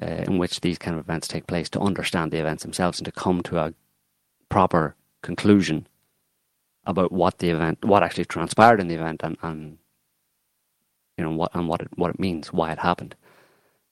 uh, 0.00 0.06
in 0.28 0.38
which 0.38 0.60
these 0.60 0.78
kind 0.78 0.94
of 0.96 1.04
events 1.04 1.26
take 1.26 1.46
place 1.46 1.68
to 1.70 1.80
understand 1.80 2.30
the 2.30 2.38
events 2.38 2.62
themselves 2.62 2.98
and 3.00 3.06
to 3.06 3.12
come 3.12 3.42
to 3.44 3.58
a 3.58 3.74
proper 4.48 4.94
conclusion 5.22 5.86
about 6.84 7.10
what 7.10 7.38
the 7.38 7.50
event, 7.50 7.84
what 7.84 8.02
actually 8.04 8.24
transpired 8.26 8.80
in 8.80 8.88
the 8.88 8.94
event, 8.94 9.20
and, 9.24 9.36
and 9.42 9.78
you 11.18 11.24
know 11.24 11.32
what 11.32 11.50
and 11.54 11.68
what 11.68 11.82
it 11.82 11.88
what 11.96 12.10
it 12.10 12.20
means, 12.20 12.52
why 12.52 12.72
it 12.72 12.78
happened. 12.78 13.14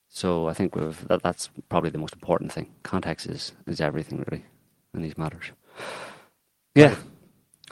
So 0.08 0.48
I 0.48 0.54
think 0.54 0.76
we've, 0.76 1.06
that 1.08 1.22
that's 1.22 1.50
probably 1.68 1.90
the 1.90 1.98
most 1.98 2.14
important 2.14 2.52
thing. 2.52 2.72
Context 2.84 3.26
is 3.26 3.52
is 3.66 3.80
everything 3.80 4.24
really 4.30 4.44
in 4.94 5.02
these 5.02 5.18
matters. 5.18 5.50
Yeah. 6.74 6.94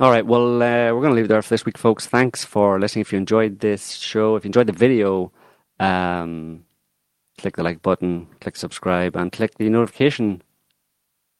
All 0.00 0.10
right. 0.10 0.26
Well, 0.26 0.56
uh, 0.56 0.92
we're 0.92 1.00
going 1.00 1.10
to 1.10 1.14
leave 1.14 1.26
it 1.26 1.28
there 1.28 1.40
for 1.40 1.50
this 1.50 1.64
week, 1.64 1.78
folks. 1.78 2.06
Thanks 2.06 2.44
for 2.44 2.80
listening. 2.80 3.02
If 3.02 3.12
you 3.12 3.18
enjoyed 3.18 3.60
this 3.60 3.92
show, 3.92 4.34
if 4.34 4.44
you 4.44 4.48
enjoyed 4.48 4.66
the 4.66 4.72
video, 4.72 5.30
um, 5.78 6.64
click 7.38 7.54
the 7.54 7.62
like 7.62 7.80
button, 7.80 8.26
click 8.40 8.56
subscribe, 8.56 9.14
and 9.14 9.30
click 9.30 9.56
the 9.56 9.68
notification 9.70 10.42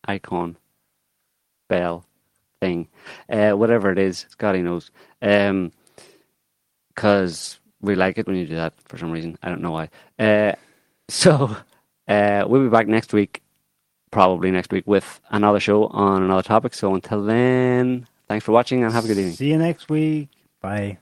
icon, 0.06 0.56
bell 1.68 2.06
thing, 2.60 2.86
uh, 3.28 3.52
whatever 3.52 3.90
it 3.90 3.98
is. 3.98 4.26
Scotty 4.30 4.62
knows. 4.62 4.90
Um 5.20 5.72
'cause 6.94 7.58
we 7.84 7.94
like 7.94 8.18
it 8.18 8.26
when 8.26 8.36
you 8.36 8.46
do 8.46 8.56
that 8.56 8.74
for 8.86 8.98
some 8.98 9.10
reason. 9.10 9.38
I 9.42 9.48
don't 9.48 9.60
know 9.62 9.72
why. 9.72 9.90
Uh, 10.18 10.52
so 11.08 11.56
uh, 12.08 12.44
we'll 12.46 12.62
be 12.62 12.68
back 12.68 12.88
next 12.88 13.12
week, 13.12 13.42
probably 14.10 14.50
next 14.50 14.72
week, 14.72 14.86
with 14.86 15.20
another 15.30 15.60
show 15.60 15.86
on 15.86 16.22
another 16.22 16.42
topic. 16.42 16.74
So 16.74 16.94
until 16.94 17.22
then, 17.24 18.06
thanks 18.28 18.44
for 18.44 18.52
watching 18.52 18.82
and 18.82 18.92
have 18.92 19.04
a 19.04 19.08
good 19.08 19.18
evening. 19.18 19.34
See 19.34 19.50
you 19.50 19.58
next 19.58 19.88
week. 19.88 20.28
Bye. 20.60 20.98